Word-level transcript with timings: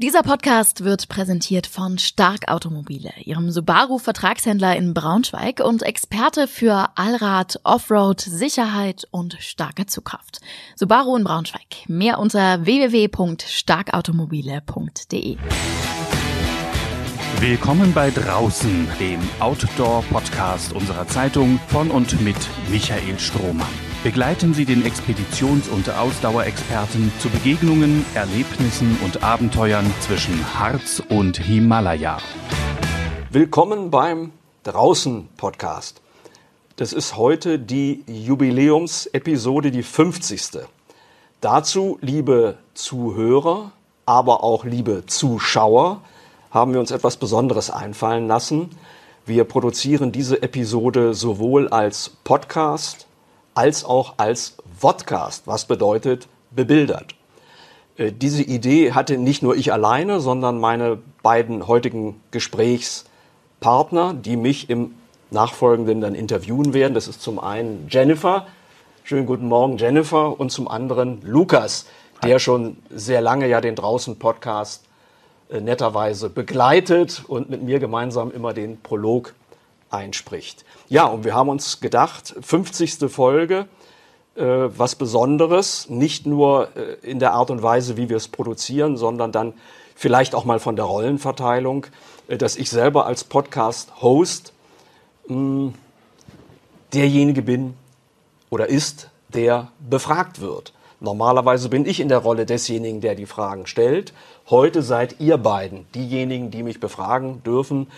Dieser 0.00 0.22
Podcast 0.22 0.84
wird 0.84 1.08
präsentiert 1.08 1.66
von 1.66 1.98
Stark 1.98 2.46
Automobile, 2.46 3.10
ihrem 3.24 3.50
Subaru-Vertragshändler 3.50 4.76
in 4.76 4.94
Braunschweig 4.94 5.58
und 5.58 5.82
Experte 5.82 6.46
für 6.46 6.90
Allrad, 6.94 7.58
Offroad, 7.64 8.20
Sicherheit 8.20 9.08
und 9.10 9.36
starke 9.40 9.86
Zugkraft. 9.86 10.38
Subaru 10.76 11.16
in 11.16 11.24
Braunschweig. 11.24 11.88
Mehr 11.88 12.20
unter 12.20 12.64
www.starkautomobile.de. 12.64 15.36
Willkommen 17.40 17.92
bei 17.92 18.12
Draußen, 18.12 18.86
dem 19.00 19.18
Outdoor-Podcast 19.40 20.74
unserer 20.74 21.08
Zeitung 21.08 21.58
von 21.66 21.90
und 21.90 22.20
mit 22.20 22.36
Michael 22.70 23.18
Strohmann. 23.18 23.66
Begleiten 24.04 24.54
Sie 24.54 24.64
den 24.64 24.84
Expeditions- 24.84 25.68
und 25.68 25.90
Ausdauerexperten 25.90 27.10
zu 27.18 27.28
Begegnungen, 27.30 28.06
Erlebnissen 28.14 28.96
und 29.04 29.24
Abenteuern 29.24 29.92
zwischen 30.02 30.38
Harz 30.56 31.02
und 31.08 31.36
Himalaya. 31.38 32.18
Willkommen 33.32 33.90
beim 33.90 34.30
Draußen-Podcast. 34.62 36.00
Das 36.76 36.92
ist 36.92 37.16
heute 37.16 37.58
die 37.58 38.04
Jubiläumsepisode, 38.06 39.72
die 39.72 39.82
50. 39.82 40.60
Dazu, 41.40 41.98
liebe 42.00 42.58
Zuhörer, 42.74 43.72
aber 44.06 44.44
auch 44.44 44.64
liebe 44.64 45.06
Zuschauer, 45.06 46.02
haben 46.52 46.72
wir 46.72 46.78
uns 46.78 46.92
etwas 46.92 47.16
Besonderes 47.16 47.68
einfallen 47.68 48.28
lassen. 48.28 48.70
Wir 49.26 49.42
produzieren 49.42 50.12
diese 50.12 50.40
Episode 50.40 51.14
sowohl 51.14 51.66
als 51.66 52.10
Podcast, 52.22 53.07
als 53.58 53.84
auch 53.84 54.14
als 54.18 54.56
Vodcast, 54.78 55.48
was 55.48 55.64
bedeutet 55.64 56.28
bebildert. 56.52 57.16
Äh, 57.96 58.12
diese 58.12 58.44
Idee 58.44 58.92
hatte 58.92 59.18
nicht 59.18 59.42
nur 59.42 59.56
ich 59.56 59.72
alleine, 59.72 60.20
sondern 60.20 60.60
meine 60.60 60.98
beiden 61.24 61.66
heutigen 61.66 62.20
Gesprächspartner, 62.30 64.14
die 64.14 64.36
mich 64.36 64.70
im 64.70 64.94
Nachfolgenden 65.32 66.00
dann 66.00 66.14
interviewen 66.14 66.72
werden. 66.72 66.94
Das 66.94 67.08
ist 67.08 67.20
zum 67.20 67.40
einen 67.40 67.88
Jennifer. 67.90 68.46
Schönen 69.02 69.26
guten 69.26 69.48
Morgen, 69.48 69.76
Jennifer. 69.76 70.38
Und 70.38 70.52
zum 70.52 70.68
anderen 70.68 71.20
Lukas, 71.22 71.86
der 72.22 72.38
schon 72.38 72.76
sehr 72.90 73.20
lange 73.20 73.48
ja 73.48 73.60
den 73.60 73.74
Draußen-Podcast 73.74 74.84
äh, 75.50 75.60
netterweise 75.60 76.30
begleitet 76.30 77.24
und 77.26 77.50
mit 77.50 77.64
mir 77.64 77.80
gemeinsam 77.80 78.30
immer 78.30 78.54
den 78.54 78.80
Prolog 78.80 79.34
einspricht. 79.90 80.64
Ja, 80.88 81.06
und 81.06 81.24
wir 81.24 81.34
haben 81.34 81.48
uns 81.48 81.80
gedacht, 81.80 82.34
50. 82.40 83.10
Folge, 83.10 83.66
äh, 84.36 84.42
was 84.44 84.94
Besonderes, 84.94 85.88
nicht 85.88 86.26
nur 86.26 86.68
äh, 86.76 86.94
in 87.02 87.18
der 87.18 87.32
Art 87.32 87.50
und 87.50 87.62
Weise, 87.62 87.96
wie 87.96 88.08
wir 88.08 88.16
es 88.16 88.28
produzieren, 88.28 88.96
sondern 88.96 89.32
dann 89.32 89.54
vielleicht 89.94 90.34
auch 90.34 90.44
mal 90.44 90.60
von 90.60 90.76
der 90.76 90.84
Rollenverteilung, 90.84 91.86
äh, 92.28 92.38
dass 92.38 92.56
ich 92.56 92.70
selber 92.70 93.06
als 93.06 93.24
Podcast-Host 93.24 94.52
hm, 95.26 95.74
derjenige 96.92 97.42
bin 97.42 97.74
oder 98.50 98.68
ist, 98.68 99.10
der 99.28 99.72
befragt 99.80 100.40
wird. 100.40 100.72
Normalerweise 101.00 101.68
bin 101.68 101.86
ich 101.86 102.00
in 102.00 102.08
der 102.08 102.18
Rolle 102.18 102.44
desjenigen, 102.44 103.00
der 103.00 103.14
die 103.14 103.26
Fragen 103.26 103.66
stellt. 103.66 104.12
Heute 104.50 104.82
seid 104.82 105.20
ihr 105.20 105.38
beiden 105.38 105.86
diejenigen, 105.94 106.50
die 106.50 106.62
mich 106.62 106.80
befragen 106.80 107.42
dürfen 107.44 107.88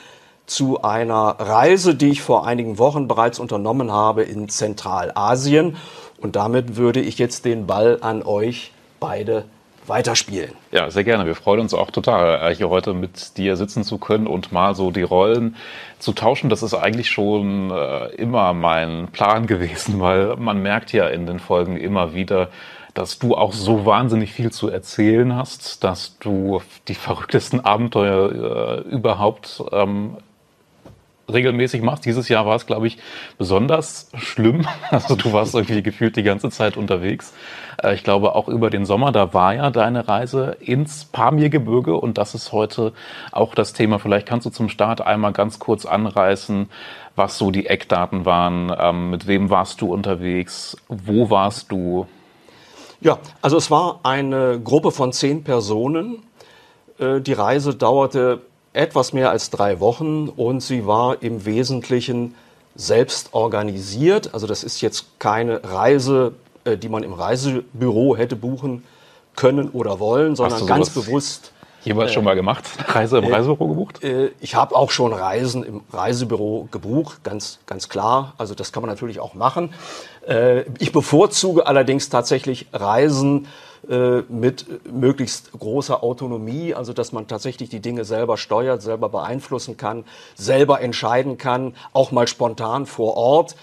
zu 0.50 0.82
einer 0.82 1.36
Reise, 1.38 1.94
die 1.94 2.08
ich 2.08 2.22
vor 2.22 2.46
einigen 2.46 2.78
Wochen 2.78 3.06
bereits 3.06 3.38
unternommen 3.38 3.92
habe 3.92 4.24
in 4.24 4.48
Zentralasien. 4.48 5.76
Und 6.18 6.36
damit 6.36 6.76
würde 6.76 7.00
ich 7.00 7.18
jetzt 7.18 7.44
den 7.44 7.66
Ball 7.66 7.98
an 8.00 8.22
euch 8.22 8.72
beide 8.98 9.44
weiterspielen. 9.86 10.52
Ja, 10.72 10.90
sehr 10.90 11.04
gerne. 11.04 11.24
Wir 11.24 11.34
freuen 11.36 11.60
uns 11.60 11.72
auch 11.72 11.90
total, 11.90 12.54
hier 12.54 12.68
heute 12.68 12.94
mit 12.94 13.38
dir 13.38 13.56
sitzen 13.56 13.84
zu 13.84 13.98
können 13.98 14.26
und 14.26 14.52
mal 14.52 14.74
so 14.74 14.90
die 14.90 15.02
Rollen 15.02 15.56
zu 15.98 16.12
tauschen. 16.12 16.50
Das 16.50 16.62
ist 16.62 16.74
eigentlich 16.74 17.10
schon 17.10 17.70
äh, 17.70 18.08
immer 18.16 18.52
mein 18.52 19.08
Plan 19.12 19.46
gewesen, 19.46 20.00
weil 20.00 20.36
man 20.36 20.60
merkt 20.62 20.92
ja 20.92 21.06
in 21.06 21.26
den 21.26 21.38
Folgen 21.38 21.76
immer 21.76 22.12
wieder, 22.12 22.48
dass 22.92 23.20
du 23.20 23.36
auch 23.36 23.52
so 23.52 23.86
wahnsinnig 23.86 24.32
viel 24.32 24.50
zu 24.50 24.68
erzählen 24.68 25.36
hast, 25.36 25.84
dass 25.84 26.18
du 26.18 26.60
die 26.88 26.94
verrücktesten 26.94 27.64
Abenteuer 27.64 28.82
äh, 28.84 28.88
überhaupt 28.88 29.62
ähm, 29.70 30.16
regelmäßig 31.32 31.82
machst. 31.82 32.04
Dieses 32.04 32.28
Jahr 32.28 32.46
war 32.46 32.56
es, 32.56 32.66
glaube 32.66 32.86
ich, 32.86 32.98
besonders 33.38 34.10
schlimm. 34.16 34.66
Also 34.90 35.14
du 35.14 35.32
warst 35.32 35.54
irgendwie 35.54 35.82
gefühlt 35.82 36.16
die 36.16 36.22
ganze 36.22 36.50
Zeit 36.50 36.76
unterwegs. 36.76 37.32
Äh, 37.82 37.94
ich 37.94 38.04
glaube 38.04 38.34
auch 38.34 38.48
über 38.48 38.70
den 38.70 38.84
Sommer, 38.84 39.12
da 39.12 39.32
war 39.34 39.54
ja 39.54 39.70
deine 39.70 40.08
Reise 40.08 40.56
ins 40.60 41.04
Pamirgebirge 41.04 41.94
und 41.96 42.18
das 42.18 42.34
ist 42.34 42.52
heute 42.52 42.92
auch 43.32 43.54
das 43.54 43.72
Thema. 43.72 43.98
Vielleicht 43.98 44.26
kannst 44.26 44.46
du 44.46 44.50
zum 44.50 44.68
Start 44.68 45.00
einmal 45.00 45.32
ganz 45.32 45.58
kurz 45.58 45.86
anreißen, 45.86 46.68
was 47.16 47.38
so 47.38 47.50
die 47.50 47.66
Eckdaten 47.66 48.24
waren. 48.24 48.72
Ähm, 48.78 49.10
mit 49.10 49.26
wem 49.26 49.50
warst 49.50 49.80
du 49.80 49.92
unterwegs? 49.92 50.76
Wo 50.88 51.30
warst 51.30 51.70
du? 51.70 52.06
Ja, 53.00 53.18
also 53.40 53.56
es 53.56 53.70
war 53.70 54.00
eine 54.02 54.60
Gruppe 54.60 54.90
von 54.90 55.12
zehn 55.12 55.42
Personen. 55.42 56.22
Äh, 56.98 57.20
die 57.20 57.32
Reise 57.32 57.74
dauerte 57.74 58.42
etwas 58.72 59.12
mehr 59.12 59.30
als 59.30 59.50
drei 59.50 59.80
Wochen 59.80 60.28
und 60.28 60.60
sie 60.60 60.86
war 60.86 61.22
im 61.22 61.44
Wesentlichen 61.44 62.34
selbst 62.74 63.30
organisiert. 63.32 64.32
Also 64.32 64.46
das 64.46 64.62
ist 64.62 64.80
jetzt 64.80 65.18
keine 65.18 65.62
Reise, 65.64 66.34
äh, 66.64 66.76
die 66.76 66.88
man 66.88 67.02
im 67.02 67.12
Reisebüro 67.12 68.16
hätte 68.16 68.36
buchen 68.36 68.84
können 69.36 69.70
oder 69.70 69.98
wollen, 69.98 70.36
sondern 70.36 70.66
ganz 70.66 70.90
bewusst. 70.90 71.52
Jeweils 71.82 72.10
äh, 72.10 72.14
schon 72.14 72.24
mal 72.24 72.34
gemacht? 72.34 72.64
Reise 72.86 73.18
im 73.18 73.24
äh, 73.24 73.32
Reisebüro 73.34 73.68
gebucht? 73.68 74.04
Äh, 74.04 74.30
ich 74.40 74.54
habe 74.54 74.76
auch 74.76 74.90
schon 74.90 75.12
Reisen 75.12 75.64
im 75.64 75.80
Reisebüro 75.92 76.68
gebucht, 76.70 77.24
ganz, 77.24 77.58
ganz 77.66 77.88
klar. 77.88 78.34
Also 78.38 78.54
das 78.54 78.72
kann 78.72 78.82
man 78.82 78.90
natürlich 78.90 79.18
auch 79.18 79.34
machen. 79.34 79.72
Äh, 80.26 80.64
ich 80.78 80.92
bevorzuge 80.92 81.66
allerdings 81.66 82.08
tatsächlich 82.08 82.66
Reisen, 82.72 83.46
äh, 83.88 84.22
mit 84.28 84.66
möglichst 84.92 85.52
großer 85.52 86.02
Autonomie, 86.02 86.74
also 86.74 86.92
dass 86.92 87.12
man 87.12 87.26
tatsächlich 87.26 87.70
die 87.70 87.80
Dinge 87.80 88.04
selber 88.04 88.36
steuert, 88.36 88.82
selber 88.82 89.08
beeinflussen 89.08 89.78
kann, 89.78 90.04
selber 90.34 90.82
entscheiden 90.82 91.38
kann, 91.38 91.74
auch 91.94 92.12
mal 92.12 92.28
spontan 92.28 92.84
vor 92.84 93.16
Ort. 93.16 93.56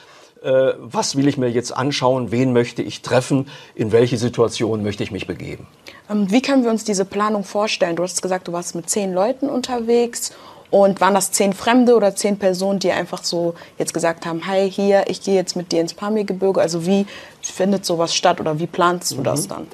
Äh, 0.44 0.73
was 0.79 1.16
will 1.16 1.28
ich 1.28 1.38
mir 1.38 1.50
jetzt 1.50 1.72
anschauen? 1.72 2.31
Wen 2.31 2.51
möchte 2.51 2.81
ich 2.81 3.03
treffen? 3.03 3.47
In 3.75 3.91
welche 3.91 4.17
Situation 4.17 4.81
möchte 4.81 5.03
ich 5.03 5.12
mich 5.12 5.28
begeben? 5.28 5.67
Ähm, 6.09 6.31
wie 6.31 6.41
können 6.41 6.63
wir 6.63 6.72
uns 6.72 6.84
diese 6.84 7.06
Planung 7.06 7.44
vorstellen? 7.44 7.96
Du 7.96 8.03
hast 8.03 8.22
gesagt, 8.22 8.47
du 8.47 8.53
warst 8.53 8.73
mit 8.73 8.90
zehn 8.90 9.13
Leuten 9.13 9.50
unterwegs. 9.50 10.34
Und 10.69 11.00
waren 11.00 11.13
das 11.13 11.31
zehn 11.31 11.53
Fremde 11.53 11.95
oder 11.95 12.16
zehn 12.16 12.38
Personen, 12.38 12.79
die 12.79 12.91
einfach 12.91 13.23
so 13.23 13.55
jetzt 13.78 13.94
gesagt 13.94 14.25
haben, 14.25 14.47
hi, 14.47 14.69
hier, 14.69 15.05
ich 15.07 15.22
gehe 15.22 15.35
jetzt 15.35 15.55
mit 15.55 15.72
dir 15.72 15.79
ins 15.79 15.94
Pamirgebirge? 15.94 16.59
Also 16.59 16.85
wie 16.85 17.05
findet 17.41 17.85
sowas 17.85 18.13
statt 18.13 18.41
oder 18.41 18.59
wie 18.59 18.67
planst 18.67 19.11
du 19.11 19.17
mhm. 19.17 19.23
das 19.23 19.47
dann? 19.47 19.67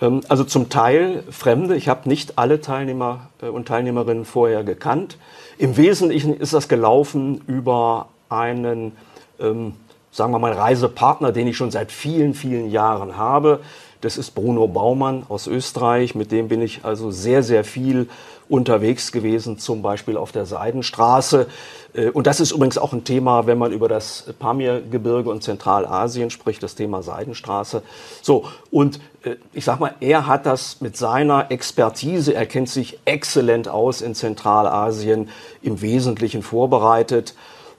Ähm, 0.00 0.22
also 0.28 0.44
zum 0.44 0.68
Teil 0.68 1.22
Fremde. 1.30 1.76
Ich 1.76 1.88
habe 1.88 2.08
nicht 2.08 2.38
alle 2.38 2.60
Teilnehmer 2.60 3.28
äh, 3.42 3.46
und 3.46 3.68
Teilnehmerinnen 3.68 4.24
vorher 4.24 4.64
gekannt. 4.64 5.18
Im 5.56 5.76
Wesentlichen 5.76 6.36
ist 6.36 6.52
das 6.52 6.68
gelaufen 6.68 7.42
über 7.46 8.08
einen, 8.28 8.92
ähm, 9.40 9.74
sagen 10.10 10.32
wir 10.32 10.38
mal, 10.38 10.52
Reisepartner, 10.52 11.32
den 11.32 11.46
ich 11.46 11.56
schon 11.56 11.70
seit 11.70 11.92
vielen, 11.92 12.34
vielen 12.34 12.70
Jahren 12.70 13.16
habe. 13.16 13.60
Das 14.00 14.16
ist 14.16 14.32
Bruno 14.32 14.68
Baumann 14.68 15.24
aus 15.28 15.48
Österreich. 15.48 16.14
Mit 16.14 16.30
dem 16.30 16.48
bin 16.48 16.62
ich 16.62 16.84
also 16.84 17.10
sehr, 17.10 17.42
sehr 17.42 17.64
viel 17.64 18.08
unterwegs 18.48 19.12
gewesen, 19.12 19.58
zum 19.58 19.82
Beispiel 19.82 20.16
auf 20.16 20.32
der 20.32 20.46
Seidenstraße. 20.46 21.46
Äh, 21.94 22.10
und 22.10 22.26
das 22.26 22.40
ist 22.40 22.52
übrigens 22.52 22.78
auch 22.78 22.92
ein 22.92 23.04
Thema, 23.04 23.46
wenn 23.46 23.58
man 23.58 23.72
über 23.72 23.88
das 23.88 24.32
Pamirgebirge 24.38 25.30
und 25.30 25.42
Zentralasien 25.42 26.30
spricht, 26.30 26.62
das 26.62 26.74
Thema 26.74 27.02
Seidenstraße. 27.02 27.82
So, 28.22 28.46
und 28.70 29.00
äh, 29.22 29.36
ich 29.52 29.64
sag 29.64 29.80
mal, 29.80 29.94
er 30.00 30.26
hat 30.26 30.46
das 30.46 30.80
mit 30.80 30.96
seiner 30.96 31.50
Expertise, 31.50 32.34
er 32.34 32.46
kennt 32.46 32.68
sich 32.68 32.98
exzellent 33.04 33.68
aus 33.68 34.00
in 34.00 34.14
Zentralasien, 34.14 35.28
im 35.62 35.80
Wesentlichen 35.80 36.42
vorbereitet 36.42 37.34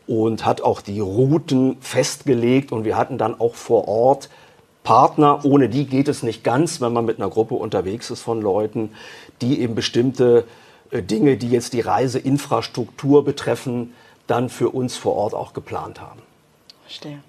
und 0.08 0.46
hat 0.46 0.62
auch 0.62 0.82
die 0.82 1.00
Routen 1.00 1.78
festgelegt 1.82 2.72
und 2.72 2.84
wir 2.84 2.98
hatten 2.98 3.18
dann 3.18 3.40
auch 3.40 3.56
vor 3.56 3.88
Ort 3.88 4.30
Partner, 4.84 5.42
ohne 5.44 5.70
die 5.70 5.86
geht 5.86 6.08
es 6.08 6.24
nicht 6.24 6.44
ganz, 6.44 6.82
wenn 6.82 6.94
man 6.94 7.06
mit 7.06 7.20
einer 7.20 7.30
Gruppe 7.30 7.54
unterwegs 7.54 8.10
ist 8.10 8.22
von 8.22 8.42
Leuten, 8.42 8.90
die 9.42 9.62
eben 9.62 9.76
bestimmte 9.76 10.46
Dinge, 10.92 11.38
die 11.38 11.50
jetzt 11.50 11.74
die 11.74 11.82
Reiseinfrastruktur 11.82 13.24
betreffen, 13.24 13.94
dann 14.28 14.50
für 14.50 14.70
uns 14.70 14.98
vor 14.98 15.16
Ort 15.16 15.34
auch 15.34 15.54
geplant 15.54 16.02
haben. 16.02 16.22
Verstehe. 16.84 17.20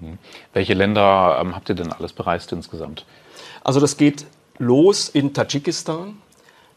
Hm. 0.00 0.18
Welche 0.52 0.74
Länder 0.74 1.38
ähm, 1.40 1.54
habt 1.54 1.68
ihr 1.68 1.74
denn 1.74 1.92
alles 1.92 2.12
bereist 2.12 2.52
insgesamt? 2.52 3.04
Also 3.62 3.80
das 3.80 3.96
geht 3.96 4.26
los 4.58 5.08
in 5.08 5.34
Tadschikistan. 5.34 6.16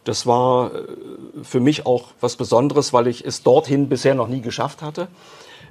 Das 0.03 0.27
war 0.27 0.73
äh, 0.73 0.79
für 1.43 1.59
mich 1.59 1.85
auch 1.85 2.09
was 2.19 2.35
Besonderes, 2.35 2.93
weil 2.93 3.07
ich 3.07 3.25
es 3.25 3.43
dorthin 3.43 3.89
bisher 3.89 4.15
noch 4.15 4.27
nie 4.27 4.41
geschafft 4.41 4.81
hatte. 4.81 5.07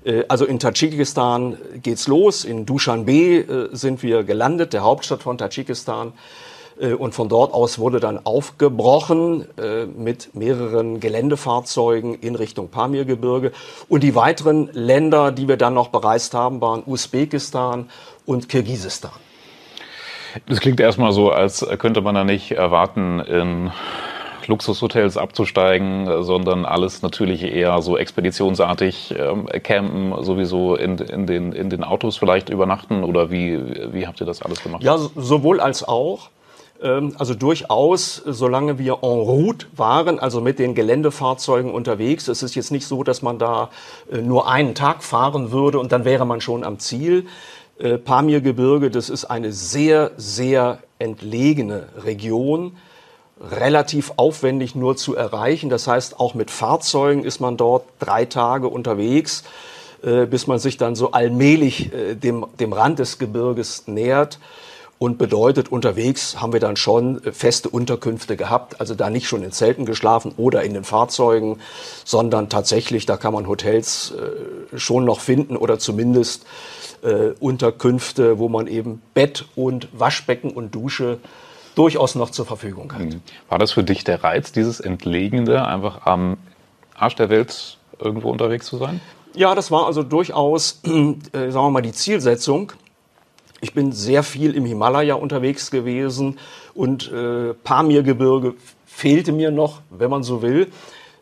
Äh, 0.05 0.25
also 0.29 0.47
in 0.47 0.58
Tadschikistan 0.58 1.58
geht's 1.82 2.06
los. 2.06 2.44
In 2.44 2.67
Dushanbe 2.67 3.70
sind 3.73 4.03
wir 4.03 4.25
gelandet, 4.25 4.73
der 4.73 4.82
Hauptstadt 4.82 5.23
von 5.23 5.38
Tadschikistan. 5.38 6.12
Äh, 6.81 6.95
und 6.95 7.15
von 7.15 7.29
dort 7.29 7.53
aus 7.53 7.79
wurde 7.79 8.01
dann 8.01 8.25
aufgebrochen 8.25 9.47
äh, 9.59 9.87
mit 9.87 10.35
mehreren 10.35 11.01
Geländefahrzeugen 11.01 12.15
in 12.15 12.35
Richtung 12.35 12.69
Pamirgebirge. 12.69 13.53
Und 13.89 14.03
die 14.03 14.15
weiteren 14.15 14.69
Länder, 14.73 15.33
die 15.33 15.49
wir 15.49 15.57
dann 15.57 15.75
noch 15.75 15.89
bereist 15.89 16.35
haben, 16.35 16.61
waren 16.61 16.83
Usbekistan 16.87 17.89
und 18.27 18.49
Kirgisistan. 18.49 19.13
Das 20.49 20.61
klingt 20.61 20.81
erstmal 20.81 21.13
so, 21.13 21.31
als 21.31 21.67
könnte 21.79 22.01
man 22.01 22.15
da 22.15 22.25
nicht 22.25 22.53
erwarten, 22.53 23.21
in 23.21 23.71
Luxushotels 24.49 25.17
abzusteigen, 25.17 26.23
sondern 26.23 26.65
alles 26.65 27.03
natürlich 27.03 27.43
eher 27.43 27.81
so 27.83 27.97
expeditionsartig 27.97 29.15
ähm, 29.17 29.47
campen, 29.63 30.15
sowieso 30.25 30.75
in, 30.75 30.99
in, 30.99 31.27
den, 31.27 31.53
in 31.53 31.71
den 31.71 31.85
Autos 31.85 32.17
vielleicht 32.17 32.49
übernachten 32.49 33.05
oder 33.05 33.31
wie, 33.31 33.93
wie 33.93 34.07
habt 34.07 34.21
ihr 34.21 34.27
das 34.27 34.43
alles 34.43 34.63
gemacht? 34.63 34.83
Ja, 34.83 34.97
sowohl 34.99 35.61
als 35.61 35.87
auch. 35.87 36.31
Ähm, 36.82 37.14
also 37.19 37.34
durchaus, 37.34 38.23
solange 38.26 38.79
wir 38.79 38.99
en 39.02 39.08
route 39.08 39.67
waren, 39.76 40.19
also 40.19 40.40
mit 40.40 40.58
den 40.58 40.75
Geländefahrzeugen 40.75 41.70
unterwegs. 41.73 42.29
Es 42.29 42.43
ist 42.43 42.55
jetzt 42.55 42.73
nicht 42.73 42.87
so, 42.87 43.05
dass 43.05 43.23
man 43.23 43.38
da 43.38 43.70
äh, 44.11 44.19
nur 44.19 44.49
einen 44.49 44.75
Tag 44.75 45.05
fahren 45.05 45.52
würde 45.52 45.79
und 45.79 45.93
dann 45.93 46.05
wäre 46.05 46.26
man 46.26 46.40
schon 46.40 46.64
am 46.64 46.79
Ziel. 46.79 47.26
Äh, 47.79 47.99
Pamirgebirge, 47.99 48.90
das 48.90 49.08
ist 49.11 49.25
eine 49.26 49.52
sehr, 49.52 50.11
sehr 50.17 50.79
entlegene 50.99 51.88
Region 52.05 52.76
relativ 53.40 54.12
aufwendig 54.17 54.75
nur 54.75 54.96
zu 54.96 55.17
erreichen. 55.17 55.69
Das 55.69 55.88
heißt, 55.88 56.20
auch 56.20 56.34
mit 56.34 56.50
Fahrzeugen 56.50 57.25
ist 57.25 57.40
man 57.40 57.56
dort 57.56 57.84
drei 57.99 58.25
Tage 58.25 58.69
unterwegs, 58.69 59.44
äh, 60.02 60.26
bis 60.26 60.46
man 60.46 60.58
sich 60.58 60.76
dann 60.76 60.94
so 60.94 61.12
allmählich 61.12 61.93
äh, 61.93 62.14
dem, 62.14 62.46
dem 62.61 62.73
Rand 62.73 62.99
des 62.99 63.19
Gebirges 63.19 63.88
nähert. 63.88 64.38
Und 65.03 65.19
bedeutet, 65.19 65.73
unterwegs 65.73 66.41
haben 66.41 66.53
wir 66.53 66.61
dann 66.61 66.77
schon 66.77 67.21
feste 67.33 67.69
Unterkünfte 67.69 68.37
gehabt, 68.37 68.79
also 68.81 68.95
da 68.95 69.11
nicht 69.11 69.27
schon 69.27 69.43
in 69.43 69.51
Zelten 69.51 69.85
geschlafen 69.85 70.33
oder 70.37 70.63
in 70.63 70.75
den 70.75 70.85
Fahrzeugen, 70.85 71.59
sondern 72.05 72.49
tatsächlich, 72.49 73.05
da 73.05 73.17
kann 73.17 73.33
man 73.33 73.49
Hotels 73.49 74.13
äh, 74.13 74.79
schon 74.79 75.05
noch 75.05 75.19
finden 75.19 75.57
oder 75.57 75.81
zumindest 75.81 76.47
äh, 77.03 77.31
Unterkünfte, 77.41 78.39
wo 78.39 78.49
man 78.49 78.69
eben 78.69 79.03
Bett 79.13 79.47
und 79.57 79.89
Waschbecken 79.93 80.53
und 80.53 80.73
Dusche 80.73 81.19
durchaus 81.75 82.15
noch 82.15 82.31
zur 82.31 82.47
Verfügung 82.47 82.93
hat. 82.93 83.01
Mhm. 83.01 83.23
War 83.49 83.59
das 83.59 83.73
für 83.73 83.83
dich 83.83 84.05
der 84.05 84.23
Reiz, 84.23 84.53
dieses 84.53 84.79
Entlegende, 84.79 85.67
einfach 85.67 86.07
am 86.07 86.37
Arsch 86.95 87.17
der 87.17 87.29
Welt 87.29 87.77
irgendwo 87.99 88.31
unterwegs 88.31 88.67
zu 88.67 88.77
sein? 88.77 89.01
Ja, 89.35 89.57
das 89.57 89.73
war 89.73 89.87
also 89.87 90.05
durchaus, 90.05 90.81
äh, 90.85 91.51
sagen 91.51 91.55
wir 91.55 91.71
mal, 91.71 91.83
die 91.83 91.91
Zielsetzung. 91.91 92.73
Ich 93.62 93.75
bin 93.75 93.93
sehr 93.93 94.25
viel 94.25 94.56
im 94.56 94.64
Himalaya 94.64 95.14
unterwegs 95.14 95.70
gewesen 95.70 96.41
und 96.75 97.12
äh, 97.12 97.55
Pamirgebirge 97.55 98.55
fehlte 98.87 99.31
mir 99.31 99.53
noch, 99.53 99.82
wenn 99.88 100.11
man 100.11 100.25
so 100.25 100.43
will. 100.43 100.67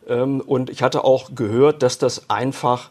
Ähm, 0.07 0.41
und 0.41 0.71
ich 0.71 0.81
hatte 0.81 1.03
auch 1.03 1.35
gehört, 1.35 1.83
dass 1.83 1.99
das 1.99 2.31
einfach 2.31 2.89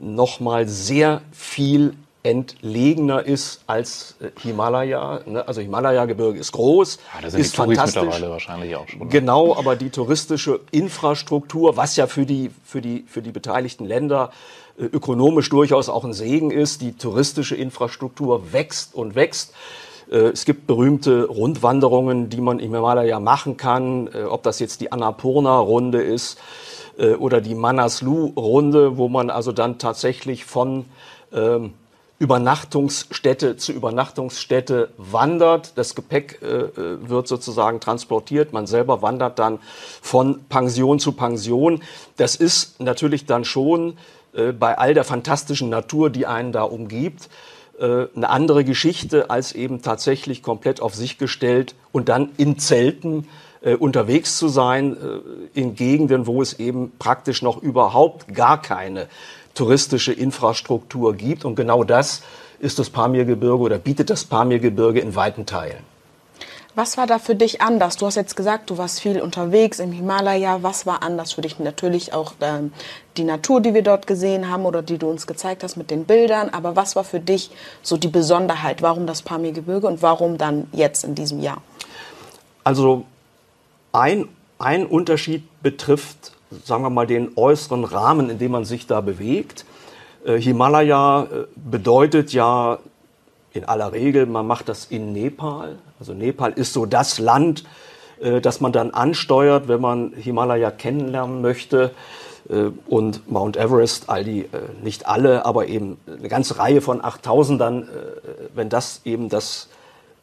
noch 0.00 0.40
mal 0.40 0.66
sehr 0.66 1.20
viel 1.30 1.94
entlegener 2.22 3.22
ist 3.22 3.62
als 3.66 4.16
äh, 4.20 4.30
Himalaya. 4.40 5.20
Ne? 5.26 5.46
Also 5.46 5.60
Himalaya-Gebirge 5.60 6.38
ist 6.38 6.52
groß, 6.52 6.98
ja, 7.14 7.20
da 7.20 7.30
sind 7.30 7.40
ist 7.40 7.52
die 7.52 7.56
fantastisch. 7.58 8.02
mittlerweile 8.02 8.30
wahrscheinlich 8.30 8.76
auch 8.76 8.88
schon. 8.88 9.00
Ne? 9.00 9.06
Genau, 9.08 9.56
aber 9.56 9.76
die 9.76 9.90
touristische 9.90 10.60
Infrastruktur, 10.70 11.76
was 11.76 11.96
ja 11.96 12.06
für 12.06 12.24
die, 12.24 12.50
für 12.64 12.80
die, 12.80 13.04
für 13.06 13.20
die 13.20 13.32
beteiligten 13.32 13.84
Länder 13.84 14.32
ökonomisch 14.84 15.48
durchaus 15.48 15.88
auch 15.88 16.04
ein 16.04 16.12
Segen 16.12 16.50
ist, 16.50 16.80
die 16.80 16.92
touristische 16.92 17.56
Infrastruktur 17.56 18.52
wächst 18.52 18.94
und 18.94 19.14
wächst. 19.14 19.52
Äh, 20.10 20.30
es 20.32 20.44
gibt 20.44 20.66
berühmte 20.66 21.26
Rundwanderungen, 21.26 22.28
die 22.28 22.40
man 22.40 22.58
im 22.58 22.74
Himalaya 22.74 23.20
machen 23.20 23.56
kann, 23.56 24.08
äh, 24.08 24.24
ob 24.24 24.42
das 24.42 24.58
jetzt 24.58 24.80
die 24.80 24.92
Annapurna-Runde 24.92 26.02
ist 26.02 26.38
äh, 26.98 27.14
oder 27.14 27.40
die 27.40 27.54
Manaslu-Runde, 27.54 28.96
wo 28.96 29.08
man 29.08 29.30
also 29.30 29.52
dann 29.52 29.78
tatsächlich 29.78 30.44
von 30.44 30.86
ähm, 31.32 31.74
Übernachtungsstätte 32.20 33.56
zu 33.56 33.72
Übernachtungsstätte 33.72 34.90
wandert. 34.98 35.72
Das 35.76 35.94
Gepäck 35.94 36.40
äh, 36.42 36.46
äh, 36.46 37.08
wird 37.08 37.26
sozusagen 37.26 37.80
transportiert. 37.80 38.52
Man 38.52 38.66
selber 38.66 39.00
wandert 39.00 39.38
dann 39.38 39.58
von 40.02 40.44
Pension 40.50 40.98
zu 40.98 41.12
Pension. 41.12 41.82
Das 42.18 42.36
ist 42.36 42.78
natürlich 42.78 43.24
dann 43.24 43.46
schon 43.46 43.96
äh, 44.34 44.52
bei 44.52 44.78
all 44.78 44.94
der 44.94 45.04
fantastischen 45.04 45.68
Natur, 45.68 46.10
die 46.10 46.26
einen 46.26 46.52
da 46.52 46.62
umgibt, 46.62 47.28
äh, 47.78 48.06
eine 48.14 48.28
andere 48.28 48.64
Geschichte 48.64 49.30
als 49.30 49.52
eben 49.52 49.82
tatsächlich 49.82 50.42
komplett 50.42 50.80
auf 50.80 50.94
sich 50.94 51.18
gestellt 51.18 51.74
und 51.92 52.08
dann 52.08 52.30
in 52.36 52.58
Zelten 52.58 53.26
äh, 53.62 53.74
unterwegs 53.74 54.38
zu 54.38 54.48
sein, 54.48 54.96
äh, 54.96 55.58
in 55.58 55.74
Gegenden, 55.74 56.26
wo 56.26 56.42
es 56.42 56.58
eben 56.58 56.92
praktisch 56.98 57.42
noch 57.42 57.62
überhaupt 57.62 58.34
gar 58.34 58.60
keine 58.60 59.06
touristische 59.54 60.12
Infrastruktur 60.12 61.14
gibt. 61.14 61.44
Und 61.44 61.56
genau 61.56 61.84
das 61.84 62.22
ist 62.58 62.78
das 62.78 62.90
Pamirgebirge 62.90 63.62
oder 63.62 63.78
bietet 63.78 64.10
das 64.10 64.24
Pamirgebirge 64.24 65.00
in 65.00 65.14
weiten 65.14 65.46
Teilen. 65.46 65.89
Was 66.74 66.96
war 66.96 67.06
da 67.06 67.18
für 67.18 67.34
dich 67.34 67.60
anders? 67.60 67.96
Du 67.96 68.06
hast 68.06 68.14
jetzt 68.14 68.36
gesagt, 68.36 68.70
du 68.70 68.78
warst 68.78 69.00
viel 69.00 69.20
unterwegs 69.20 69.80
im 69.80 69.92
Himalaya. 69.92 70.62
Was 70.62 70.86
war 70.86 71.02
anders 71.02 71.32
für 71.32 71.42
dich? 71.42 71.58
Natürlich 71.58 72.12
auch 72.12 72.34
ähm, 72.40 72.72
die 73.16 73.24
Natur, 73.24 73.60
die 73.60 73.74
wir 73.74 73.82
dort 73.82 74.06
gesehen 74.06 74.48
haben 74.48 74.64
oder 74.64 74.82
die 74.82 74.98
du 74.98 75.08
uns 75.08 75.26
gezeigt 75.26 75.64
hast 75.64 75.76
mit 75.76 75.90
den 75.90 76.04
Bildern. 76.04 76.50
Aber 76.50 76.76
was 76.76 76.94
war 76.96 77.04
für 77.04 77.20
dich 77.20 77.50
so 77.82 77.96
die 77.96 78.08
Besonderheit? 78.08 78.82
Warum 78.82 79.06
das 79.06 79.22
Pamirgebirge 79.22 79.86
und 79.86 80.02
warum 80.02 80.38
dann 80.38 80.68
jetzt 80.72 81.04
in 81.04 81.14
diesem 81.14 81.40
Jahr? 81.40 81.62
Also 82.62 83.04
ein, 83.92 84.28
ein 84.58 84.86
Unterschied 84.86 85.42
betrifft 85.62 86.32
sagen 86.64 86.82
wir 86.82 86.90
mal, 86.90 87.06
den 87.06 87.32
äußeren 87.36 87.84
Rahmen, 87.84 88.30
in 88.30 88.38
dem 88.38 88.52
man 88.52 88.64
sich 88.64 88.86
da 88.86 89.00
bewegt. 89.00 89.64
Äh, 90.24 90.40
Himalaya 90.40 91.22
äh, 91.22 91.26
bedeutet 91.56 92.32
ja 92.32 92.78
in 93.52 93.64
aller 93.64 93.92
Regel, 93.92 94.26
man 94.26 94.46
macht 94.46 94.68
das 94.68 94.86
in 94.86 95.12
Nepal. 95.12 95.76
Also 95.98 96.14
Nepal 96.14 96.52
ist 96.52 96.72
so 96.72 96.86
das 96.86 97.18
Land, 97.18 97.64
äh, 98.20 98.40
das 98.40 98.60
man 98.60 98.72
dann 98.72 98.92
ansteuert, 98.92 99.68
wenn 99.68 99.80
man 99.80 100.12
Himalaya 100.12 100.70
kennenlernen 100.70 101.40
möchte. 101.40 101.90
Äh, 102.48 102.70
und 102.88 103.30
Mount 103.30 103.56
Everest, 103.56 104.08
all 104.08 104.24
die, 104.24 104.40
äh, 104.40 104.48
nicht 104.82 105.06
alle, 105.06 105.44
aber 105.44 105.66
eben 105.68 105.98
eine 106.06 106.28
ganze 106.28 106.58
Reihe 106.58 106.80
von 106.80 107.00
8000ern, 107.00 107.82
äh, 107.82 107.86
wenn 108.54 108.68
das 108.68 109.02
eben 109.04 109.28
das 109.28 109.68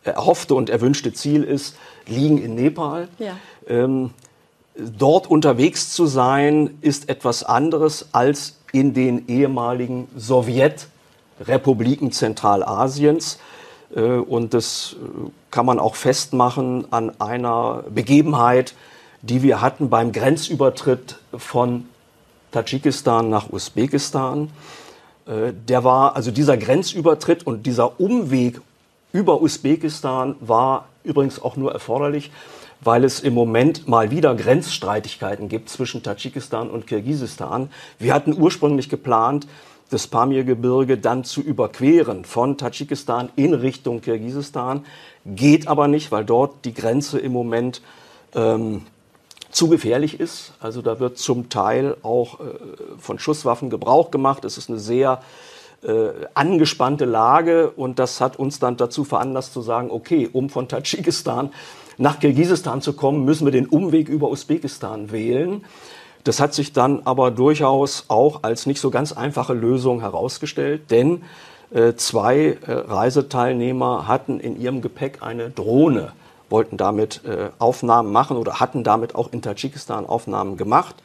erhoffte 0.04 0.56
und 0.56 0.70
erwünschte 0.70 1.14
Ziel 1.14 1.44
ist, 1.44 1.76
liegen 2.06 2.38
in 2.38 2.56
Nepal. 2.56 3.08
Ja. 3.20 3.38
Ähm, 3.68 4.12
dort 4.76 5.30
unterwegs 5.30 5.92
zu 5.92 6.06
sein, 6.06 6.78
ist 6.82 7.10
etwas 7.10 7.44
anderes 7.44 8.10
als 8.14 8.58
in 8.72 8.94
den 8.94 9.28
ehemaligen 9.28 10.08
Sowjetrepubliken 11.40 12.12
Zentralasiens. 12.12 13.40
Äh, 13.96 14.02
und 14.02 14.54
das 14.54 14.96
äh, 14.96 15.30
kann 15.52 15.66
man 15.66 15.80
auch 15.80 15.96
festmachen 15.96 16.92
an 16.92 17.20
einer 17.20 17.84
Begebenheit, 17.90 18.74
die 19.22 19.44
wir 19.44 19.62
hatten 19.62 19.90
beim 19.90 20.12
Grenzübertritt 20.12 21.18
von 21.36 21.86
Tadschikistan 22.52 23.30
nach 23.30 23.52
Usbekistan. 23.52 24.50
Äh, 25.26 25.54
der 25.68 25.84
war, 25.84 26.16
also 26.16 26.32
dieser 26.32 26.58
Grenzübertritt 26.58 27.46
und 27.46 27.66
dieser 27.66 28.00
Umweg 28.00 28.62
über 29.14 29.42
Usbekistan 29.42 30.36
war 30.40 30.88
übrigens 31.04 31.42
auch 31.42 31.56
nur 31.56 31.72
erforderlich, 31.72 32.32
weil 32.82 33.04
es 33.04 33.22
im 33.22 33.34
Moment 33.34 33.88
mal 33.88 34.12
wieder 34.12 34.36
Grenzstreitigkeiten 34.36 35.50
gibt 35.50 35.70
zwischen 35.70 36.04
Tadschikistan 36.04 36.70
und 36.70 36.86
Kirgisistan. 36.86 37.72
Wir 37.98 38.14
hatten 38.14 38.40
ursprünglich 38.40 38.90
geplant, 38.90 39.48
das 39.90 40.08
Pamirgebirge 40.08 40.98
dann 40.98 41.24
zu 41.24 41.42
überqueren 41.42 42.26
von 42.26 42.58
Tadschikistan 42.58 43.30
in 43.36 43.54
Richtung 43.54 44.02
Kirgisistan. 44.02 44.86
Geht 45.26 45.68
aber 45.68 45.88
nicht, 45.88 46.12
weil 46.12 46.26
dort 46.26 46.66
die 46.66 46.74
Grenze 46.74 47.20
im 47.20 47.32
Moment 47.32 47.82
ähm, 48.36 48.82
zu 49.50 49.70
gefährlich 49.70 50.20
ist. 50.20 50.54
Also 50.60 50.82
da 50.82 51.00
wird 51.00 51.18
zum 51.18 51.50
Teil 51.50 51.96
auch 52.04 52.40
äh, 52.40 52.44
von 52.98 53.20
Schusswaffen 53.20 53.70
Gebrauch 53.70 54.12
gemacht. 54.12 54.46
Es 54.46 54.58
ist 54.58 54.70
eine 54.70 54.80
sehr 54.80 55.22
äh, 55.84 56.10
angespannte 56.34 57.06
Lage 57.06 57.72
und 57.72 58.00
das 58.00 58.20
hat 58.20 58.38
uns 58.38 58.60
dann 58.60 58.78
dazu 58.78 59.04
veranlasst 59.04 59.54
zu 59.54 59.62
sagen, 59.62 59.90
okay, 59.92 60.30
um 60.32 60.50
von 60.50 60.68
Tadschikistan 60.68 61.52
nach 61.98 62.20
Kirgisistan 62.20 62.82
zu 62.82 62.94
kommen, 62.94 63.26
müssen 63.26 63.46
wir 63.46 63.52
den 63.52 63.68
Umweg 63.68 64.10
über 64.10 64.30
Usbekistan 64.30 65.12
wählen. 65.12 65.64
Das 66.28 66.42
hat 66.42 66.54
sich 66.54 66.74
dann 66.74 67.04
aber 67.06 67.32
durchaus 67.32 68.06
auch 68.10 68.44
als 68.44 68.66
nicht 68.66 68.82
so 68.82 68.90
ganz 68.90 69.14
einfache 69.14 69.54
Lösung 69.54 70.02
herausgestellt, 70.02 70.92
denn 70.92 71.24
äh, 71.72 71.94
zwei 71.94 72.58
äh, 72.66 72.72
Reiseteilnehmer 72.72 74.08
hatten 74.08 74.42
in 74.42 74.60
ihrem 74.60 74.82
Gepäck 74.82 75.20
eine 75.22 75.50
Drohne, 75.50 76.12
wollten 76.50 76.76
damit 76.76 77.22
äh, 77.24 77.50
Aufnahmen 77.60 78.12
machen 78.12 78.36
oder 78.36 78.60
hatten 78.60 78.84
damit 78.84 79.16
auch 79.16 79.32
in 79.32 79.42
Tadschikistan 79.42 80.06
Aufnahmen 80.06 80.58
gemacht. 80.58 80.96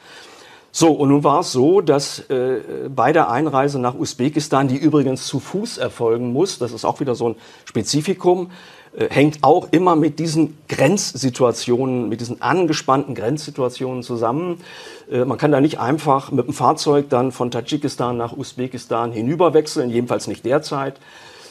So, 0.73 0.91
und 0.91 1.11
nun 1.11 1.23
war 1.23 1.41
es 1.41 1.53
so, 1.53 1.83
dass 1.83 2.19
äh, 2.31 2.89
bei 2.89 3.13
der 3.13 3.31
Einreise 3.31 3.79
nach 3.79 3.95
Usbekistan, 3.95 4.67
die 4.67 4.77
übrigens 4.77 5.27
zu 5.27 5.39
Fuß 5.39 5.79
erfolgen 5.79 6.33
muss, 6.33 6.59
das 6.59 6.73
ist 6.73 6.85
auch 6.85 6.99
wieder 6.99 7.15
so 7.15 7.29
ein 7.29 7.37
Spezifikum, 7.65 8.51
hängt 8.99 9.39
auch 9.43 9.69
immer 9.71 9.97
mit 9.97 10.19
diesen 10.19 10.59
Grenzsituationen, 10.69 12.09
mit 12.09 12.21
diesen 12.21 12.43
angespannten 12.43 13.15
Grenzsituationen 13.15 14.03
zusammen. 14.03 14.59
Äh, 15.11 15.25
man 15.25 15.39
kann 15.39 15.51
da 15.51 15.61
nicht 15.61 15.81
einfach 15.81 16.31
mit 16.31 16.47
dem 16.47 16.53
Fahrzeug 16.53 17.09
dann 17.09 17.33
von 17.33 17.51
Tadschikistan 17.51 18.17
nach 18.17 18.37
Usbekistan 18.37 19.13
hinüberwechseln, 19.13 19.89
jedenfalls 19.89 20.27
nicht 20.27 20.45
derzeit, 20.45 21.01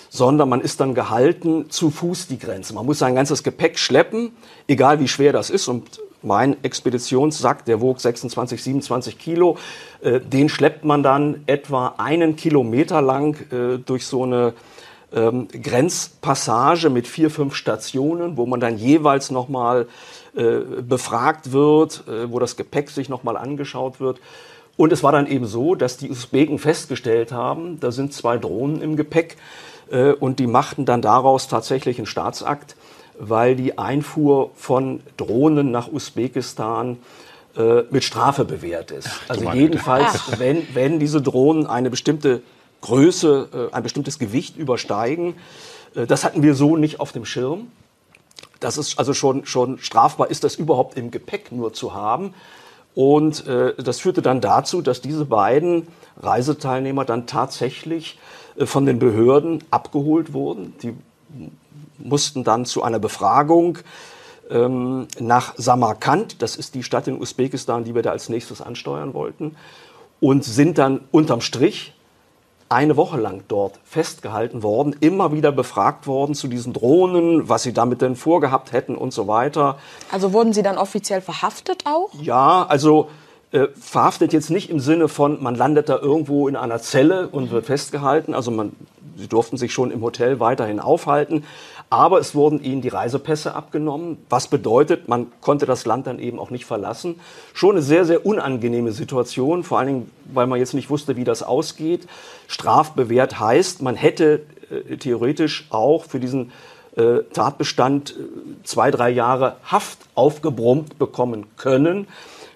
sondern 0.10 0.50
man 0.50 0.62
ist 0.62 0.80
dann 0.82 0.94
gehalten, 0.94 1.70
zu 1.70 1.90
Fuß 1.90 2.28
die 2.28 2.38
Grenze. 2.38 2.76
Man 2.76 2.86
muss 2.86 3.00
sein 3.00 3.16
ganzes 3.16 3.44
Gepäck 3.44 3.80
schleppen, 3.80 4.34
egal 4.68 5.00
wie 5.00 5.08
schwer 5.08 5.34
das 5.34 5.50
ist. 5.50 5.68
Und 5.68 6.00
mein 6.22 6.64
Expeditionssack, 6.64 7.66
der 7.66 7.82
wog 7.82 8.00
26, 8.00 8.62
27 8.62 9.18
Kilo, 9.18 9.58
äh, 10.02 10.20
den 10.20 10.48
schleppt 10.48 10.86
man 10.86 11.02
dann 11.02 11.42
etwa 11.48 11.96
einen 11.98 12.36
Kilometer 12.36 13.02
lang 13.02 13.36
äh, 13.52 13.80
durch 13.80 14.06
so 14.06 14.24
eine 14.24 14.54
ähm, 15.14 15.48
Grenzpassage 15.50 16.90
mit 16.90 17.08
vier, 17.08 17.30
fünf 17.30 17.56
Stationen, 17.56 18.38
wo 18.38 18.46
man 18.46 18.60
dann 18.60 18.78
jeweils 18.78 19.32
nochmal 19.32 19.88
äh, 20.36 20.60
befragt 20.82 21.52
wird, 21.52 22.04
äh, 22.08 22.32
wo 22.32 22.40
das 22.40 22.56
Gepäck 22.56 22.90
sich 22.90 23.10
nochmal 23.10 23.38
angeschaut 23.38 24.00
wird. 24.00 24.20
Und 24.78 24.94
es 24.94 25.04
war 25.04 25.12
dann 25.12 25.28
eben 25.28 25.46
so, 25.46 25.76
dass 25.76 25.98
die 25.98 26.10
Usbeken 26.10 26.58
festgestellt 26.58 27.32
haben, 27.32 27.80
da 27.80 27.92
sind 27.92 28.14
zwei 28.14 28.38
Drohnen 28.38 28.82
im 28.82 28.96
Gepäck 28.96 29.38
äh, 29.92 30.14
und 30.14 30.40
die 30.40 30.48
machten 30.48 30.86
dann 30.86 31.02
daraus 31.02 31.48
tatsächlich 31.48 31.98
einen 31.98 32.08
Staatsakt, 32.08 32.76
weil 33.20 33.56
die 33.56 33.78
Einfuhr 33.78 34.52
von 34.56 35.02
Drohnen 35.18 35.72
nach 35.72 35.92
Usbekistan 35.92 36.98
äh, 37.58 37.84
mit 37.92 38.04
Strafe 38.04 38.46
bewährt 38.46 38.92
ist. 38.92 39.10
Also 39.28 39.52
jedenfalls, 39.52 40.40
wenn, 40.40 40.66
wenn 40.74 41.00
diese 41.00 41.22
Drohnen 41.22 41.68
eine 41.68 41.90
bestimmte 41.90 42.42
Größe, 42.82 43.70
äh, 43.72 43.76
ein 43.76 43.84
bestimmtes 43.84 44.20
Gewicht 44.20 44.58
übersteigen. 44.58 45.36
Äh, 45.96 46.08
das 46.08 46.24
hatten 46.24 46.44
wir 46.44 46.56
so 46.56 46.78
nicht 46.78 47.00
auf 47.00 47.12
dem 47.12 47.26
Schirm. 47.26 47.68
Das 48.60 48.78
ist 48.78 49.00
also 49.00 49.14
schon, 49.14 49.46
schon 49.46 49.80
strafbar, 49.80 50.30
ist 50.30 50.44
das 50.44 50.56
überhaupt 50.56 50.98
im 50.98 51.12
Gepäck 51.12 51.52
nur 51.52 51.74
zu 51.74 51.94
haben. 51.94 52.34
Und 52.94 53.48
äh, 53.48 53.74
das 53.76 54.00
führte 54.00 54.22
dann 54.22 54.42
dazu, 54.42 54.82
dass 54.82 55.02
diese 55.02 55.26
beiden 55.26 55.88
Reiseteilnehmer 56.22 57.06
dann 57.06 57.26
tatsächlich 57.26 58.20
äh, 58.58 58.66
von 58.66 58.86
den 58.86 59.00
Behörden 59.00 59.64
abgeholt 59.72 60.34
wurden. 60.34 60.74
Die 60.84 60.94
mussten 61.98 62.44
dann 62.44 62.66
zu 62.66 62.84
einer 62.84 63.00
Befragung 63.00 63.80
ähm, 64.50 65.08
nach 65.20 65.54
Samarkand, 65.58 66.42
das 66.42 66.56
ist 66.56 66.76
die 66.76 66.84
Stadt 66.84 67.08
in 67.08 67.20
Usbekistan, 67.20 67.84
die 67.84 67.96
wir 67.96 68.02
da 68.02 68.12
als 68.12 68.28
nächstes 68.28 68.62
ansteuern 68.62 69.14
wollten, 69.14 69.56
und 70.20 70.44
sind 70.44 70.78
dann 70.78 71.02
unterm 71.12 71.42
Strich 71.42 71.94
eine 72.72 72.96
Woche 72.96 73.20
lang 73.20 73.44
dort 73.48 73.80
festgehalten 73.84 74.64
worden, 74.64 74.96
immer 75.00 75.34
wieder 75.34 75.52
befragt 75.52 76.08
worden 76.08 76.36
zu 76.36 76.48
diesen 76.48 76.74
Drohnen, 76.74 77.50
was 77.50 77.64
sie 77.64 77.74
damit 77.74 78.02
denn 78.02 78.16
vorgehabt 78.16 78.72
hätten 78.72 78.96
und 78.96 79.14
so 79.14 79.28
weiter. 79.28 79.78
Also 80.12 80.32
wurden 80.34 80.54
sie 80.54 80.64
dann 80.64 80.78
offiziell 80.78 81.22
verhaftet 81.22 81.84
auch? 81.86 82.10
Ja, 82.22 82.66
also 82.68 83.10
äh, 83.52 83.68
verhaftet 83.80 84.32
jetzt 84.32 84.50
nicht 84.50 84.70
im 84.70 84.80
Sinne 84.80 85.10
von, 85.10 85.44
man 85.44 85.56
landet 85.56 85.90
da 85.90 85.98
irgendwo 85.98 86.48
in 86.48 86.56
einer 86.56 86.80
Zelle 86.80 87.28
und 87.28 87.52
wird 87.52 87.66
festgehalten. 87.66 88.34
Also 88.34 88.52
man, 88.52 88.72
sie 89.18 89.28
durften 89.28 89.58
sich 89.58 89.74
schon 89.74 89.92
im 89.92 90.02
Hotel 90.02 90.40
weiterhin 90.40 90.80
aufhalten. 90.80 91.44
Aber 91.92 92.20
es 92.20 92.34
wurden 92.36 92.64
ihnen 92.64 92.82
die 92.82 92.88
Reisepässe 92.88 93.54
abgenommen, 93.54 94.18
was 94.30 94.48
bedeutet, 94.48 95.10
man 95.10 95.28
konnte 95.42 95.66
das 95.66 95.86
Land 95.86 96.08
dann 96.08 96.20
eben 96.20 96.40
auch 96.40 96.50
nicht 96.50 96.66
verlassen. 96.66 97.20
Schon 97.54 97.72
eine 97.72 97.82
sehr, 97.82 98.06
sehr 98.06 98.26
unangenehme 98.26 98.94
Situation, 98.94 99.66
vor 99.66 99.78
allen 99.78 99.88
Dingen, 99.88 100.12
weil 100.34 100.48
man 100.48 100.58
jetzt 100.58 100.74
nicht 100.74 100.90
wusste, 100.90 101.18
wie 101.18 101.26
das 101.26 101.44
ausgeht. 101.44 102.08
Strafbewehrt 102.48 103.42
heißt, 103.42 103.82
man 103.82 103.96
hätte 103.98 104.44
äh, 104.70 104.96
theoretisch 104.96 105.68
auch 105.70 106.06
für 106.06 106.22
diesen 106.22 106.54
äh, 106.96 107.24
Tatbestand 107.34 108.12
äh, 108.12 108.64
zwei, 108.64 108.90
drei 108.90 109.10
Jahre 109.10 109.58
Haft 109.66 110.00
aufgebrummt 110.16 110.98
bekommen 110.98 111.46
können. 111.58 112.08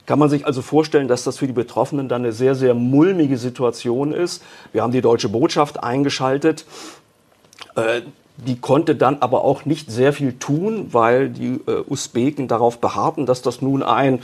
Kann 0.06 0.18
man 0.18 0.30
sich 0.30 0.46
also 0.46 0.62
vorstellen, 0.62 1.10
dass 1.10 1.26
das 1.26 1.40
für 1.40 1.48
die 1.48 1.52
Betroffenen 1.52 2.08
dann 2.08 2.22
eine 2.22 2.32
sehr, 2.32 2.56
sehr 2.56 2.74
mulmige 2.74 3.38
Situation 3.38 4.14
ist. 4.14 4.42
Wir 4.72 4.82
haben 4.82 4.94
die 4.94 5.02
deutsche 5.02 5.28
Botschaft 5.28 5.84
eingeschaltet. 5.84 6.66
Äh, 7.76 8.04
die 8.38 8.60
konnte 8.60 8.96
dann 8.96 9.18
aber 9.22 9.44
auch 9.44 9.66
nicht 9.66 9.92
sehr 9.92 10.14
viel 10.14 10.34
tun, 10.34 10.90
weil 10.92 11.30
die 11.30 11.62
äh, 11.68 11.84
Usbeken 11.88 12.48
darauf 12.48 12.80
beharrten, 12.80 13.26
dass 13.26 13.42
das 13.42 13.62
nun 13.62 13.84
ein 13.84 14.22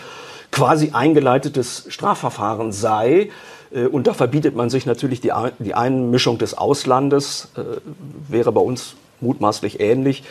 quasi 0.52 0.92
eingeleitetes 0.92 1.86
Strafverfahren 1.88 2.72
sei. 2.72 3.30
Äh, 3.74 3.86
und 3.86 4.08
da 4.08 4.14
verbietet 4.14 4.56
man 4.56 4.70
sich 4.70 4.86
natürlich 4.86 5.22
die, 5.22 5.32
die 5.60 5.74
Einmischung 5.74 6.38
des 6.38 6.58
Auslandes, 6.58 7.50
äh, 7.56 7.62
wäre 8.28 8.52
bei 8.52 8.62
uns 8.62 8.96
mutmaßlich 9.22 9.80
ähnlich, 9.80 10.24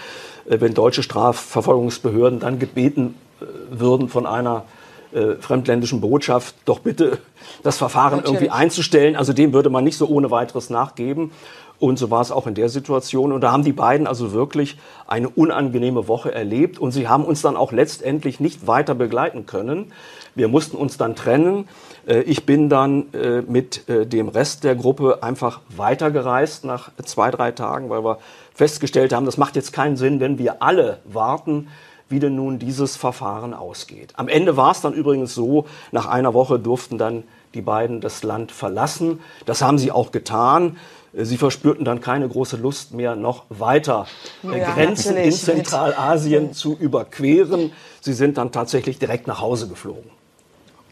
äh, 0.48 0.60
wenn 0.60 0.74
deutsche 0.74 1.02
Strafverfolgungsbehörden 1.02 2.40
dann 2.40 2.58
gebeten 2.58 3.14
äh, 3.40 3.44
würden 3.70 4.08
von 4.08 4.26
einer 4.26 4.64
äh, 5.12 5.36
fremdländischen 5.40 6.00
Botschaft, 6.00 6.54
doch 6.66 6.80
bitte 6.80 7.18
das 7.62 7.78
Verfahren 7.78 8.18
Natürlich. 8.18 8.42
irgendwie 8.42 8.50
einzustellen. 8.50 9.16
Also 9.16 9.32
dem 9.32 9.52
würde 9.52 9.70
man 9.70 9.84
nicht 9.84 9.96
so 9.96 10.06
ohne 10.06 10.30
weiteres 10.30 10.70
nachgeben. 10.70 11.32
Und 11.80 11.98
so 11.98 12.10
war 12.10 12.20
es 12.20 12.30
auch 12.30 12.46
in 12.46 12.54
der 12.54 12.68
Situation. 12.68 13.32
Und 13.32 13.40
da 13.40 13.52
haben 13.52 13.64
die 13.64 13.72
beiden 13.72 14.06
also 14.06 14.32
wirklich 14.32 14.78
eine 15.06 15.30
unangenehme 15.30 16.06
Woche 16.06 16.32
erlebt. 16.32 16.78
Und 16.78 16.92
sie 16.92 17.08
haben 17.08 17.24
uns 17.24 17.40
dann 17.40 17.56
auch 17.56 17.72
letztendlich 17.72 18.38
nicht 18.38 18.66
weiter 18.66 18.94
begleiten 18.94 19.46
können. 19.46 19.92
Wir 20.34 20.48
mussten 20.48 20.76
uns 20.76 20.98
dann 20.98 21.16
trennen. 21.16 21.68
Äh, 22.06 22.20
ich 22.20 22.44
bin 22.44 22.68
dann 22.68 23.12
äh, 23.14 23.40
mit 23.40 23.88
äh, 23.88 24.06
dem 24.06 24.28
Rest 24.28 24.62
der 24.62 24.76
Gruppe 24.76 25.22
einfach 25.22 25.60
weitergereist 25.74 26.64
nach 26.66 26.90
zwei, 27.02 27.30
drei 27.30 27.50
Tagen, 27.50 27.88
weil 27.88 28.04
wir 28.04 28.18
festgestellt 28.54 29.14
haben, 29.14 29.24
das 29.24 29.38
macht 29.38 29.56
jetzt 29.56 29.72
keinen 29.72 29.96
Sinn, 29.96 30.20
wenn 30.20 30.38
wir 30.38 30.62
alle 30.62 30.98
warten, 31.04 31.68
wie 32.10 32.18
denn 32.18 32.36
nun 32.36 32.58
dieses 32.58 32.96
Verfahren 32.96 33.54
ausgeht. 33.54 34.12
Am 34.16 34.28
Ende 34.28 34.56
war 34.56 34.72
es 34.72 34.82
dann 34.82 34.92
übrigens 34.92 35.34
so, 35.34 35.66
nach 35.92 36.06
einer 36.06 36.34
Woche 36.34 36.58
durften 36.58 36.98
dann 36.98 37.22
die 37.54 37.62
beiden 37.62 38.00
das 38.00 38.22
Land 38.22 38.52
verlassen. 38.52 39.20
Das 39.46 39.62
haben 39.62 39.78
sie 39.78 39.92
auch 39.92 40.12
getan. 40.12 40.76
Sie 41.12 41.36
verspürten 41.36 41.84
dann 41.84 42.00
keine 42.00 42.28
große 42.28 42.56
Lust 42.56 42.94
mehr, 42.94 43.16
noch 43.16 43.44
weiter 43.48 44.06
äh, 44.44 44.60
ja, 44.60 44.72
Grenzen 44.72 45.16
in 45.16 45.32
Zentralasien 45.32 46.52
zu 46.52 46.76
überqueren. 46.78 47.72
Sie 48.00 48.12
sind 48.12 48.38
dann 48.38 48.52
tatsächlich 48.52 48.98
direkt 48.98 49.26
nach 49.26 49.40
Hause 49.40 49.68
geflogen. 49.68 50.10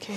Okay. 0.01 0.15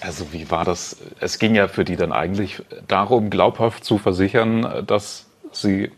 Also 0.00 0.32
wie 0.32 0.50
war 0.50 0.64
das? 0.64 0.96
Es 1.20 1.38
ging 1.38 1.54
ja 1.54 1.68
für 1.68 1.84
die 1.84 1.96
dann 1.96 2.12
eigentlich 2.12 2.62
darum, 2.88 3.30
glaubhaft 3.30 3.84
zu 3.84 3.98
versichern, 3.98 4.84
dass 4.86 5.26
sie 5.52 5.90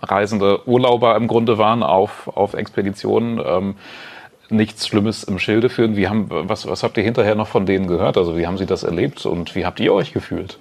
reisende 0.00 0.66
Urlauber 0.66 1.16
im 1.16 1.28
Grunde 1.28 1.58
waren 1.58 1.82
auf, 1.82 2.28
auf 2.28 2.54
Expeditionen. 2.54 3.40
Ähm, 3.44 3.74
nichts 4.48 4.86
Schlimmes 4.86 5.24
im 5.24 5.38
Schilde 5.38 5.70
führen. 5.70 5.96
Wie 5.96 6.08
haben, 6.08 6.26
was, 6.28 6.66
was 6.66 6.82
habt 6.82 6.96
ihr 6.96 7.02
hinterher 7.02 7.34
noch 7.34 7.48
von 7.48 7.66
denen 7.66 7.86
gehört? 7.86 8.16
Also 8.16 8.36
wie 8.36 8.46
haben 8.46 8.58
sie 8.58 8.66
das 8.66 8.82
erlebt 8.82 9.24
und 9.26 9.54
wie 9.54 9.64
habt 9.64 9.80
ihr 9.80 9.92
euch 9.92 10.12
gefühlt? 10.12 10.58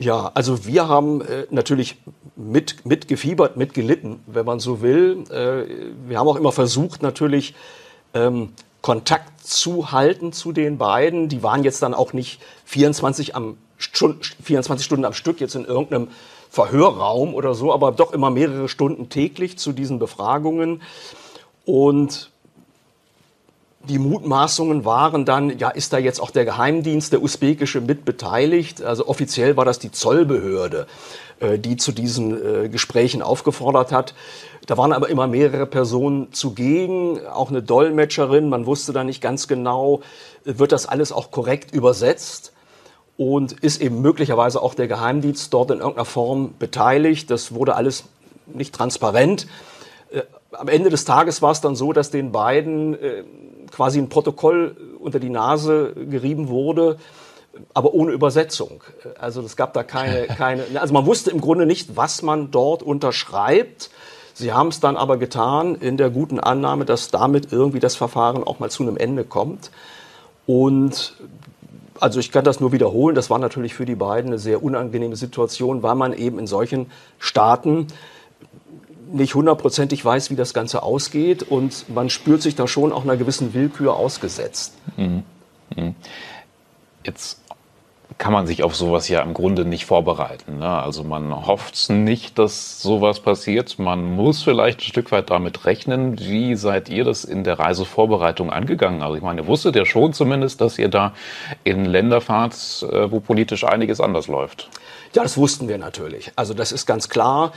Ja, 0.00 0.30
also 0.32 0.64
wir 0.64 0.88
haben 0.88 1.20
äh, 1.20 1.46
natürlich 1.50 1.96
mit, 2.34 2.86
mitgefiebert, 2.86 3.58
mitgelitten, 3.58 4.20
wenn 4.26 4.46
man 4.46 4.58
so 4.58 4.80
will. 4.80 5.24
Äh, 5.30 6.08
wir 6.08 6.18
haben 6.18 6.26
auch 6.26 6.36
immer 6.36 6.52
versucht, 6.52 7.02
natürlich 7.02 7.54
ähm, 8.14 8.54
Kontakt 8.80 9.46
zu 9.46 9.92
halten 9.92 10.32
zu 10.32 10.52
den 10.52 10.78
beiden. 10.78 11.28
Die 11.28 11.42
waren 11.42 11.64
jetzt 11.64 11.82
dann 11.82 11.92
auch 11.92 12.14
nicht 12.14 12.40
24, 12.64 13.36
am 13.36 13.58
Stund, 13.76 14.36
24 14.42 14.86
Stunden 14.86 15.04
am 15.04 15.12
Stück 15.12 15.38
jetzt 15.38 15.54
in 15.54 15.66
irgendeinem 15.66 16.08
Verhörraum 16.48 17.34
oder 17.34 17.52
so, 17.52 17.70
aber 17.70 17.92
doch 17.92 18.14
immer 18.14 18.30
mehrere 18.30 18.70
Stunden 18.70 19.10
täglich 19.10 19.58
zu 19.58 19.72
diesen 19.72 19.98
Befragungen. 19.98 20.80
Und 21.66 22.29
die 23.88 23.98
Mutmaßungen 23.98 24.84
waren 24.84 25.24
dann, 25.24 25.58
ja, 25.58 25.70
ist 25.70 25.92
da 25.92 25.98
jetzt 25.98 26.20
auch 26.20 26.30
der 26.30 26.44
Geheimdienst, 26.44 27.12
der 27.12 27.22
usbekische, 27.22 27.80
mit 27.80 28.04
beteiligt? 28.04 28.82
Also 28.82 29.06
offiziell 29.06 29.56
war 29.56 29.64
das 29.64 29.78
die 29.78 29.90
Zollbehörde, 29.90 30.86
äh, 31.40 31.58
die 31.58 31.76
zu 31.76 31.92
diesen 31.92 32.64
äh, 32.64 32.68
Gesprächen 32.68 33.22
aufgefordert 33.22 33.90
hat. 33.90 34.14
Da 34.66 34.76
waren 34.76 34.92
aber 34.92 35.08
immer 35.08 35.26
mehrere 35.26 35.66
Personen 35.66 36.32
zugegen, 36.32 37.26
auch 37.26 37.48
eine 37.48 37.62
Dolmetscherin. 37.62 38.50
Man 38.50 38.66
wusste 38.66 38.92
da 38.92 39.02
nicht 39.02 39.22
ganz 39.22 39.48
genau, 39.48 40.02
wird 40.44 40.72
das 40.72 40.84
alles 40.86 41.10
auch 41.10 41.30
korrekt 41.30 41.72
übersetzt? 41.72 42.52
Und 43.16 43.52
ist 43.52 43.82
eben 43.82 44.00
möglicherweise 44.00 44.62
auch 44.62 44.74
der 44.74 44.88
Geheimdienst 44.88 45.52
dort 45.52 45.70
in 45.70 45.78
irgendeiner 45.78 46.06
Form 46.06 46.54
beteiligt? 46.58 47.30
Das 47.30 47.52
wurde 47.52 47.76
alles 47.76 48.04
nicht 48.46 48.74
transparent. 48.74 49.46
Äh, 50.10 50.22
am 50.52 50.68
Ende 50.68 50.90
des 50.90 51.04
Tages 51.06 51.40
war 51.40 51.52
es 51.52 51.60
dann 51.60 51.76
so, 51.76 51.92
dass 51.92 52.10
den 52.10 52.32
beiden 52.32 52.94
quasi 53.70 53.98
ein 53.98 54.08
Protokoll 54.08 54.76
unter 54.98 55.20
die 55.20 55.30
Nase 55.30 55.94
gerieben 55.94 56.48
wurde, 56.48 56.98
aber 57.74 57.94
ohne 57.94 58.12
Übersetzung. 58.12 58.82
Also 59.18 59.40
es 59.42 59.56
gab 59.56 59.72
da 59.72 59.82
keine, 59.82 60.26
keine, 60.38 60.64
also 60.80 60.94
man 60.94 61.06
wusste 61.06 61.30
im 61.30 61.40
Grunde 61.40 61.66
nicht, 61.66 61.96
was 61.96 62.22
man 62.22 62.50
dort 62.50 62.82
unterschreibt. 62.82 63.90
Sie 64.34 64.52
haben 64.52 64.68
es 64.68 64.80
dann 64.80 64.96
aber 64.96 65.16
getan 65.16 65.74
in 65.74 65.96
der 65.96 66.10
guten 66.10 66.40
Annahme, 66.40 66.84
dass 66.84 67.10
damit 67.10 67.52
irgendwie 67.52 67.80
das 67.80 67.96
Verfahren 67.96 68.44
auch 68.44 68.58
mal 68.58 68.70
zu 68.70 68.82
einem 68.82 68.96
Ende 68.96 69.24
kommt. 69.24 69.70
Und 70.46 71.14
also 72.00 72.18
ich 72.18 72.32
kann 72.32 72.44
das 72.44 72.60
nur 72.60 72.72
wiederholen, 72.72 73.14
das 73.14 73.28
war 73.28 73.38
natürlich 73.38 73.74
für 73.74 73.84
die 73.84 73.94
beiden 73.94 74.30
eine 74.30 74.38
sehr 74.38 74.62
unangenehme 74.62 75.16
Situation, 75.16 75.82
weil 75.82 75.94
man 75.94 76.14
eben 76.14 76.38
in 76.38 76.46
solchen 76.46 76.90
Staaten 77.18 77.88
nicht 79.12 79.34
hundertprozentig 79.34 80.04
weiß, 80.04 80.30
wie 80.30 80.36
das 80.36 80.54
Ganze 80.54 80.82
ausgeht 80.82 81.42
und 81.42 81.88
man 81.88 82.10
spürt 82.10 82.42
sich 82.42 82.54
da 82.54 82.66
schon 82.66 82.92
auch 82.92 83.04
einer 83.04 83.16
gewissen 83.16 83.54
Willkür 83.54 83.96
ausgesetzt. 83.96 84.74
Mhm. 84.96 85.22
Mhm. 85.76 85.94
Jetzt 87.04 87.40
kann 88.18 88.32
man 88.32 88.46
sich 88.46 88.62
auf 88.62 88.76
sowas 88.76 89.08
ja 89.08 89.22
im 89.22 89.34
Grunde 89.34 89.64
nicht 89.64 89.86
vorbereiten. 89.86 90.58
Ne? 90.58 90.68
Also 90.68 91.04
man 91.04 91.46
hofft 91.46 91.88
nicht, 91.88 92.38
dass 92.38 92.82
sowas 92.82 93.20
passiert. 93.20 93.78
Man 93.78 94.16
muss 94.16 94.42
vielleicht 94.42 94.80
ein 94.80 94.84
Stück 94.84 95.10
weit 95.12 95.30
damit 95.30 95.64
rechnen. 95.64 96.18
Wie 96.18 96.54
seid 96.54 96.88
ihr 96.88 97.04
das 97.04 97.24
in 97.24 97.44
der 97.44 97.58
Reisevorbereitung 97.58 98.50
angegangen? 98.50 99.02
Also 99.02 99.14
ich 99.16 99.22
meine, 99.22 99.42
ihr 99.42 99.46
wusstet 99.46 99.76
ja 99.76 99.86
schon 99.86 100.12
zumindest, 100.12 100.60
dass 100.60 100.78
ihr 100.78 100.88
da 100.88 101.14
in 101.64 101.84
Länder 101.84 102.20
fahrt, 102.20 102.54
äh, 102.82 103.10
wo 103.10 103.20
politisch 103.20 103.64
einiges 103.64 104.00
anders 104.00 104.26
läuft. 104.26 104.68
Ja, 105.14 105.22
das 105.22 105.36
wussten 105.36 105.66
wir 105.68 105.78
natürlich. 105.78 106.30
Also 106.36 106.52
das 106.52 106.72
ist 106.72 106.86
ganz 106.86 107.08
klar. 107.08 107.52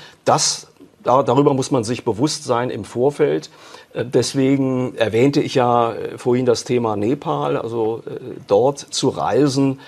Das, 1.04 1.26
darüber 1.26 1.54
muss 1.54 1.72
man 1.72 1.84
sich 1.84 2.04
bewusst 2.06 2.44
sein 2.44 2.70
im 2.70 2.86
Vorfeld. 2.86 3.50
Äh, 3.94 4.06
deswegen 4.06 4.96
erwähnte 4.96 5.42
ich 5.42 5.56
ja 5.56 5.94
äh, 5.94 6.18
vorhin 6.18 6.46
das 6.46 6.64
Thema 6.64 6.96
Nepal, 6.96 7.58
also 7.58 8.04
dort 8.48 8.80
zu 8.80 9.10
reisen 9.10 9.80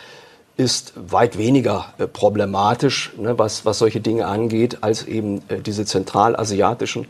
ist 0.57 0.93
weit 0.95 1.37
weniger 1.37 1.93
äh, 1.97 2.07
problematisch, 2.07 3.11
ne, 3.17 3.37
was, 3.37 3.65
was 3.65 3.79
solche 3.79 3.99
Dinge 3.99 4.27
angeht, 4.27 4.79
als 4.81 5.03
eben 5.03 5.41
äh, 5.49 5.59
diese 5.59 5.85
zentralasiatischen 5.85 7.07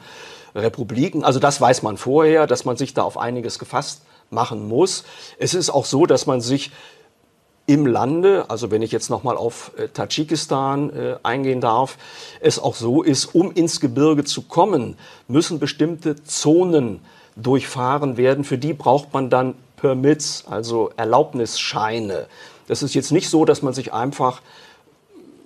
Republiken. 0.56 1.24
Also 1.24 1.40
das 1.40 1.62
weiß 1.62 1.84
man 1.84 1.98
vorher, 1.98 2.48
dass 2.48 2.66
man 2.66 2.78
sich 2.78 2.94
da 2.94 3.04
auf 3.04 3.18
einiges 3.18 3.60
gefasst 3.60 4.02
machen 4.32 4.68
muss. 4.68 5.04
Es 5.38 5.54
ist 5.54 5.70
auch 5.70 5.86
so, 5.86 6.06
dass 6.06 6.26
man 6.26 6.42
sich 6.42 6.72
im 7.68 7.86
Lande, 7.86 8.46
also 8.50 8.70
wenn 8.70 8.82
ich 8.82 8.92
jetzt 8.92 9.10
nochmal 9.10 9.38
auf 9.38 9.72
äh, 9.78 9.88
Tadschikistan 9.88 10.90
äh, 10.92 11.16
eingehen 11.24 11.62
darf, 11.62 11.98
es 12.40 12.60
auch 12.60 12.76
so 12.76 13.02
ist, 13.02 13.34
um 13.34 13.52
ins 13.52 13.80
Gebirge 13.80 14.24
zu 14.24 14.44
kommen, 14.44 14.98
müssen 15.28 15.60
bestimmte 15.60 16.24
Zonen 16.24 17.00
durchfahren 17.36 18.18
werden. 18.18 18.44
Für 18.44 18.58
die 18.58 18.74
braucht 18.74 19.14
man 19.14 19.30
dann 19.30 19.56
Permits, 19.78 20.46
also 20.48 20.92
Erlaubnisscheine. 20.96 22.28
Das 22.68 22.84
ist 22.84 22.94
jetzt 22.94 23.12
nicht 23.12 23.30
so, 23.30 23.46
dass 23.46 23.62
man 23.62 23.74
sich 23.74 23.94
einfach 23.94 24.42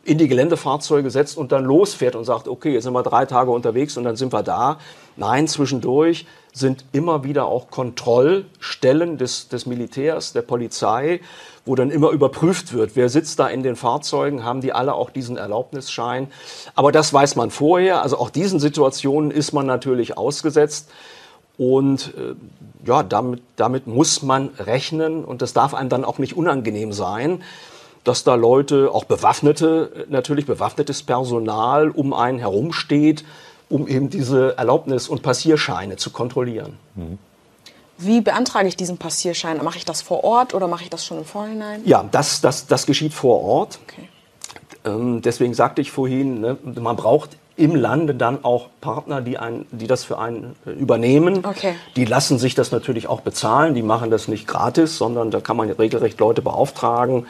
in 0.10 0.18
die 0.18 0.28
Geländefahrzeuge 0.28 1.12
setzt 1.12 1.38
und 1.38 1.51
dann 1.51 1.63
losfährt 1.63 2.16
und 2.16 2.25
sagt, 2.25 2.48
okay, 2.48 2.74
jetzt 2.74 2.84
sind 2.84 2.94
wir 2.94 3.04
drei 3.04 3.25
Tage 3.25 3.51
unterwegs 3.51 3.96
und 3.96 4.04
dann 4.04 4.16
sind 4.16 4.34
wir 4.34 4.44
da. 4.44 4.80
Nein, 5.16 5.48
zwischendurch 5.48 6.25
sind 6.51 6.84
immer 6.92 7.24
wieder 7.24 7.46
auch 7.46 7.70
Kontrollstellen 7.70 9.18
des, 9.18 9.50
des 9.50 9.68
Militärs, 9.68 10.34
der 10.34 10.42
Polizei, 10.42 11.22
wo 11.66 11.75
dann 11.75 11.92
immer 11.92 12.10
überprüft 12.10 12.74
wird, 12.74 12.96
wer 12.96 13.10
sitzt 13.10 13.39
da 13.39 13.48
in 13.48 13.62
den 13.62 13.75
Fahrzeugen, 13.75 14.44
haben 14.44 14.62
die 14.62 14.74
alle 14.74 14.96
auch 14.96 15.12
diesen 15.12 15.38
Erlaubnisschein. 15.38 16.28
Aber 16.74 16.92
das 16.92 17.13
weiß 17.13 17.36
man 17.36 17.51
vorher. 17.51 18.01
Also 18.01 18.18
auch 18.18 18.32
diesen 18.32 18.60
Situationen 18.60 19.30
ist 19.30 19.54
man 19.54 19.68
natürlich 19.68 20.18
ausgesetzt. 20.18 20.89
Und 21.60 22.13
äh, 22.18 22.36
ja, 22.88 23.04
damit, 23.04 23.44
damit 23.58 23.86
muss 23.86 24.24
man 24.24 24.50
rechnen 24.58 25.25
und 25.25 25.42
das 25.42 25.54
darf 25.54 25.74
einem 25.74 25.89
dann 25.89 26.06
auch 26.06 26.18
nicht 26.18 26.36
unangenehm 26.36 26.94
sein, 26.94 27.44
dass 28.03 28.24
da 28.24 28.36
Leute, 28.36 28.91
auch 28.94 29.03
bewaffnete, 29.03 30.06
natürlich 30.10 30.46
bewaffnetes 30.46 31.03
Personal 31.03 31.89
um 31.89 32.13
einen 32.13 32.39
herumsteht, 32.39 33.25
um 33.70 33.88
eben 33.88 34.10
diese 34.10 34.58
Erlaubnis- 34.58 35.10
und 35.10 35.22
Passierscheine 35.22 35.98
zu 35.98 36.10
kontrollieren. 36.10 36.77
Mhm. 36.96 37.18
Wie 37.98 38.22
beantrage 38.22 38.68
ich 38.70 38.77
diesen 38.77 38.98
Passierschein? 38.98 39.62
Mache 39.63 39.77
ich 39.77 39.86
das 39.86 40.01
vor 40.01 40.24
Ort 40.24 40.53
oder 40.53 40.68
mache 40.68 40.84
ich 40.84 40.89
das 40.89 41.06
schon 41.06 41.18
im 41.18 41.25
Vorhinein? 41.25 41.82
Ja, 41.84 42.06
das, 42.10 42.39
das, 42.39 42.65
das 42.65 42.86
geschieht 42.86 43.13
vor 43.13 43.41
Ort. 43.44 43.79
Okay. 43.84 44.08
Ähm, 44.86 45.22
deswegen 45.22 45.53
sagte 45.53 45.82
ich 45.82 45.91
vorhin, 45.91 46.39
ne, 46.39 46.58
man 46.63 46.96
braucht 46.96 47.32
im 47.58 47.75
Lande 47.75 48.15
dann 48.15 48.46
auch 48.46 48.68
Partner, 48.79 49.20
die, 49.20 49.38
ein, 49.38 49.65
die 49.72 49.88
das 49.88 50.06
für 50.06 50.18
einen 50.18 50.56
äh, 50.65 50.72
übernehmen. 50.72 51.46
Okay. 51.46 51.75
Die 51.98 52.06
lassen 52.06 52.39
sich 52.39 52.56
das 52.56 52.72
natürlich 52.72 53.08
auch 53.08 53.20
bezahlen. 53.20 53.75
Die 53.75 53.84
machen 53.84 54.10
das 54.10 54.29
nicht 54.29 54.48
gratis, 54.48 54.98
sondern 54.98 55.29
da 55.29 55.41
kann 55.41 55.58
man 55.58 55.70
regelrecht 55.70 56.20
Leute 56.22 56.41
beauftragen, 56.41 57.27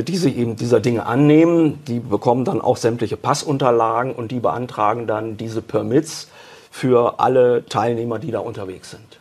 die 0.00 0.16
sich 0.16 0.36
eben 0.36 0.56
dieser 0.56 0.80
Dinge 0.80 1.06
annehmen. 1.06 1.84
Die 1.86 2.00
bekommen 2.00 2.44
dann 2.44 2.60
auch 2.60 2.76
sämtliche 2.76 3.16
Passunterlagen 3.16 4.14
und 4.14 4.30
die 4.30 4.40
beantragen 4.40 5.06
dann 5.06 5.36
diese 5.36 5.60
Permits 5.62 6.28
für 6.70 7.20
alle 7.20 7.66
Teilnehmer, 7.66 8.18
die 8.18 8.30
da 8.30 8.38
unterwegs 8.38 8.90
sind. 8.90 9.18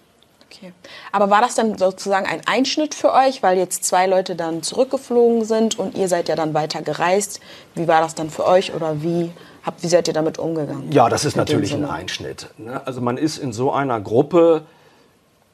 Okay. 0.50 0.74
Aber 1.12 1.30
war 1.30 1.42
das 1.42 1.56
dann 1.56 1.78
sozusagen 1.78 2.26
ein 2.26 2.42
Einschnitt 2.46 2.94
für 2.94 3.14
euch, 3.14 3.42
weil 3.42 3.58
jetzt 3.58 3.84
zwei 3.84 4.06
Leute 4.06 4.36
dann 4.36 4.64
zurückgeflogen 4.64 5.44
sind 5.44 5.80
und 5.80 5.98
ihr 5.98 6.08
seid 6.08 6.30
ja 6.30 6.36
dann 6.36 6.54
weiter 6.54 6.82
gereist? 6.82 7.40
Wie 7.76 7.88
war 7.88 8.02
das 8.02 8.16
dann 8.16 8.30
für 8.30 8.46
euch 8.46 8.74
oder 8.74 9.02
wie 9.02 9.32
habt, 9.64 9.84
wie 9.84 9.88
seid 9.88 10.08
ihr 10.08 10.14
damit 10.14 10.38
umgegangen? 10.38 10.92
Ja, 10.92 11.10
das 11.10 11.26
ist 11.26 11.36
natürlich 11.36 11.74
ein 11.74 11.86
Einschnitt. 11.86 12.50
Ne? 12.58 12.82
Also 12.86 13.02
man 13.02 13.18
ist 13.18 13.38
in 13.38 13.54
so 13.54 13.72
einer 13.72 14.00
Gruppe 14.00 14.64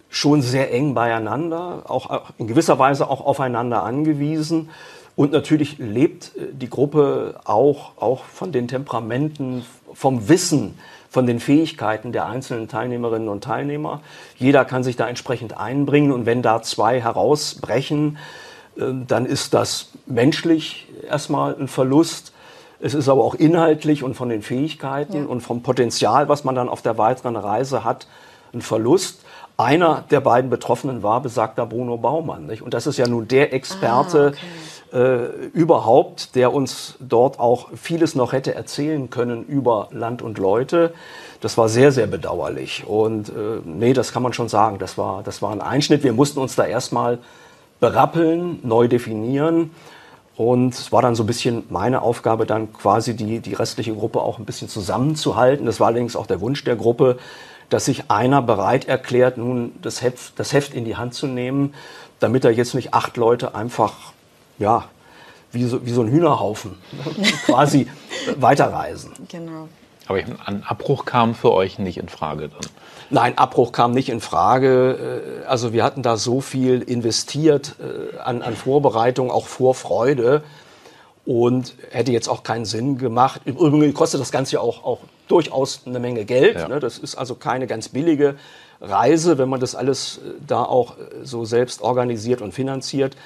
schon 0.10 0.42
sehr 0.42 0.74
eng 0.74 0.94
beieinander, 0.94 1.84
auch 1.88 2.32
in 2.38 2.48
gewisser 2.48 2.80
Weise 2.80 3.10
auch 3.10 3.26
aufeinander 3.26 3.84
angewiesen. 3.84 4.70
Und 5.16 5.32
natürlich 5.32 5.80
lebt 5.80 6.32
äh, 6.38 6.54
die 6.54 6.70
Gruppe 6.70 7.40
auch, 7.44 7.94
auch 7.98 8.24
von 8.24 8.52
den 8.52 8.68
Temperamenten, 8.68 9.66
vom 9.94 10.30
Wissen, 10.30 10.78
von 11.10 11.26
den 11.26 11.40
Fähigkeiten 11.40 12.12
der 12.12 12.28
einzelnen 12.28 12.68
Teilnehmerinnen 12.68 13.28
und 13.28 13.44
Teilnehmer. 13.44 14.02
Jeder 14.38 14.66
kann 14.66 14.84
sich 14.84 14.96
da 14.96 15.08
entsprechend 15.08 15.58
einbringen 15.58 16.12
und 16.12 16.26
wenn 16.26 16.42
da 16.44 16.62
zwei 16.62 17.02
herausbrechen, 17.02 18.18
äh, 18.78 18.84
dann 19.08 19.26
ist 19.26 19.54
das 19.54 19.90
menschlich 20.06 20.88
erstmal 21.10 21.56
ein 21.56 21.68
Verlust. 21.68 22.34
Es 22.80 22.94
ist 22.94 23.10
aber 23.10 23.24
auch 23.24 23.34
inhaltlich 23.34 24.04
und 24.04 24.14
von 24.14 24.30
den 24.30 24.44
Fähigkeiten 24.44 25.24
ja. 25.24 25.26
und 25.26 25.42
vom 25.42 25.64
Potenzial, 25.64 26.30
was 26.30 26.44
man 26.44 26.54
dann 26.54 26.70
auf 26.70 26.84
der 26.84 27.00
weiteren 27.00 27.36
Reise 27.36 27.84
hat, 27.84 28.08
ein 28.54 28.62
Verlust. 28.62 29.22
Einer 29.58 30.04
der 30.12 30.22
beiden 30.22 30.52
Betroffenen 30.52 31.02
war 31.02 31.20
besagter 31.22 31.66
Bruno 31.66 31.98
Baumann. 31.98 32.46
Nicht? 32.46 32.62
Und 32.62 32.76
das 32.76 32.86
ist 32.86 32.98
ja 32.98 33.08
nun 33.08 33.28
der 33.28 33.54
Experte 33.54 34.34
ah, 34.36 34.92
okay. 34.92 35.04
äh, 35.04 35.48
überhaupt, 35.48 36.36
der 36.36 36.54
uns 36.54 36.96
dort 37.00 37.40
auch 37.40 37.70
vieles 37.76 38.14
noch 38.14 38.34
hätte 38.34 38.54
erzählen 38.54 39.10
können 39.10 39.44
über 39.46 39.90
Land 39.92 40.22
und 40.22 40.38
Leute. 40.38 40.94
Das 41.42 41.58
war 41.58 41.70
sehr, 41.70 41.92
sehr 41.92 42.06
bedauerlich. 42.06 42.86
Und 42.86 43.30
äh, 43.30 43.62
nee, 43.66 43.94
das 43.94 44.14
kann 44.14 44.22
man 44.22 44.32
schon 44.32 44.48
sagen. 44.48 44.78
Das 44.78 44.96
war, 44.96 45.24
das 45.24 45.42
war 45.42 45.52
ein 45.52 45.62
Einschnitt. 45.62 46.04
Wir 46.04 46.14
mussten 46.14 46.40
uns 46.40 46.56
da 46.56 46.66
erstmal 46.66 47.18
berappeln, 47.80 48.60
neu 48.62 48.88
definieren. 48.88 49.72
Und 50.36 50.76
es 50.76 50.92
war 50.92 51.02
dann 51.02 51.16
so 51.16 51.24
ein 51.24 51.28
bisschen 51.28 51.64
meine 51.70 52.04
Aufgabe, 52.04 52.46
dann 52.46 52.72
quasi 52.72 53.16
die, 53.16 53.40
die 53.40 53.56
restliche 53.56 53.96
Gruppe 53.96 54.22
auch 54.22 54.38
ein 54.38 54.46
bisschen 54.46 54.70
zusammenzuhalten. 54.70 55.66
Das 55.66 55.80
war 55.80 55.88
allerdings 55.88 56.16
auch 56.16 56.28
der 56.28 56.42
Wunsch 56.42 56.64
der 56.64 56.76
Gruppe, 56.76 57.18
dass 57.70 57.86
sich 57.86 58.10
einer 58.10 58.42
bereit 58.42 58.88
erklärt, 58.88 59.38
nun 59.38 59.74
das 59.82 60.02
Heft, 60.02 60.40
das 60.40 60.54
Heft 60.54 60.74
in 60.74 60.86
die 60.86 60.96
Hand 60.96 61.14
zu 61.14 61.28
nehmen, 61.28 61.74
damit 62.20 62.44
da 62.44 62.50
jetzt 62.50 62.74
nicht 62.74 62.94
acht 62.94 63.18
Leute 63.18 63.56
einfach, 63.56 64.14
ja, 64.58 64.86
wie 65.52 65.66
so, 65.66 65.86
wie 65.86 65.92
so 65.92 66.02
ein 66.02 66.10
Hühnerhaufen 66.10 66.78
quasi 67.46 67.88
weiterreisen. 68.38 69.12
Genau. 69.30 69.68
Aber 70.08 70.20
ein 70.46 70.64
Abbruch 70.66 71.06
kam 71.06 71.36
für 71.36 71.52
euch 71.52 71.80
nicht 71.80 71.98
in 71.98 72.10
Frage 72.10 72.50
dann? 72.50 72.62
Nein, 73.10 73.38
Abbruch 73.38 73.72
kam 73.72 73.92
nicht 73.92 74.10
in 74.10 74.20
Frage. 74.20 75.42
Äh, 75.44 75.46
also 75.46 75.74
wir 75.74 75.84
hatten 75.84 76.04
da 76.04 76.18
so 76.18 76.42
viel 76.42 76.82
investiert 76.82 77.76
äh, 77.80 78.18
an, 78.20 78.42
an 78.42 78.56
Vorbereitung, 78.56 79.32
auch 79.32 79.48
Vorfreude 79.48 80.44
und 81.28 81.76
hätte 81.92 82.14
jetzt 82.14 82.30
auch 82.30 82.42
keinen 82.44 82.64
Sinn 82.64 82.98
gemacht. 82.98 83.42
Übrigens 83.44 83.94
kostet 83.94 84.22
das 84.22 84.32
Ganze 84.32 84.56
ja 84.56 84.60
auch, 84.62 84.86
auch 84.86 85.00
durchaus 85.28 85.82
eine 85.86 86.00
Menge 86.00 86.24
Geld. 86.24 86.56
Ja. 86.56 86.70
Ne? 86.70 86.80
Das 86.80 86.98
ist 86.98 87.16
also 87.16 87.36
keine 87.36 87.68
ganz 87.68 87.90
billige 87.90 88.36
Reise, 88.80 89.38
wenn 89.38 89.50
man 89.50 89.60
das 89.60 89.76
alles 89.76 90.20
äh, 90.20 90.30
da 90.48 90.64
auch 90.64 90.96
so 91.24 91.44
selbst 91.44 91.82
organisiert 91.82 92.42
und 92.42 92.54
finanziert. 92.54 93.18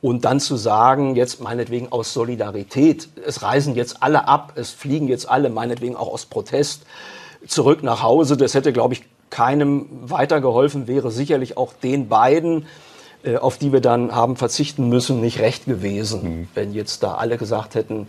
Und 0.00 0.24
dann 0.24 0.40
zu 0.40 0.56
sagen, 0.56 1.16
jetzt 1.16 1.42
meinetwegen 1.42 1.92
aus 1.92 2.14
Solidarität, 2.14 3.08
es 3.26 3.42
reisen 3.42 3.74
jetzt 3.74 4.02
alle 4.02 4.26
ab, 4.26 4.54
es 4.56 4.70
fliegen 4.70 5.08
jetzt 5.08 5.28
alle, 5.28 5.50
meinetwegen 5.50 5.96
auch 5.96 6.08
aus 6.08 6.24
Protest 6.24 6.84
zurück 7.46 7.82
nach 7.82 8.02
Hause, 8.02 8.38
das 8.38 8.54
hätte, 8.54 8.72
glaube 8.72 8.94
ich, 8.94 9.02
keinem 9.28 9.86
weitergeholfen, 9.90 10.86
wäre 10.86 11.10
sicherlich 11.10 11.58
auch 11.58 11.74
den 11.74 12.08
beiden, 12.08 12.62
äh, 12.62 12.64
auf 13.40 13.58
die 13.58 13.72
wir 13.72 13.80
dann 13.80 14.14
haben 14.14 14.36
verzichten 14.36 14.88
müssen, 14.88 15.20
nicht 15.20 15.40
recht 15.40 15.66
gewesen, 15.66 16.22
mhm. 16.22 16.48
wenn 16.54 16.72
jetzt 16.72 17.02
da 17.02 17.14
alle 17.14 17.38
gesagt 17.38 17.74
hätten, 17.74 18.06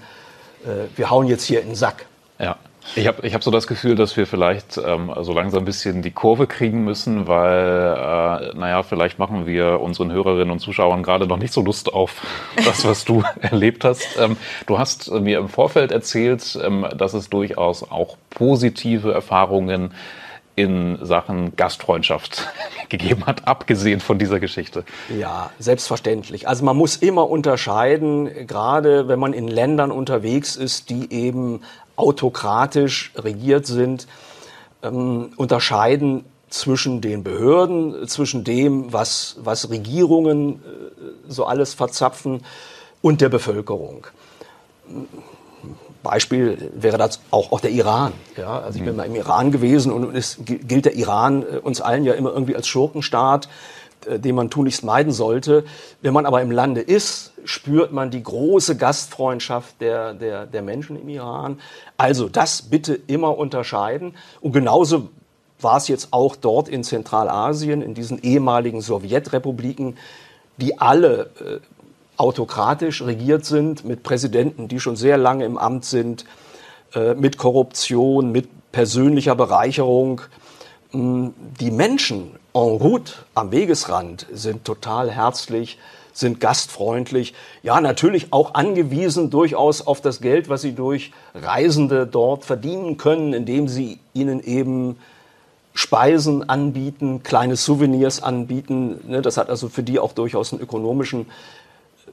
äh, 0.66 0.88
wir 0.96 1.10
hauen 1.10 1.28
jetzt 1.28 1.44
hier 1.44 1.62
in 1.62 1.68
den 1.68 1.76
Sack. 1.76 2.06
Ja. 2.40 2.58
Ich 2.94 3.08
habe 3.08 3.26
ich 3.26 3.34
hab 3.34 3.44
so 3.44 3.50
das 3.50 3.66
Gefühl, 3.66 3.96
dass 3.96 4.16
wir 4.16 4.28
vielleicht 4.28 4.78
ähm, 4.78 5.12
so 5.22 5.34
langsam 5.34 5.64
ein 5.64 5.66
bisschen 5.66 6.04
die 6.04 6.12
Kurve 6.12 6.46
kriegen 6.46 6.84
müssen, 6.84 7.28
weil, 7.28 7.98
äh, 7.98 8.56
naja, 8.56 8.84
vielleicht 8.84 9.18
machen 9.18 9.48
wir 9.48 9.82
unseren 9.82 10.12
Hörerinnen 10.12 10.52
und 10.52 10.60
Zuschauern 10.60 11.02
gerade 11.02 11.26
noch 11.26 11.38
nicht 11.38 11.52
so 11.52 11.62
Lust 11.62 11.92
auf 11.92 12.22
das, 12.64 12.86
was 12.86 13.04
du 13.04 13.24
erlebt 13.42 13.84
hast. 13.84 14.06
Ähm, 14.20 14.38
du 14.68 14.78
hast 14.78 15.10
mir 15.12 15.40
im 15.40 15.50
Vorfeld 15.50 15.92
erzählt, 15.92 16.60
ähm, 16.64 16.86
dass 16.96 17.16
es 17.16 17.30
durchaus 17.30 17.90
auch 17.90 18.18
positive 18.30 19.12
Erfahrungen 19.12 19.92
in 20.56 20.98
Sachen 21.02 21.56
Gastfreundschaft 21.56 22.48
gegeben 22.90 23.26
hat, 23.26 23.48
abgesehen 23.48 24.00
von 24.00 24.18
dieser 24.18 24.40
Geschichte. 24.40 24.84
Ja, 25.18 25.52
selbstverständlich. 25.60 26.48
Also 26.48 26.64
man 26.64 26.78
muss 26.78 26.96
immer 26.96 27.30
unterscheiden, 27.30 28.48
gerade 28.48 29.08
wenn 29.08 29.20
man 29.20 29.34
in 29.34 29.48
Ländern 29.48 29.92
unterwegs 29.92 30.56
ist, 30.56 30.90
die 30.90 31.12
eben 31.12 31.62
autokratisch 31.96 33.12
regiert 33.16 33.66
sind, 33.66 34.08
ähm, 34.84 35.32
unterscheiden 35.38 36.26
zwischen 36.50 37.02
den 37.02 37.24
Behörden, 37.24 38.08
zwischen 38.08 38.44
dem, 38.44 38.94
was, 38.94 39.38
was 39.40 39.70
Regierungen 39.70 40.54
äh, 40.54 40.58
so 41.28 41.46
alles 41.46 41.74
verzapfen 41.74 42.44
und 43.02 43.22
der 43.22 43.30
Bevölkerung. 43.30 44.08
Beispiel 46.06 46.72
wäre 46.74 46.98
das 46.98 47.20
auch, 47.32 47.52
auch 47.52 47.60
der 47.60 47.72
Iran. 47.72 48.14
Ja, 48.38 48.62
also 48.62 48.80
ich 48.80 48.84
bin 48.86 48.94
mhm. 48.94 48.98
mal 48.98 49.04
im 49.06 49.16
Iran 49.16 49.52
gewesen 49.52 49.92
und 49.92 50.16
es 50.16 50.38
gilt 50.46 50.86
der 50.86 50.96
Iran 50.96 51.44
äh, 51.44 51.58
uns 51.58 51.82
allen 51.82 52.06
ja 52.06 52.14
immer 52.14 52.32
irgendwie 52.32 52.56
als 52.56 52.68
Schurkenstaat, 52.68 53.50
äh, 54.08 54.20
den 54.20 54.36
man 54.36 54.50
tunlichst 54.50 54.84
meiden 54.84 55.12
sollte. 55.12 55.66
Wenn 56.02 56.14
man 56.14 56.26
aber 56.26 56.42
im 56.42 56.52
Lande 56.52 56.82
ist, 56.82 57.34
spürt 57.44 57.92
man 57.92 58.10
die 58.10 58.24
große 58.24 58.78
Gastfreundschaft 58.78 59.82
der, 59.82 60.14
der, 60.14 60.46
der 60.46 60.62
Menschen 60.62 61.00
im 61.00 61.10
Iran. 61.10 61.60
Also 61.98 62.30
das 62.30 62.64
bitte 62.64 63.00
immer 63.08 63.38
unterscheiden. 63.38 64.16
Und 64.42 64.54
genauso 64.54 65.10
war 65.60 65.78
es 65.78 65.88
jetzt 65.88 66.10
auch 66.12 66.36
dort 66.36 66.68
in 66.68 66.84
Zentralasien, 66.84 67.82
in 67.82 67.94
diesen 67.94 68.22
ehemaligen 68.22 68.82
Sowjetrepubliken, 68.82 69.98
die 70.58 70.80
alle 70.80 71.30
äh, 71.40 71.60
autokratisch 72.18 73.02
regiert 73.02 73.46
sind, 73.46 73.86
mit 73.86 74.04
Präsidenten, 74.04 74.68
die 74.68 74.80
schon 74.80 74.96
sehr 74.96 75.18
lange 75.18 75.46
im 75.46 75.58
Amt 75.58 75.86
sind, 75.86 76.26
äh, 76.94 77.14
mit 77.14 77.38
Korruption, 77.38 78.32
mit 78.32 78.48
persönlicher 78.72 79.36
Bereicherung. 79.36 80.22
Mm, 80.92 81.30
die 81.60 81.72
Menschen 81.72 82.32
en 82.54 82.62
route 82.62 83.14
am 83.34 83.52
Wegesrand 83.52 84.28
sind 84.32 84.64
total 84.64 85.12
herzlich, 85.12 85.78
sind 86.14 86.40
gastfreundlich, 86.40 87.34
ja 87.62 87.82
natürlich 87.82 88.28
auch 88.32 88.54
angewiesen 88.54 89.30
durchaus 89.30 89.86
auf 89.86 90.00
das 90.00 90.22
Geld, 90.22 90.48
was 90.48 90.62
sie 90.62 90.72
durch 90.72 91.12
Reisende 91.34 92.08
dort 92.08 92.46
verdienen 92.46 92.96
können, 92.98 93.34
indem 93.34 93.68
sie 93.68 94.00
ihnen 94.14 94.42
eben 94.42 94.98
Speisen 95.74 96.50
anbieten, 96.50 97.22
kleine 97.24 97.58
Souvenirs 97.58 98.24
anbieten. 98.24 99.02
Ne, 99.10 99.22
das 99.22 99.36
hat 99.36 99.50
also 99.50 99.68
für 99.68 99.84
die 99.84 100.00
auch 100.00 100.14
durchaus 100.14 100.54
einen 100.54 100.62
ökonomischen 100.62 101.26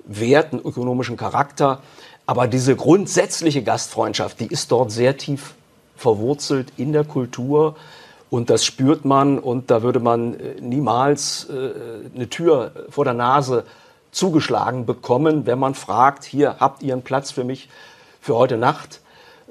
Wert, 0.05 0.53
einen 0.53 0.63
ökonomischen 0.63 1.17
Charakter. 1.17 1.83
Aber 2.27 2.47
diese 2.47 2.77
grundsätzliche 2.77 3.63
Gastfreundschaft, 3.63 4.41
die 4.41 4.47
ist 4.47 4.71
dort 4.73 4.91
sehr 4.91 5.17
tief 5.17 5.55
verwurzelt 5.97 6.73
in 6.77 6.93
der 6.93 7.05
Kultur. 7.05 7.77
Und 8.31 8.49
das 8.49 8.65
spürt 8.65 9.05
man 9.05 9.39
und 9.39 9.71
da 9.71 9.83
würde 9.83 10.01
man 10.01 10.41
äh, 10.41 10.61
niemals 10.61 11.49
äh, 11.51 11.71
eine 12.15 12.31
Tür 12.31 12.73
vor 12.89 13.05
der 13.05 13.15
Nase 13.15 13.65
zugeschlagen 14.11 14.87
bekommen, 14.87 15.47
wenn 15.47 15.59
man 15.59 15.75
fragt, 15.75 16.25
hier 16.25 16.57
habt 16.59 16.83
ihr 16.83 16.95
einen 16.95 17.03
Platz 17.03 17.31
für 17.31 17.45
mich 17.45 17.69
für 18.21 18.35
heute 18.35 18.57
Nacht. 18.57 19.01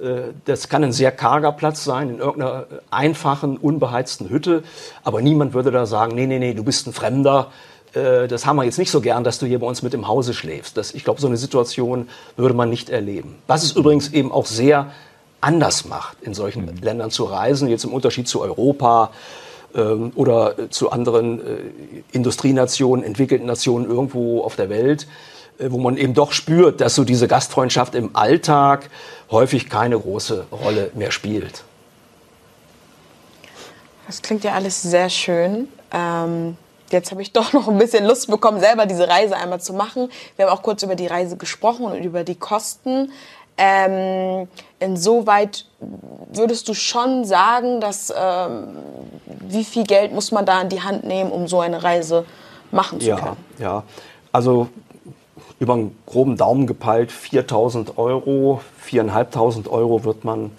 Äh, 0.02 0.34
das 0.46 0.70
kann 0.70 0.84
ein 0.84 0.94
sehr 0.94 1.12
karger 1.12 1.52
Platz 1.52 1.84
sein, 1.84 2.10
in 2.10 2.20
irgendeiner 2.20 2.66
einfachen, 2.90 3.58
unbeheizten 3.58 4.30
Hütte. 4.30 4.64
Aber 5.04 5.22
niemand 5.22 5.54
würde 5.54 5.72
da 5.72 5.86
sagen, 5.86 6.16
nee, 6.16 6.26
nee, 6.26 6.40
nee, 6.40 6.54
du 6.54 6.64
bist 6.64 6.88
ein 6.88 6.94
Fremder. 6.94 7.52
Äh, 7.94 8.28
das 8.28 8.46
haben 8.46 8.56
wir 8.56 8.64
jetzt 8.64 8.78
nicht 8.80 8.92
so 8.92 9.02
gern, 9.02 9.24
dass 9.24 9.40
du 9.40 9.46
hier 9.46 9.60
bei 9.60 9.68
uns 9.68 9.82
mit 9.82 9.94
im 9.94 10.08
Hause 10.08 10.34
schläfst. 10.34 10.78
Das, 10.78 10.94
ich 10.94 11.04
glaube, 11.04 11.22
so 11.22 11.28
eine 11.28 11.38
Situation 11.38 12.10
würde 12.38 12.56
man 12.56 12.70
nicht 12.70 12.90
erleben. 12.90 13.36
Was 13.48 13.64
es 13.64 13.74
übrigens 13.74 14.12
eben 14.14 14.32
auch 14.32 14.46
sehr 14.46 14.92
anders 15.42 15.86
macht, 15.86 16.22
in 16.22 16.34
solchen 16.34 16.66
mhm. 16.66 16.78
Ländern 16.82 17.12
zu 17.12 17.26
reisen, 17.26 17.68
jetzt 17.68 17.84
im 17.84 17.94
Unterschied 17.94 18.28
zu 18.28 18.42
Europa 18.42 19.12
ähm, 19.76 20.12
oder 20.16 20.70
zu 20.70 20.92
anderen 20.92 21.40
äh, 21.40 21.44
Industrienationen, 22.12 23.04
entwickelten 23.04 23.48
Nationen 23.48 23.86
irgendwo 23.90 24.44
auf 24.44 24.56
der 24.56 24.70
Welt, 24.70 25.08
äh, 25.58 25.72
wo 25.72 25.80
man 25.80 25.98
eben 25.98 26.14
doch 26.14 26.32
spürt, 26.32 26.80
dass 26.80 26.96
so 26.96 27.04
diese 27.04 27.28
Gastfreundschaft 27.28 27.96
im 27.96 28.16
Alltag 28.16 28.90
häufig 29.32 29.70
keine 29.70 30.00
große 30.00 30.46
Rolle 30.52 30.92
mehr 30.94 31.12
spielt. 31.12 31.64
Das 34.08 34.22
klingt 34.22 34.44
ja 34.44 34.54
alles 34.54 34.82
sehr 34.82 35.10
schön. 35.10 35.70
Ähm, 35.92 36.58
jetzt 36.92 37.12
habe 37.12 37.22
ich 37.22 37.32
doch 37.32 37.54
noch 37.54 37.68
ein 37.68 37.78
bisschen 37.78 38.06
Lust 38.06 38.30
bekommen, 38.30 38.60
selber 38.60 38.86
diese 38.86 39.08
Reise 39.08 39.36
einmal 39.36 39.62
zu 39.62 39.74
machen. 39.74 40.10
Wir 40.36 40.46
haben 40.46 40.58
auch 40.58 40.64
kurz 40.64 40.84
über 40.84 40.96
die 40.96 41.08
Reise 41.08 41.38
gesprochen 41.38 41.86
und 41.86 42.04
über 42.04 42.24
die 42.24 42.36
Kosten. 42.36 43.12
Ähm, 43.58 44.48
insoweit 44.80 45.66
würdest 46.32 46.68
du 46.68 46.74
schon 46.74 47.26
sagen, 47.26 47.82
dass 47.82 48.12
ähm, 48.16 48.70
wie 49.26 49.64
viel 49.64 49.84
Geld 49.84 50.14
muss 50.14 50.32
man 50.32 50.46
da 50.46 50.62
in 50.62 50.70
die 50.70 50.82
Hand 50.82 51.04
nehmen, 51.04 51.32
um 51.32 51.48
so 51.48 51.60
eine 51.60 51.84
Reise 51.84 52.26
machen 52.72 53.00
zu 53.00 53.08
ja, 53.08 53.16
können? 53.18 53.38
Ja, 53.60 53.84
also 54.32 54.70
über 55.60 55.74
einen 55.74 55.96
groben 56.08 56.38
Daumen 56.38 56.66
gepeilt 56.66 57.12
4.000 57.12 57.98
Euro, 57.98 58.62
4.500 58.84 59.70
Euro 59.70 60.04
wird 60.04 60.24
man 60.24 60.52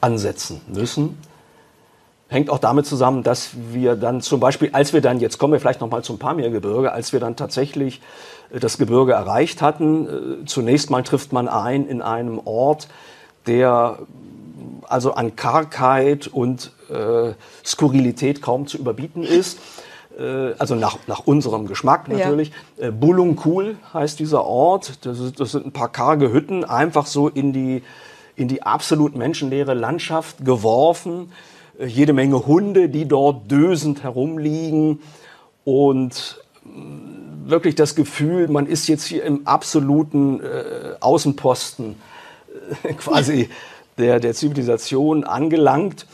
ansetzen 0.00 0.62
müssen. 0.68 1.18
Hängt 2.28 2.50
auch 2.50 2.58
damit 2.58 2.86
zusammen, 2.86 3.22
dass 3.22 3.50
wir 3.70 3.94
dann 3.94 4.20
zum 4.20 4.40
Beispiel, 4.40 4.70
als 4.72 4.92
wir 4.92 5.00
dann, 5.00 5.20
jetzt 5.20 5.38
kommen 5.38 5.52
wir 5.52 5.60
vielleicht 5.60 5.80
nochmal 5.80 6.02
zum 6.02 6.18
Pamirgebirge, 6.18 6.90
als 6.90 7.12
wir 7.12 7.20
dann 7.20 7.36
tatsächlich 7.36 8.00
äh, 8.52 8.58
das 8.58 8.78
Gebirge 8.78 9.12
erreicht 9.12 9.62
hatten, 9.62 10.42
äh, 10.42 10.44
zunächst 10.46 10.90
mal 10.90 11.02
trifft 11.02 11.32
man 11.32 11.48
ein 11.48 11.86
in 11.86 12.02
einem 12.02 12.40
Ort, 12.44 12.88
der 13.46 13.98
also 14.88 15.14
an 15.14 15.36
Kargheit 15.36 16.26
und 16.26 16.72
äh, 16.90 17.32
Skurrilität 17.64 18.42
kaum 18.42 18.66
zu 18.66 18.78
überbieten 18.78 19.22
ist. 19.22 19.58
Äh, 20.18 20.54
also 20.58 20.74
nach, 20.74 20.98
nach 21.06 21.20
unserem 21.26 21.66
Geschmack 21.66 22.08
natürlich. 22.08 22.52
Ja. 22.76 22.88
Äh, 22.88 22.90
Bulungkul 22.90 23.76
heißt 23.92 24.18
dieser 24.18 24.44
Ort. 24.44 25.04
Das, 25.04 25.20
ist, 25.20 25.40
das 25.40 25.52
sind 25.52 25.66
ein 25.66 25.72
paar 25.72 25.90
karge 25.90 26.32
Hütten, 26.32 26.64
einfach 26.64 27.06
so 27.06 27.28
in 27.28 27.52
die, 27.52 27.82
in 28.34 28.48
die 28.48 28.62
absolut 28.62 29.16
menschenleere 29.16 29.74
Landschaft 29.74 30.44
geworfen. 30.44 31.32
Äh, 31.78 31.86
jede 31.86 32.12
Menge 32.12 32.46
Hunde, 32.46 32.88
die 32.88 33.06
dort 33.06 33.50
dösend 33.50 34.02
herumliegen 34.02 35.00
und 35.64 36.42
mm, 36.64 37.48
wirklich 37.48 37.74
das 37.74 37.94
Gefühl, 37.94 38.48
man 38.48 38.66
ist 38.66 38.88
jetzt 38.88 39.04
hier 39.04 39.24
im 39.24 39.46
absoluten 39.46 40.40
äh, 40.40 40.94
Außenposten 41.00 41.96
äh, 42.82 42.92
quasi 42.98 43.48
der, 43.98 44.20
der 44.20 44.34
Zivilisation 44.34 45.24
angelangt. 45.24 46.06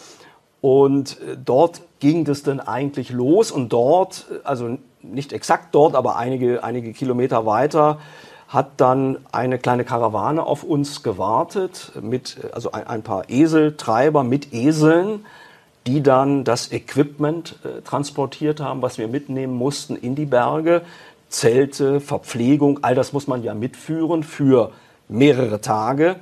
Und 0.60 1.18
dort 1.44 1.80
ging 1.98 2.24
das 2.24 2.44
denn 2.44 2.60
eigentlich 2.60 3.10
los 3.10 3.50
und 3.50 3.72
dort, 3.72 4.26
also 4.44 4.78
nicht 5.02 5.32
exakt 5.32 5.74
dort, 5.74 5.96
aber 5.96 6.14
einige, 6.14 6.62
einige 6.62 6.92
Kilometer 6.92 7.46
weiter, 7.46 7.98
hat 8.46 8.68
dann 8.76 9.18
eine 9.32 9.58
kleine 9.58 9.84
Karawane 9.84 10.44
auf 10.46 10.62
uns 10.62 11.02
gewartet 11.02 11.90
mit 12.00 12.36
also 12.52 12.70
ein, 12.70 12.86
ein 12.86 13.02
paar 13.02 13.28
Eseltreiber 13.28 14.22
mit 14.22 14.52
Eseln, 14.52 15.24
die 15.86 16.02
dann 16.02 16.44
das 16.44 16.72
Equipment 16.72 17.56
äh, 17.64 17.82
transportiert 17.82 18.60
haben, 18.60 18.82
was 18.82 18.98
wir 18.98 19.08
mitnehmen 19.08 19.54
mussten 19.54 19.96
in 19.96 20.14
die 20.14 20.26
Berge, 20.26 20.82
Zelte, 21.28 22.00
Verpflegung, 22.00 22.80
all 22.82 22.94
das 22.94 23.12
muss 23.12 23.26
man 23.26 23.42
ja 23.42 23.54
mitführen 23.54 24.22
für 24.22 24.72
mehrere 25.08 25.60
Tage. 25.60 26.16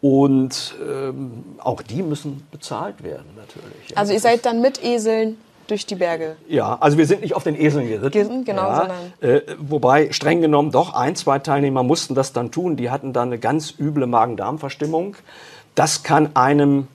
Und 0.00 0.76
ähm, 0.88 1.44
auch 1.58 1.82
die 1.82 2.02
müssen 2.02 2.46
bezahlt 2.52 3.02
werden 3.02 3.26
natürlich. 3.36 3.96
Also 3.96 4.12
ihr 4.12 4.20
seid 4.20 4.46
dann 4.46 4.60
mit 4.60 4.82
Eseln 4.84 5.38
durch 5.68 5.86
die 5.86 5.94
Berge? 5.94 6.36
Ja, 6.48 6.78
also 6.80 6.98
wir 6.98 7.06
sind 7.06 7.20
nicht 7.20 7.34
auf 7.34 7.44
den 7.44 7.60
Eseln 7.60 7.88
geritten. 7.88 8.44
Genau, 8.44 8.62
ja, 8.62 8.76
sondern... 8.76 9.12
Äh, 9.20 9.42
wobei 9.58 10.12
streng 10.12 10.40
genommen 10.40 10.70
doch 10.70 10.94
ein, 10.94 11.14
zwei 11.14 11.38
Teilnehmer 11.38 11.82
mussten 11.82 12.14
das 12.14 12.32
dann 12.32 12.50
tun. 12.50 12.76
Die 12.76 12.90
hatten 12.90 13.12
dann 13.12 13.28
eine 13.28 13.38
ganz 13.38 13.74
üble 13.78 14.06
Magen-Darm-Verstimmung. 14.06 15.16
Das 15.74 16.02
kann 16.02 16.34
einem 16.34 16.88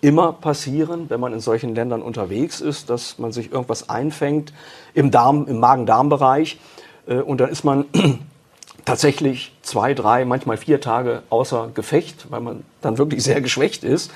immer 0.00 0.32
passieren, 0.32 1.06
wenn 1.08 1.20
man 1.20 1.32
in 1.32 1.40
solchen 1.40 1.74
Ländern 1.74 2.02
unterwegs 2.02 2.60
ist, 2.60 2.90
dass 2.90 3.18
man 3.18 3.32
sich 3.32 3.52
irgendwas 3.52 3.88
einfängt 3.88 4.52
im 4.94 5.10
Darm, 5.10 5.46
im 5.46 5.60
Magen-Darm-Bereich. 5.60 6.58
Äh, 7.06 7.16
und 7.16 7.40
dann 7.40 7.50
ist 7.50 7.64
man 7.64 7.84
tatsächlich 8.84 9.52
zwei, 9.62 9.92
drei, 9.92 10.24
manchmal 10.24 10.56
vier 10.56 10.80
Tage 10.80 11.22
außer 11.28 11.70
Gefecht, 11.74 12.30
weil 12.30 12.40
man 12.40 12.64
dann 12.80 12.96
wirklich 12.96 13.22
sehr 13.22 13.40
geschwächt 13.40 13.84
ist. 13.84 14.10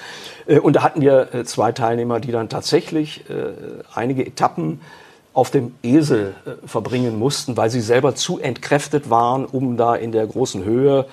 Äh, 0.46 0.58
und 0.58 0.76
da 0.76 0.82
hatten 0.82 1.02
wir 1.02 1.34
äh, 1.34 1.44
zwei 1.44 1.72
Teilnehmer, 1.72 2.20
die 2.20 2.32
dann 2.32 2.48
tatsächlich 2.48 3.24
einige 3.94 4.26
Etappen 4.26 4.80
auf 5.32 5.50
dem 5.50 5.74
Esel 5.82 6.34
verbringen 6.64 7.18
mussten, 7.18 7.56
weil 7.56 7.70
sie 7.70 7.80
selber 7.80 8.14
zu 8.14 8.38
entkräftet 8.38 9.10
waren, 9.10 9.44
um 9.44 9.76
da 9.76 9.96
in 9.96 10.12
der 10.12 10.26
großen 10.26 10.64
Höhe 10.64 11.06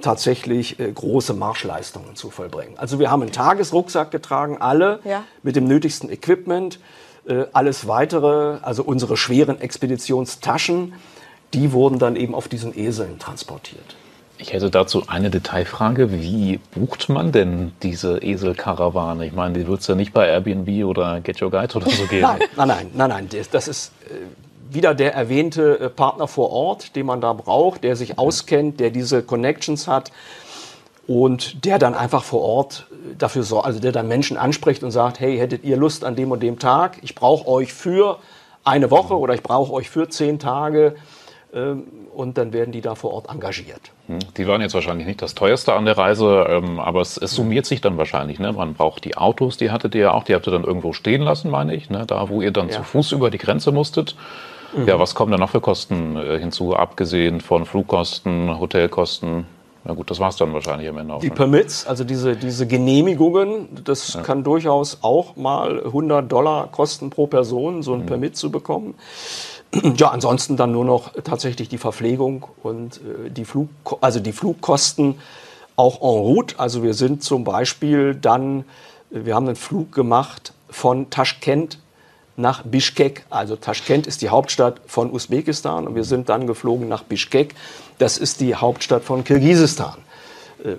tatsächlich 0.00 0.76
große 0.78 1.34
Marschleistungen 1.34 2.16
zu 2.16 2.30
vollbringen. 2.30 2.74
Also 2.76 2.98
wir 2.98 3.10
haben 3.10 3.22
einen 3.22 3.32
Tagesrucksack 3.32 4.10
getragen, 4.10 4.58
alle 4.58 5.00
ja. 5.04 5.24
mit 5.42 5.56
dem 5.56 5.66
nötigsten 5.66 6.10
Equipment. 6.10 6.78
Alles 7.54 7.88
weitere, 7.88 8.58
also 8.60 8.82
unsere 8.82 9.16
schweren 9.16 9.58
Expeditionstaschen, 9.58 10.92
die 11.54 11.72
wurden 11.72 11.98
dann 11.98 12.16
eben 12.16 12.34
auf 12.34 12.48
diesen 12.48 12.78
Eseln 12.78 13.18
transportiert. 13.18 13.96
Ich 14.36 14.52
hätte 14.52 14.68
dazu 14.68 15.04
eine 15.06 15.30
Detailfrage. 15.30 16.12
Wie 16.12 16.58
bucht 16.74 17.08
man 17.08 17.30
denn 17.30 17.72
diese 17.82 18.18
Eselkarawane? 18.18 19.26
Ich 19.26 19.32
meine, 19.32 19.54
die 19.56 19.66
wird 19.66 19.80
es 19.80 19.86
ja 19.86 19.94
nicht 19.94 20.12
bei 20.12 20.26
Airbnb 20.26 20.84
oder 20.84 21.20
Get 21.20 21.40
Your 21.40 21.50
Guide 21.50 21.74
oder 21.76 21.88
so 21.88 22.04
geben. 22.06 22.22
nein, 22.22 22.40
nein, 22.56 22.68
nein, 22.68 22.90
nein, 22.94 23.28
nein. 23.30 23.46
Das 23.52 23.68
ist 23.68 23.92
äh, 24.10 24.14
wieder 24.74 24.94
der 24.94 25.14
erwähnte 25.14 25.78
äh, 25.78 25.88
Partner 25.88 26.28
vor 26.28 26.50
Ort, 26.50 26.96
den 26.96 27.06
man 27.06 27.20
da 27.20 27.32
braucht, 27.32 27.84
der 27.84 27.96
sich 27.96 28.18
auskennt, 28.18 28.80
der 28.80 28.90
diese 28.90 29.22
Connections 29.22 29.88
hat. 29.88 30.10
und 31.06 31.66
der 31.66 31.78
dann 31.78 31.94
einfach 31.94 32.24
vor 32.24 32.40
Ort 32.40 32.86
dafür 33.18 33.42
sorgt, 33.42 33.66
also 33.66 33.78
der 33.78 33.92
dann 33.92 34.08
Menschen 34.08 34.38
anspricht 34.38 34.82
und 34.82 34.90
sagt, 34.90 35.20
hey, 35.20 35.36
hättet 35.36 35.62
ihr 35.64 35.76
Lust 35.76 36.02
an 36.02 36.16
dem 36.16 36.30
und 36.30 36.42
dem 36.42 36.58
Tag? 36.58 36.96
Ich 37.02 37.14
brauche 37.14 37.46
euch 37.46 37.74
für 37.74 38.18
eine 38.64 38.90
Woche 38.90 39.18
oder 39.18 39.34
ich 39.34 39.42
brauche 39.42 39.72
euch 39.72 39.90
für 39.90 40.08
zehn 40.08 40.38
Tage 40.38 40.96
ähm, 41.54 41.84
und 42.14 42.38
dann 42.38 42.52
werden 42.52 42.72
die 42.72 42.80
da 42.80 42.94
vor 42.94 43.12
Ort 43.12 43.28
engagiert. 43.28 43.92
Hm, 44.06 44.18
die 44.36 44.46
waren 44.46 44.60
jetzt 44.60 44.74
wahrscheinlich 44.74 45.06
nicht 45.06 45.20
das 45.20 45.34
teuerste 45.34 45.74
an 45.74 45.84
der 45.84 45.98
Reise, 45.98 46.46
ähm, 46.48 46.80
aber 46.80 47.00
es, 47.00 47.16
es 47.16 47.32
summiert 47.32 47.66
sich 47.66 47.80
dann 47.80 47.98
wahrscheinlich. 47.98 48.38
Ne? 48.38 48.52
Man 48.52 48.74
braucht 48.74 49.04
die 49.04 49.16
Autos, 49.16 49.56
die 49.56 49.70
hattet 49.70 49.94
ihr 49.94 50.02
ja 50.02 50.12
auch, 50.12 50.24
die 50.24 50.34
habt 50.34 50.46
ihr 50.48 50.52
dann 50.52 50.64
irgendwo 50.64 50.92
stehen 50.92 51.22
lassen, 51.22 51.50
meine 51.50 51.74
ich, 51.74 51.90
ne? 51.90 52.04
da 52.06 52.28
wo 52.28 52.40
ihr 52.40 52.50
dann 52.50 52.68
ja. 52.68 52.76
zu 52.76 52.82
Fuß 52.82 53.12
über 53.12 53.30
die 53.30 53.38
Grenze 53.38 53.72
musstet. 53.72 54.16
Mhm. 54.76 54.88
Ja, 54.88 54.98
was 54.98 55.14
kommen 55.14 55.32
da 55.32 55.38
noch 55.38 55.50
für 55.50 55.60
Kosten 55.60 56.16
äh, 56.16 56.38
hinzu, 56.38 56.74
abgesehen 56.74 57.40
von 57.40 57.64
Flugkosten, 57.64 58.58
Hotelkosten? 58.58 59.46
Na 59.86 59.92
gut, 59.92 60.10
das 60.10 60.18
war 60.18 60.30
es 60.30 60.36
dann 60.36 60.52
wahrscheinlich 60.54 60.88
am 60.88 60.96
Ende 60.96 61.14
auch. 61.14 61.20
Die 61.20 61.28
ne? 61.28 61.34
Permits, 61.34 61.86
also 61.86 62.04
diese, 62.04 62.36
diese 62.36 62.66
Genehmigungen, 62.66 63.68
das 63.84 64.14
ja. 64.14 64.22
kann 64.22 64.42
durchaus 64.42 64.98
auch 65.02 65.36
mal 65.36 65.84
100 65.84 66.30
Dollar 66.30 66.68
kosten 66.72 67.10
pro 67.10 67.26
Person, 67.26 67.82
so 67.82 67.92
ein 67.92 68.00
mhm. 68.00 68.06
Permit 68.06 68.36
zu 68.36 68.50
bekommen. 68.50 68.94
Ja, 69.96 70.10
ansonsten 70.10 70.56
dann 70.56 70.70
nur 70.70 70.84
noch 70.84 71.14
tatsächlich 71.24 71.68
die 71.68 71.78
Verpflegung 71.78 72.46
und 72.62 72.98
äh, 72.98 73.28
die, 73.28 73.44
Flug, 73.44 73.68
also 74.00 74.20
die 74.20 74.30
Flugkosten 74.30 75.16
auch 75.74 76.00
en 76.00 76.20
route. 76.20 76.60
Also 76.60 76.84
wir 76.84 76.94
sind 76.94 77.24
zum 77.24 77.42
Beispiel 77.42 78.14
dann, 78.14 78.60
äh, 79.10 79.24
wir 79.24 79.34
haben 79.34 79.46
einen 79.46 79.56
Flug 79.56 79.90
gemacht 79.90 80.52
von 80.70 81.10
Taschkent 81.10 81.78
nach 82.36 82.62
Bishkek. 82.62 83.24
Also 83.30 83.56
Taschkent 83.56 84.06
ist 84.06 84.22
die 84.22 84.28
Hauptstadt 84.28 84.80
von 84.86 85.12
Usbekistan 85.12 85.86
und 85.86 85.94
wir 85.94 86.04
sind 86.04 86.28
dann 86.28 86.46
geflogen 86.46 86.88
nach 86.88 87.02
Bishkek. 87.02 87.54
Das 87.98 88.18
ist 88.18 88.40
die 88.40 88.54
Hauptstadt 88.54 89.04
von 89.04 89.24
Kirgisistan. 89.24 89.96
Äh, 90.64 90.76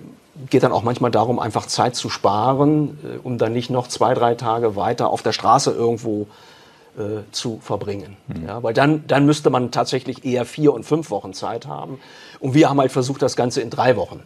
geht 0.50 0.64
dann 0.64 0.72
auch 0.72 0.84
manchmal 0.84 1.12
darum, 1.12 1.40
einfach 1.40 1.66
Zeit 1.66 1.96
zu 1.96 2.10
sparen, 2.10 3.00
äh, 3.04 3.18
um 3.24 3.38
dann 3.38 3.54
nicht 3.54 3.70
noch 3.70 3.88
zwei, 3.88 4.14
drei 4.14 4.36
Tage 4.36 4.76
weiter 4.76 5.10
auf 5.10 5.22
der 5.22 5.32
Straße 5.32 5.72
irgendwo 5.72 6.28
äh, 6.98 7.24
zu 7.32 7.60
verbringen. 7.62 8.18
Mhm. 8.28 8.48
Ja, 8.48 8.64
weil 8.64 8.74
dann, 8.74 9.06
dann 9.08 9.26
müsste 9.26 9.50
man 9.50 9.72
tatsächlich 9.72 10.26
eher 10.26 10.46
vier 10.46 10.74
und 10.74 10.84
fünf 10.84 11.10
Wochen 11.10 11.34
Zeit 11.34 11.68
haben. 11.68 12.00
Und 12.40 12.54
wir 12.54 12.70
haben 12.70 12.80
halt 12.80 12.92
versucht, 12.92 13.22
das 13.22 13.36
Ganze 13.36 13.62
in 13.62 13.70
drei 13.70 13.96
Wochen 13.96 14.24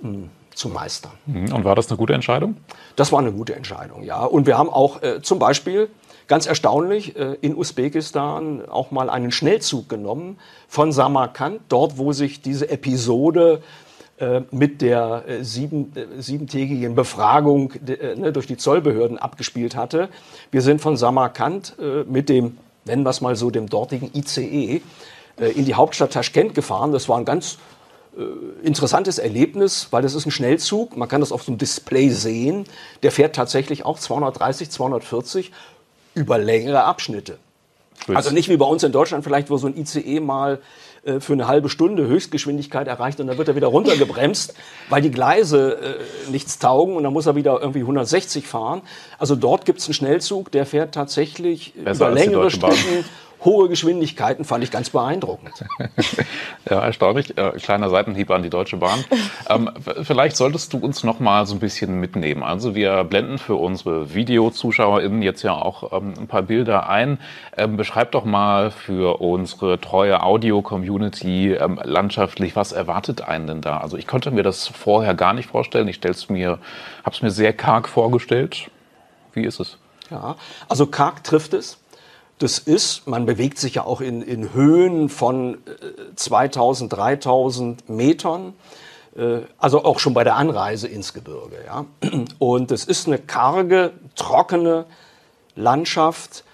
mh, 0.00 0.08
hm, 0.08 0.30
zu 0.54 0.68
meistern. 0.68 1.12
Mhm. 1.26 1.52
Und 1.52 1.64
war 1.64 1.74
das 1.74 1.88
eine 1.88 1.96
gute 1.96 2.14
Entscheidung? 2.14 2.56
Das 2.96 3.12
war 3.12 3.18
eine 3.18 3.32
gute 3.32 3.54
Entscheidung, 3.54 4.02
ja. 4.02 4.24
Und 4.24 4.46
wir 4.46 4.56
haben 4.56 4.70
auch 4.70 5.02
äh, 5.02 5.20
zum 5.22 5.38
Beispiel 5.38 5.88
ganz 6.28 6.46
erstaunlich 6.46 7.16
äh, 7.16 7.36
in 7.40 7.56
Usbekistan 7.56 8.68
auch 8.68 8.90
mal 8.90 9.10
einen 9.10 9.32
Schnellzug 9.32 9.88
genommen 9.88 10.38
von 10.68 10.92
Samarkand, 10.92 11.60
dort 11.68 11.98
wo 11.98 12.12
sich 12.12 12.42
diese 12.42 12.68
Episode 12.68 13.62
äh, 14.18 14.42
mit 14.50 14.82
der 14.82 15.24
äh, 15.26 15.42
sieben, 15.42 15.92
siebentägigen 16.18 16.94
Befragung 16.94 17.72
ne, 18.16 18.32
durch 18.32 18.46
die 18.46 18.58
Zollbehörden 18.58 19.18
abgespielt 19.18 19.74
hatte. 19.74 20.10
Wir 20.50 20.60
sind 20.60 20.80
von 20.80 20.96
Samarkand 20.96 21.76
mit 22.08 22.28
dem, 22.28 22.58
nennen 22.84 23.02
wir 23.02 23.10
es 23.10 23.20
mal 23.20 23.34
so, 23.34 23.50
dem 23.50 23.68
dortigen 23.68 24.10
ICE 24.14 24.82
in 25.54 25.64
die 25.64 25.74
Hauptstadt 25.74 26.12
Taschkent 26.12 26.54
gefahren. 26.54 26.92
Das 26.92 27.08
war 27.08 27.16
ein 27.16 27.24
ganz 27.24 27.58
interessantes 28.62 29.18
Erlebnis, 29.18 29.88
weil 29.92 30.02
das 30.02 30.14
ist 30.14 30.26
ein 30.26 30.32
Schnellzug. 30.32 30.96
Man 30.96 31.08
kann 31.08 31.20
das 31.20 31.30
auf 31.30 31.44
so 31.44 31.52
einem 31.52 31.58
Display 31.58 32.10
sehen. 32.10 32.64
Der 33.04 33.12
fährt 33.12 33.36
tatsächlich 33.36 33.84
auch 33.84 34.00
230, 34.00 34.70
240 34.70 35.52
über 36.18 36.38
längere 36.38 36.84
Abschnitte. 36.84 37.38
Also 38.14 38.30
nicht 38.30 38.48
wie 38.48 38.56
bei 38.56 38.64
uns 38.64 38.82
in 38.82 38.92
Deutschland 38.92 39.24
vielleicht, 39.24 39.50
wo 39.50 39.56
so 39.56 39.66
ein 39.66 39.76
ICE 39.76 40.20
mal 40.20 40.60
äh, 41.04 41.20
für 41.20 41.32
eine 41.32 41.46
halbe 41.46 41.68
Stunde 41.68 42.06
Höchstgeschwindigkeit 42.06 42.86
erreicht 42.86 43.20
und 43.20 43.26
dann 43.26 43.38
wird 43.38 43.48
er 43.48 43.56
wieder 43.56 43.66
runtergebremst, 43.66 44.54
weil 44.88 45.02
die 45.02 45.10
Gleise 45.10 45.78
äh, 46.26 46.30
nichts 46.30 46.58
taugen 46.58 46.96
und 46.96 47.02
dann 47.02 47.12
muss 47.12 47.26
er 47.26 47.34
wieder 47.34 47.60
irgendwie 47.60 47.80
160 47.80 48.46
fahren. 48.46 48.82
Also 49.18 49.34
dort 49.34 49.64
gibt 49.64 49.80
es 49.80 49.86
einen 49.86 49.94
Schnellzug, 49.94 50.50
der 50.52 50.66
fährt 50.66 50.94
tatsächlich 50.94 51.74
Besser 51.74 52.08
über 52.08 52.14
längere 52.14 52.50
Strecken 52.50 53.04
hohe 53.44 53.68
Geschwindigkeiten 53.68 54.44
fand 54.44 54.64
ich 54.64 54.70
ganz 54.70 54.90
beeindruckend. 54.90 55.64
ja, 56.70 56.80
erstaunlich. 56.80 57.38
Äh, 57.38 57.52
kleiner 57.52 57.90
Seitenhieb 57.90 58.30
an 58.30 58.42
die 58.42 58.50
Deutsche 58.50 58.76
Bahn. 58.78 59.04
ähm, 59.48 59.70
vielleicht 60.02 60.36
solltest 60.36 60.72
du 60.72 60.78
uns 60.78 61.04
noch 61.04 61.20
mal 61.20 61.46
so 61.46 61.54
ein 61.54 61.60
bisschen 61.60 62.00
mitnehmen. 62.00 62.42
Also 62.42 62.74
wir 62.74 63.04
blenden 63.04 63.38
für 63.38 63.54
unsere 63.54 64.14
VideozuschauerInnen 64.14 65.22
jetzt 65.22 65.42
ja 65.42 65.52
auch 65.52 65.92
ähm, 65.92 66.14
ein 66.18 66.26
paar 66.26 66.42
Bilder 66.42 66.88
ein. 66.88 67.18
Ähm, 67.56 67.76
beschreib 67.76 68.12
doch 68.12 68.24
mal 68.24 68.70
für 68.70 69.20
unsere 69.20 69.80
treue 69.80 70.22
Audio-Community 70.22 71.52
ähm, 71.52 71.80
landschaftlich, 71.82 72.56
was 72.56 72.72
erwartet 72.72 73.22
einen 73.22 73.46
denn 73.46 73.60
da? 73.60 73.78
Also 73.78 73.96
ich 73.96 74.06
konnte 74.06 74.30
mir 74.30 74.42
das 74.42 74.66
vorher 74.66 75.14
gar 75.14 75.32
nicht 75.32 75.48
vorstellen. 75.48 75.86
Ich 75.88 75.96
stell's 75.96 76.28
mir, 76.28 76.58
habe 77.04 77.14
es 77.14 77.22
mir 77.22 77.30
sehr 77.30 77.52
karg 77.52 77.88
vorgestellt. 77.88 78.70
Wie 79.32 79.44
ist 79.44 79.60
es? 79.60 79.78
Ja, 80.10 80.36
also 80.68 80.86
karg 80.86 81.22
trifft 81.22 81.54
es 81.54 81.78
das 82.38 82.58
ist, 82.58 83.06
man 83.06 83.26
bewegt 83.26 83.58
sich 83.58 83.74
ja 83.74 83.84
auch 83.84 84.00
in, 84.00 84.22
in 84.22 84.52
Höhen 84.54 85.08
von 85.08 85.58
2000, 86.16 86.92
äh, 86.92 86.96
3000 86.96 87.88
Metern, 87.88 88.54
äh, 89.16 89.40
also 89.58 89.84
auch 89.84 89.98
schon 89.98 90.14
bei 90.14 90.24
der 90.24 90.36
Anreise 90.36 90.88
ins 90.88 91.12
Gebirge. 91.12 91.56
Ja. 91.66 91.86
Und 92.38 92.70
es 92.70 92.84
ist 92.84 93.06
eine 93.06 93.18
karge, 93.18 93.92
trockene 94.14 94.86
Landschaft, 95.56 96.44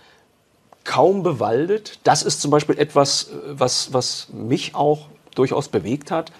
kaum 0.85 1.23
bewaldet. 1.23 1.99
Das 2.05 2.23
ist 2.23 2.41
zum 2.41 2.51
Beispiel 2.51 2.79
etwas, 2.79 3.25
äh, 3.25 3.35
was, 3.49 3.93
was 3.93 4.29
mich 4.33 4.75
auch 4.75 5.07
durchaus 5.35 5.69
bewegt 5.69 6.11
hat 6.11 6.33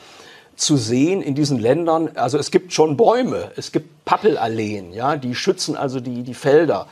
zu 0.57 0.77
sehen 0.77 1.21
in 1.21 1.35
diesen 1.35 1.59
Ländern, 1.59 2.11
also 2.15 2.39
es 2.39 2.53
gibt 2.53 2.73
schon 2.73 2.97
Bäume, 2.97 3.51
es 3.57 3.73
gibt 3.73 4.05
Pappelalleen, 4.05 4.93
ja, 4.93 5.17
die 5.17 5.35
schützen 5.35 5.77
also 5.77 5.99
die, 5.99 6.23
die 6.23 6.35
Felder 6.35 6.87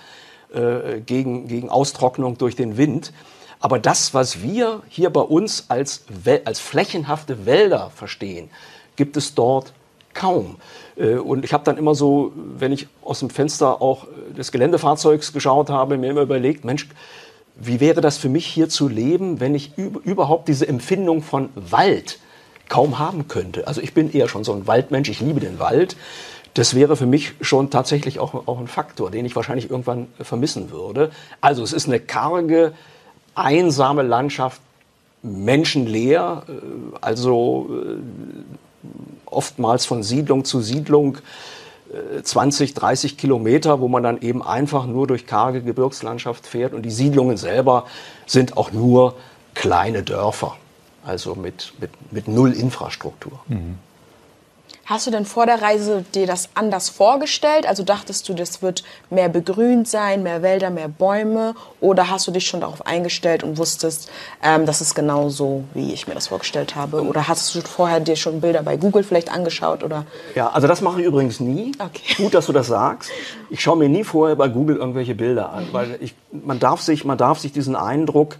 äh, 0.54 1.00
gegen, 1.00 1.48
gegen 1.48 1.68
Austrocknung 1.68 2.38
durch 2.38 2.56
den 2.56 2.76
Wind. 2.76 3.12
Aber 3.60 3.78
das, 3.78 4.12
was 4.12 4.42
wir 4.42 4.82
hier 4.88 5.10
bei 5.10 5.20
uns 5.20 5.66
als, 5.68 6.04
als 6.44 6.58
flächenhafte 6.58 7.46
Wälder 7.46 7.90
verstehen, 7.94 8.50
gibt 8.96 9.16
es 9.16 9.34
dort 9.34 9.72
kaum. 10.14 10.56
Äh, 10.96 11.14
und 11.14 11.44
ich 11.44 11.52
habe 11.52 11.64
dann 11.64 11.78
immer 11.78 11.94
so, 11.94 12.32
wenn 12.36 12.72
ich 12.72 12.88
aus 13.02 13.20
dem 13.20 13.30
Fenster 13.30 13.80
auch 13.80 14.06
des 14.36 14.52
Geländefahrzeugs 14.52 15.32
geschaut 15.32 15.70
habe, 15.70 15.98
mir 15.98 16.10
immer 16.10 16.22
überlegt, 16.22 16.64
Mensch, 16.64 16.88
wie 17.56 17.80
wäre 17.80 18.00
das 18.00 18.16
für 18.18 18.28
mich 18.28 18.46
hier 18.46 18.68
zu 18.68 18.88
leben, 18.88 19.40
wenn 19.40 19.54
ich 19.54 19.76
überhaupt 19.76 20.48
diese 20.48 20.66
Empfindung 20.66 21.22
von 21.22 21.50
Wald 21.54 22.18
kaum 22.68 22.98
haben 22.98 23.28
könnte? 23.28 23.66
Also 23.66 23.80
ich 23.80 23.94
bin 23.94 24.10
eher 24.10 24.28
schon 24.28 24.42
so 24.42 24.52
ein 24.52 24.66
Waldmensch, 24.66 25.08
ich 25.08 25.20
liebe 25.20 25.40
den 25.40 25.58
Wald 25.58 25.96
das 26.54 26.74
wäre 26.74 26.96
für 26.96 27.06
mich 27.06 27.32
schon 27.40 27.70
tatsächlich 27.70 28.18
auch, 28.18 28.46
auch 28.46 28.58
ein 28.58 28.66
Faktor, 28.66 29.10
den 29.10 29.24
ich 29.24 29.34
wahrscheinlich 29.34 29.70
irgendwann 29.70 30.08
vermissen 30.20 30.70
würde. 30.70 31.10
Also 31.40 31.62
es 31.62 31.72
ist 31.72 31.86
eine 31.86 31.98
karge, 32.00 32.72
einsame 33.34 34.02
Landschaft, 34.02 34.60
menschenleer, 35.22 36.42
äh, 36.48 36.52
also 37.00 37.70
äh, 37.70 37.96
oftmals 39.26 39.86
von 39.86 40.02
Siedlung 40.02 40.44
zu 40.44 40.60
Siedlung 40.60 41.18
20, 42.22 42.70
äh, 42.70 42.74
30 42.74 43.16
Kilometer, 43.16 43.80
wo 43.80 43.88
man 43.88 44.02
dann 44.02 44.20
eben 44.20 44.42
einfach 44.42 44.86
nur 44.86 45.06
durch 45.06 45.26
karge 45.26 45.62
Gebirgslandschaft 45.62 46.46
fährt. 46.46 46.74
Und 46.74 46.82
die 46.82 46.90
Siedlungen 46.90 47.36
selber 47.36 47.86
sind 48.26 48.56
auch 48.56 48.72
nur 48.72 49.14
kleine 49.54 50.02
Dörfer, 50.02 50.56
also 51.04 51.34
mit, 51.34 51.72
mit, 51.80 51.90
mit 52.10 52.28
null 52.28 52.52
Infrastruktur. 52.52 53.40
Mhm. 53.48 53.78
Hast 54.84 55.06
du 55.06 55.10
denn 55.10 55.24
vor 55.24 55.46
der 55.46 55.62
Reise 55.62 56.04
dir 56.14 56.26
das 56.26 56.48
anders 56.54 56.88
vorgestellt? 56.88 57.66
Also 57.66 57.82
dachtest 57.84 58.28
du, 58.28 58.34
das 58.34 58.62
wird 58.62 58.82
mehr 59.10 59.28
begrünt 59.28 59.88
sein, 59.88 60.22
mehr 60.22 60.42
Wälder, 60.42 60.70
mehr 60.70 60.88
Bäume? 60.88 61.54
Oder 61.80 62.10
hast 62.10 62.26
du 62.26 62.32
dich 62.32 62.46
schon 62.46 62.60
darauf 62.60 62.84
eingestellt 62.84 63.44
und 63.44 63.58
wusstest, 63.58 64.10
ähm, 64.42 64.66
das 64.66 64.80
ist 64.80 64.94
genau 64.94 65.28
so, 65.28 65.64
wie 65.74 65.92
ich 65.92 66.08
mir 66.08 66.14
das 66.14 66.28
vorgestellt 66.28 66.74
habe? 66.74 67.02
Oder 67.02 67.28
hast 67.28 67.54
du 67.54 67.60
vorher 67.60 68.00
dir 68.00 68.16
schon 68.16 68.40
Bilder 68.40 68.62
bei 68.62 68.76
Google 68.76 69.04
vielleicht 69.04 69.32
angeschaut? 69.32 69.84
Oder? 69.84 70.04
Ja, 70.34 70.50
also 70.50 70.66
das 70.66 70.80
mache 70.80 71.00
ich 71.00 71.06
übrigens 71.06 71.38
nie. 71.38 71.72
Okay. 71.78 72.14
Gut, 72.16 72.34
dass 72.34 72.46
du 72.46 72.52
das 72.52 72.66
sagst. 72.66 73.10
Ich 73.50 73.60
schaue 73.60 73.76
mir 73.76 73.88
nie 73.88 74.04
vorher 74.04 74.36
bei 74.36 74.48
Google 74.48 74.76
irgendwelche 74.76 75.14
Bilder 75.14 75.52
an, 75.52 75.68
weil 75.72 75.96
ich, 76.00 76.14
man, 76.32 76.58
darf 76.58 76.80
sich, 76.82 77.04
man 77.04 77.18
darf 77.18 77.38
sich 77.38 77.52
diesen 77.52 77.76
Eindruck 77.76 78.36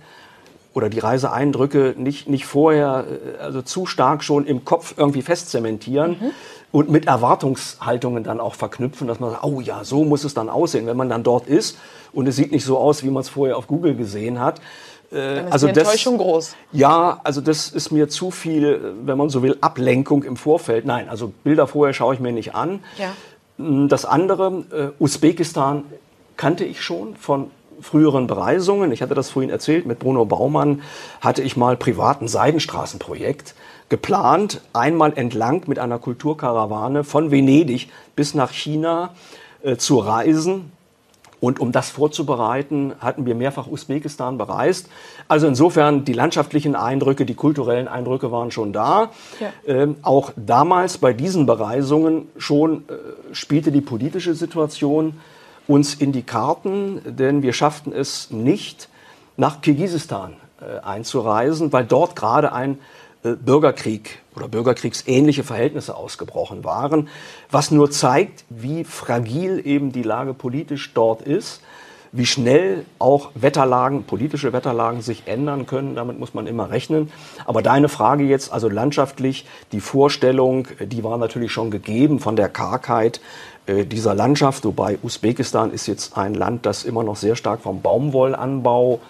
oder 0.75 0.89
die 0.89 0.99
Reiseeindrücke 0.99 1.95
nicht, 1.97 2.29
nicht 2.29 2.47
vorher, 2.47 3.05
äh, 3.39 3.43
also 3.43 3.63
zu 3.63 3.87
stark 3.87 4.25
schon 4.25 4.47
im 4.47 4.65
Kopf 4.65 4.95
irgendwie 4.97 5.23
festzementieren 5.23 6.13
mhm. 6.13 6.31
und 6.71 6.91
mit 6.91 7.07
Erwartungshaltungen 7.07 8.25
dann 8.25 8.41
auch 8.41 8.55
verknüpfen, 8.55 9.07
dass 9.07 9.21
man 9.21 9.31
sagt, 9.31 9.45
oh 9.45 9.61
ja, 9.61 9.85
so 9.85 10.05
muss 10.05 10.25
es 10.25 10.35
dann 10.35 10.49
aussehen, 10.49 10.87
wenn 10.87 10.97
man 10.97 11.09
dann 11.09 11.23
dort 11.23 11.47
ist 11.47 11.79
und 12.13 12.27
es 12.27 12.37
sieht 12.37 12.53
nicht 12.53 12.65
so 12.65 12.79
aus, 12.79 13.03
wie 13.03 13.11
man 13.11 13.23
es 13.23 13.29
vorher 13.29 13.57
auf 13.57 13.67
Google 13.67 13.95
gesehen 13.95 14.41
hat. 14.41 14.61
Äh, 15.11 15.37
dann 15.37 15.47
ist 15.47 15.53
also 15.53 15.67
die 15.69 15.79
Enttäuschung 15.79 16.19
das, 16.19 16.27
groß. 16.27 16.57
Ja, 16.73 17.21
also 17.23 17.41
das 17.41 17.69
ist 17.69 17.91
mir 17.91 18.09
zu 18.09 18.31
viel, 18.31 18.95
wenn 19.05 19.19
man 19.19 19.29
so 19.29 19.43
will, 19.43 19.59
Ablenkung 19.61 20.23
im 20.25 20.37
Vorfeld. 20.37 20.87
Nein, 20.87 21.09
also 21.09 21.33
Bilder 21.45 21.67
vorher 21.67 21.93
schaue 21.93 22.15
ich 22.15 22.21
mir 22.21 22.33
nicht 22.33 22.55
an. 22.55 22.81
Ja. 22.99 23.13
Das 23.59 24.07
andere, 24.07 24.65
äh, 24.99 25.03
Usbekistan 25.03 25.85
kannte 26.37 26.65
ich 26.65 26.83
schon 26.83 27.15
von 27.17 27.51
früheren 27.83 28.27
Bereisungen, 28.27 28.93
ich 28.93 29.03
hatte 29.03 29.15
das 29.15 29.31
vorhin 29.31 29.51
erzählt, 29.51 29.87
mit 29.87 29.99
Bruno 29.99 30.25
Baumann 30.25 30.83
hatte 31.21 31.43
ich 31.43 31.57
mal 31.57 31.77
privaten 31.77 32.29
Seidenstraßenprojekt 32.29 33.55
geplant, 33.89 34.63
einmal 34.73 35.13
entlang 35.17 35.65
mit 35.67 35.79
einer 35.79 35.99
Kulturkarawane 35.99 37.05
von 37.05 37.31
Venedig 37.31 37.91
bis 38.17 38.35
nach 38.35 38.51
China 38.51 39.11
äh, 39.63 39.77
zu 39.77 39.99
reisen. 39.99 40.73
Und 41.41 41.59
um 41.59 41.73
das 41.73 41.91
vorzubereiten, 41.91 42.93
hatten 43.01 43.27
wir 43.27 43.35
mehrfach 43.35 43.67
Usbekistan 43.67 44.39
bereist. 44.39 44.89
Also 45.27 45.49
insofern 45.49 46.05
die 46.05 46.13
landschaftlichen 46.13 46.77
Eindrücke, 46.77 47.27
die 47.27 47.35
kulturellen 47.35 47.89
Eindrücke 47.89 48.31
waren 48.31 48.53
schon 48.53 48.73
da. 48.73 49.11
Ja. 49.41 49.53
Ähm, 49.67 49.97
auch 50.03 50.31
damals 50.37 50.99
bei 50.99 51.13
diesen 51.13 51.45
Bereisungen 51.45 52.29
schon 52.39 52.85
äh, 52.89 53.35
spielte 53.35 53.73
die 53.73 53.81
politische 53.81 54.37
Situation 54.37 55.15
uns 55.69 55.95
in 55.95 56.13
die 56.13 56.23
Karten, 56.23 57.01
denn 57.05 57.43
wir 57.43 57.53
schafften 57.53 57.93
es 57.93 58.31
nicht, 58.31 58.89
nach 59.37 59.61
Kirgisistan 59.61 60.35
äh, 60.61 60.81
einzureisen, 60.81 61.73
weil 61.73 61.85
dort 61.85 62.17
gerade 62.17 62.53
ein 62.53 62.79
äh, 63.25 63.33
Bürgerkrieg 63.33 64.21
oder 64.37 64.49
bürgerkriegsähnliche 64.49 65.45
Verhältnisse 65.45 65.97
ausgebrochen 65.97 66.65
waren, 66.65 67.09
was 67.51 67.71
nur 67.71 67.91
zeigt, 67.91 68.45
wie 68.49 68.85
fragil 68.85 69.61
eben 69.65 69.93
die 69.93 70.03
Lage 70.03 70.35
politisch 70.35 70.93
dort 70.95 71.23
ist, 71.23 71.61
wie 72.13 72.27
schnell 72.27 72.85
auch 72.99 73.31
Wetterlagen, 73.35 74.05
politische 74.05 74.53
Wetterlagen 74.53 75.01
sich 75.01 75.23
ändern 75.27 75.67
können. 75.67 75.95
Damit 75.95 76.19
muss 76.19 76.35
man 76.35 76.47
immer 76.47 76.71
rechnen. 76.71 77.11
Aber 77.47 77.63
deine 77.63 77.89
Frage 77.89 78.25
jetzt, 78.25 78.53
also 78.53 78.69
landschaftlich, 78.69 79.47
die 79.73 79.81
Vorstellung, 79.81 80.69
die 80.79 81.03
war 81.03 81.17
natürlich 81.17 81.53
schon 81.53 81.71
gegeben 81.71 82.19
von 82.19 82.37
der 82.37 82.51
Kargheit 82.51 83.23
dieser 83.69 84.15
Landschaft, 84.15 84.65
wobei 84.65 84.99
Usbekistan 85.03 85.73
ist 85.73 85.87
jetzt 85.87 86.17
ein 86.17 86.35
Land, 86.35 86.67
das 86.67 86.85
immer 86.85 87.05
noch 87.05 87.17
sehr 87.17 87.37
stark 87.37 87.61
vom 87.61 87.81
Baumwollanbau 87.81 89.01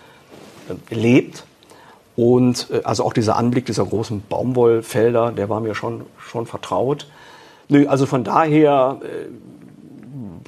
äh, 0.69 0.95
lebt. 0.95 1.45
Und 2.17 2.69
äh, 2.71 2.83
also 2.85 3.05
auch 3.05 3.12
dieser 3.12 3.37
Anblick 3.37 3.67
dieser 3.67 3.87
großen 3.87 4.23
Baumwollfelder, 4.29 5.33
der 5.33 5.49
war 5.49 5.61
mir 5.61 5.75
schon, 5.75 6.05
schon 6.19 6.47
vertraut. 6.47 7.07
Nö, 7.69 7.87
also 7.87 8.05
von 8.05 8.25
daher 8.25 9.01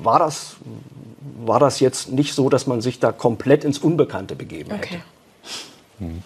war, 0.03 0.19
das, 0.19 0.57
war 1.45 1.59
das 1.59 1.81
jetzt 1.81 2.13
nicht 2.13 2.35
so, 2.35 2.51
dass 2.51 2.67
man 2.67 2.81
sich 2.81 3.01
da 3.01 3.13
komplett 3.13 3.65
ins 3.65 3.79
Unbekannte 3.79 4.37
begeben 4.37 4.71
hätte. 4.73 4.87
Okay. 4.87 5.01
Hm. 6.01 6.23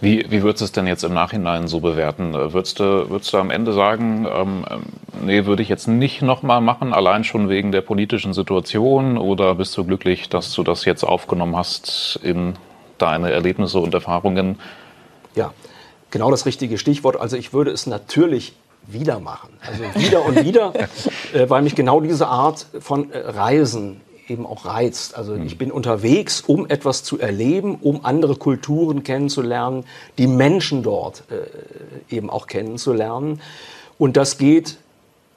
Wie, 0.00 0.30
wie 0.30 0.42
würdest 0.42 0.60
du 0.60 0.64
es 0.66 0.72
denn 0.72 0.86
jetzt 0.86 1.04
im 1.04 1.14
Nachhinein 1.14 1.68
so 1.68 1.80
bewerten? 1.80 2.34
Würdest 2.34 2.80
du, 2.80 3.08
würdest 3.08 3.32
du 3.32 3.38
am 3.38 3.50
Ende 3.50 3.72
sagen, 3.72 4.26
ähm, 4.30 4.64
ähm 4.70 4.82
nee, 5.24 5.46
würde 5.46 5.62
ich 5.62 5.68
jetzt 5.68 5.88
nicht 5.88 6.22
nochmal 6.22 6.60
machen, 6.60 6.92
allein 6.92 7.24
schon 7.24 7.48
wegen 7.48 7.72
der 7.72 7.80
politischen 7.80 8.34
Situation? 8.34 9.16
Oder 9.16 9.54
bist 9.54 9.76
du 9.76 9.84
glücklich, 9.84 10.28
dass 10.28 10.52
du 10.52 10.62
das 10.62 10.84
jetzt 10.84 11.02
aufgenommen 11.02 11.56
hast 11.56 12.20
in 12.22 12.54
deine 12.98 13.30
Erlebnisse 13.30 13.78
und 13.78 13.94
Erfahrungen? 13.94 14.58
Ja, 15.34 15.52
genau 16.10 16.30
das 16.30 16.44
richtige 16.44 16.76
Stichwort. 16.76 17.18
Also 17.18 17.36
ich 17.36 17.52
würde 17.52 17.70
es 17.70 17.86
natürlich 17.86 18.54
wieder 18.86 19.18
machen. 19.18 19.50
Also 19.66 19.82
wieder 20.00 20.24
und 20.24 20.44
wieder, 20.44 20.72
äh, 21.32 21.48
weil 21.48 21.62
mich 21.62 21.74
genau 21.74 22.00
diese 22.00 22.28
Art 22.28 22.66
von 22.80 23.10
äh, 23.10 23.18
Reisen 23.18 24.00
eben 24.28 24.46
auch 24.46 24.66
reizt. 24.66 25.16
Also 25.16 25.34
mhm. 25.34 25.46
ich 25.46 25.58
bin 25.58 25.70
unterwegs, 25.70 26.40
um 26.40 26.66
etwas 26.68 27.02
zu 27.02 27.18
erleben, 27.18 27.76
um 27.80 28.04
andere 28.04 28.36
Kulturen 28.36 29.02
kennenzulernen, 29.02 29.84
die 30.18 30.26
Menschen 30.26 30.82
dort 30.82 31.24
äh, 31.30 32.14
eben 32.14 32.30
auch 32.30 32.46
kennenzulernen. 32.46 33.40
Und 33.98 34.16
das 34.16 34.38
geht 34.38 34.78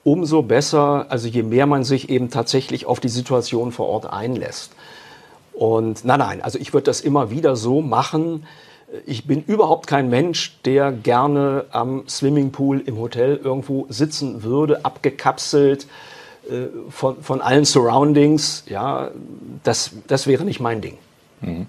umso 0.04 0.41
besser, 0.41 1.08
also 1.10 1.28
je 1.28 1.43
mehr 1.43 1.65
man 1.65 1.84
sich 1.84 2.10
eben 2.10 2.30
tatsächlich 2.30 2.86
auf 2.86 2.99
die 2.99 3.10
Situation 3.10 3.71
vor 3.71 3.88
Ort 3.88 4.12
einlässt. 4.12 4.71
Und 5.54 6.06
nein, 6.06 6.19
nein, 6.19 6.41
also 6.41 6.58
ich 6.58 6.73
würde 6.73 6.86
das 6.86 7.02
immer 7.02 7.32
wieder 7.32 7.56
so 7.56 7.82
machen. 7.82 8.45
Ich 9.06 9.28
bin 9.28 9.43
überhaupt 9.43 9.88
kein 9.88 10.10
Mensch, 10.10 10.58
der 10.63 10.91
gerne 10.91 11.65
am 11.71 12.08
Swimmingpool 12.08 12.80
im 12.80 12.97
Hotel 12.97 13.39
irgendwo 13.43 13.86
sitzen 13.89 14.41
würde, 14.43 14.84
abgekapselt 14.86 15.86
von, 16.89 17.21
von 17.21 17.41
allen 17.41 17.65
Surroundings. 17.65 18.63
Ja, 18.67 19.09
das, 19.63 19.91
das 20.07 20.27
wäre 20.27 20.43
nicht 20.43 20.59
mein 20.59 20.81
Ding. 20.81 20.97
Mhm. 21.41 21.67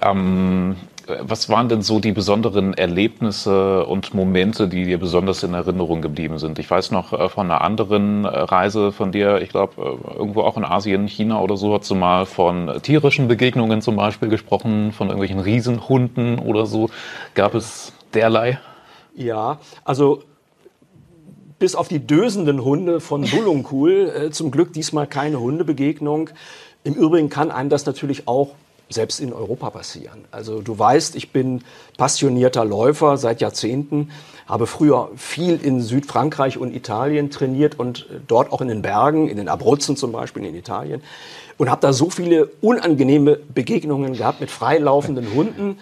Ähm, 0.00 0.76
was 1.20 1.48
waren 1.48 1.68
denn 1.68 1.80
so 1.80 2.00
die 2.00 2.12
besonderen 2.12 2.74
Erlebnisse 2.74 3.86
und 3.86 4.12
Momente, 4.12 4.68
die 4.68 4.84
dir 4.84 4.98
besonders 4.98 5.42
in 5.42 5.54
Erinnerung 5.54 6.02
geblieben 6.02 6.38
sind? 6.38 6.58
Ich 6.58 6.70
weiß 6.70 6.90
noch 6.90 7.12
äh, 7.12 7.28
von 7.28 7.50
einer 7.50 7.62
anderen 7.62 8.24
äh, 8.24 8.28
Reise 8.28 8.92
von 8.92 9.10
dir, 9.10 9.40
ich 9.40 9.48
glaube, 9.48 9.80
äh, 9.80 10.18
irgendwo 10.18 10.42
auch 10.42 10.56
in 10.56 10.64
Asien, 10.64 11.06
China 11.08 11.40
oder 11.40 11.56
so, 11.56 11.74
hast 11.74 11.90
du 11.90 11.94
mal 11.94 12.26
von 12.26 12.70
tierischen 12.82 13.26
Begegnungen 13.26 13.80
zum 13.80 13.96
Beispiel 13.96 14.28
gesprochen, 14.28 14.92
von 14.92 15.08
irgendwelchen 15.08 15.40
Riesenhunden 15.40 16.38
oder 16.38 16.66
so. 16.66 16.90
Gab 17.34 17.54
es 17.54 17.92
derlei? 18.12 18.58
Ja, 19.14 19.58
also 19.84 20.22
bis 21.58 21.74
auf 21.74 21.88
die 21.88 22.06
dösenden 22.06 22.64
Hunde 22.64 23.00
von 23.00 23.22
Bullungkul, 23.22 24.12
äh, 24.14 24.30
zum 24.30 24.50
Glück 24.50 24.72
diesmal 24.72 25.06
keine 25.06 25.40
Hundebegegnung. 25.40 26.30
Im 26.84 26.94
Übrigen 26.94 27.28
kann 27.28 27.50
einem 27.50 27.68
das 27.68 27.86
natürlich 27.86 28.28
auch 28.28 28.50
selbst 28.90 29.20
in 29.20 29.32
Europa 29.32 29.70
passieren. 29.70 30.24
Also 30.30 30.62
du 30.62 30.78
weißt, 30.78 31.16
ich 31.16 31.30
bin 31.30 31.62
passionierter 31.98 32.64
Läufer 32.64 33.18
seit 33.18 33.40
Jahrzehnten, 33.40 34.10
habe 34.46 34.66
früher 34.66 35.10
viel 35.16 35.62
in 35.62 35.82
Südfrankreich 35.82 36.56
und 36.56 36.74
Italien 36.74 37.30
trainiert 37.30 37.78
und 37.78 38.06
äh, 38.10 38.20
dort 38.26 38.52
auch 38.52 38.60
in 38.60 38.68
den 38.68 38.82
Bergen, 38.82 39.28
in 39.28 39.36
den 39.36 39.48
Abruzzen 39.48 39.96
zum 39.96 40.12
Beispiel 40.12 40.44
in 40.44 40.54
Italien 40.54 41.02
und 41.58 41.70
habe 41.70 41.80
da 41.80 41.92
so 41.92 42.08
viele 42.08 42.46
unangenehme 42.60 43.36
Begegnungen 43.36 44.14
gehabt 44.14 44.40
mit 44.40 44.50
freilaufenden 44.50 45.34
Hunden, 45.34 45.78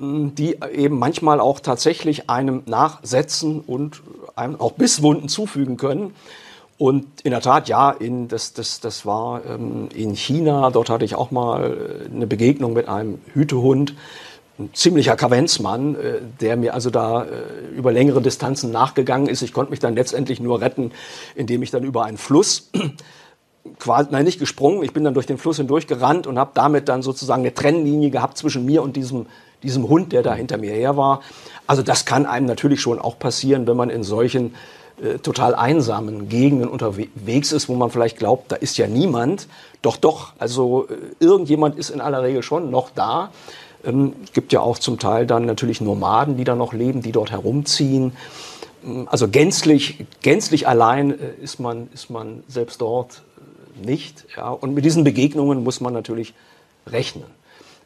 die 0.00 0.56
eben 0.72 0.98
manchmal 0.98 1.40
auch 1.40 1.60
tatsächlich 1.60 2.30
einem 2.30 2.62
nachsetzen 2.66 3.60
und 3.60 4.02
einem 4.36 4.60
auch 4.60 4.72
Bisswunden 4.72 5.28
zufügen 5.28 5.76
können. 5.76 6.14
Und 6.78 7.06
in 7.24 7.32
der 7.32 7.40
Tat, 7.40 7.68
ja, 7.68 7.90
in, 7.90 8.28
das, 8.28 8.52
das, 8.52 8.78
das 8.78 9.04
war 9.04 9.44
ähm, 9.44 9.88
in 9.92 10.14
China. 10.14 10.70
Dort 10.70 10.90
hatte 10.90 11.04
ich 11.04 11.16
auch 11.16 11.32
mal 11.32 11.64
äh, 11.64 12.14
eine 12.14 12.28
Begegnung 12.28 12.72
mit 12.72 12.88
einem 12.88 13.18
Hütehund. 13.34 13.94
Ein 14.60 14.70
ziemlicher 14.74 15.16
Kavenzmann, 15.16 15.96
äh, 15.96 16.20
der 16.40 16.56
mir 16.56 16.74
also 16.74 16.90
da 16.90 17.24
äh, 17.24 17.76
über 17.76 17.90
längere 17.90 18.22
Distanzen 18.22 18.70
nachgegangen 18.70 19.26
ist. 19.26 19.42
Ich 19.42 19.52
konnte 19.52 19.70
mich 19.70 19.80
dann 19.80 19.96
letztendlich 19.96 20.38
nur 20.38 20.60
retten, 20.60 20.92
indem 21.34 21.64
ich 21.64 21.72
dann 21.72 21.82
über 21.82 22.04
einen 22.04 22.16
Fluss 22.16 22.70
quasi, 23.80 24.10
nein, 24.12 24.24
nicht 24.24 24.38
gesprungen, 24.38 24.84
ich 24.84 24.92
bin 24.92 25.02
dann 25.02 25.14
durch 25.14 25.26
den 25.26 25.38
Fluss 25.38 25.56
hindurch 25.56 25.88
gerannt 25.88 26.28
und 26.28 26.38
habe 26.38 26.52
damit 26.54 26.88
dann 26.88 27.02
sozusagen 27.02 27.42
eine 27.42 27.54
Trennlinie 27.54 28.10
gehabt 28.10 28.38
zwischen 28.38 28.64
mir 28.64 28.82
und 28.82 28.94
diesem, 28.96 29.26
diesem 29.62 29.88
Hund, 29.88 30.12
der 30.12 30.22
da 30.22 30.34
hinter 30.34 30.58
mir 30.58 30.72
her 30.72 30.96
war. 30.96 31.20
Also 31.66 31.82
das 31.82 32.04
kann 32.04 32.26
einem 32.26 32.46
natürlich 32.46 32.80
schon 32.80 32.98
auch 32.98 33.18
passieren, 33.18 33.66
wenn 33.66 33.76
man 33.76 33.90
in 33.90 34.02
solchen 34.02 34.54
äh, 35.02 35.18
total 35.18 35.54
einsamen 35.54 36.28
Gegenden 36.28 36.68
unterwegs 36.68 37.52
ist, 37.52 37.68
wo 37.68 37.74
man 37.74 37.90
vielleicht 37.90 38.18
glaubt, 38.18 38.50
da 38.50 38.56
ist 38.56 38.78
ja 38.78 38.86
niemand. 38.86 39.46
Doch, 39.82 39.96
doch, 39.96 40.32
also 40.38 40.88
äh, 40.88 41.24
irgendjemand 41.24 41.76
ist 41.76 41.90
in 41.90 42.00
aller 42.00 42.22
Regel 42.22 42.42
schon 42.42 42.70
noch 42.70 42.90
da. 42.90 43.30
Ähm, 43.84 44.14
gibt 44.32 44.52
ja 44.52 44.60
auch 44.60 44.78
zum 44.78 44.98
Teil 44.98 45.26
dann 45.26 45.46
natürlich 45.46 45.80
Nomaden, 45.80 46.36
die 46.36 46.44
da 46.44 46.56
noch 46.56 46.72
leben, 46.72 47.00
die 47.00 47.12
dort 47.12 47.30
herumziehen. 47.30 48.12
Ähm, 48.84 49.06
also 49.08 49.28
gänzlich, 49.28 50.04
gänzlich 50.22 50.66
allein 50.66 51.12
äh, 51.12 51.34
ist 51.42 51.60
man, 51.60 51.88
ist 51.94 52.10
man 52.10 52.42
selbst 52.48 52.80
dort 52.80 53.22
äh, 53.82 53.86
nicht. 53.86 54.24
Ja. 54.36 54.50
Und 54.50 54.74
mit 54.74 54.84
diesen 54.84 55.04
Begegnungen 55.04 55.62
muss 55.62 55.80
man 55.80 55.92
natürlich 55.92 56.34
rechnen. 56.86 57.24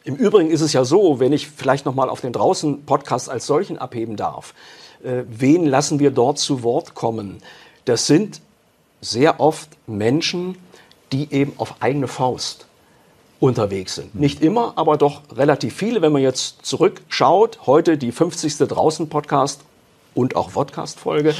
Im 0.04 0.16
Übrigen 0.16 0.50
ist 0.50 0.62
es 0.62 0.72
ja 0.72 0.84
so, 0.84 1.20
wenn 1.20 1.32
ich 1.32 1.48
vielleicht 1.48 1.86
noch 1.86 1.94
mal 1.94 2.08
auf 2.08 2.20
den 2.20 2.32
draußen 2.32 2.84
Podcast 2.84 3.30
als 3.30 3.46
solchen 3.46 3.78
abheben 3.78 4.16
darf, 4.16 4.54
äh, 5.04 5.22
wen 5.28 5.64
lassen 5.66 6.00
wir 6.00 6.10
dort 6.10 6.38
zu 6.38 6.62
Wort 6.62 6.94
kommen? 6.94 7.38
Das 7.84 8.06
sind 8.06 8.40
sehr 9.00 9.40
oft 9.40 9.68
Menschen, 9.86 10.56
die 11.12 11.32
eben 11.32 11.52
auf 11.58 11.76
eigene 11.80 12.08
Faust 12.08 12.66
unterwegs 13.38 13.96
sind. 13.96 14.14
Nicht 14.14 14.42
immer, 14.42 14.72
aber 14.76 14.96
doch 14.96 15.22
relativ 15.34 15.74
viele. 15.74 16.02
Wenn 16.02 16.12
man 16.12 16.22
jetzt 16.22 16.64
zurückschaut, 16.64 17.60
heute 17.66 17.98
die 17.98 18.12
50. 18.12 18.58
Draußen-Podcast 18.58 19.60
und 20.14 20.36
auch 20.36 20.52
Podcast-Folge, 20.52 21.34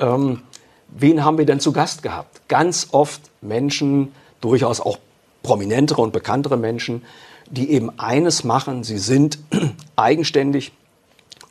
ähm, 0.00 0.42
wen 0.88 1.24
haben 1.24 1.38
wir 1.38 1.46
denn 1.46 1.60
zu 1.60 1.72
Gast 1.72 2.02
gehabt? 2.02 2.48
Ganz 2.48 2.88
oft 2.92 3.20
Menschen, 3.40 4.12
durchaus 4.40 4.80
auch 4.80 4.98
prominentere 5.42 6.02
und 6.02 6.12
bekanntere 6.12 6.56
Menschen, 6.56 7.02
die 7.50 7.70
eben 7.70 7.98
eines 7.98 8.44
machen, 8.44 8.84
sie 8.84 8.98
sind 8.98 9.38
eigenständig 9.96 10.72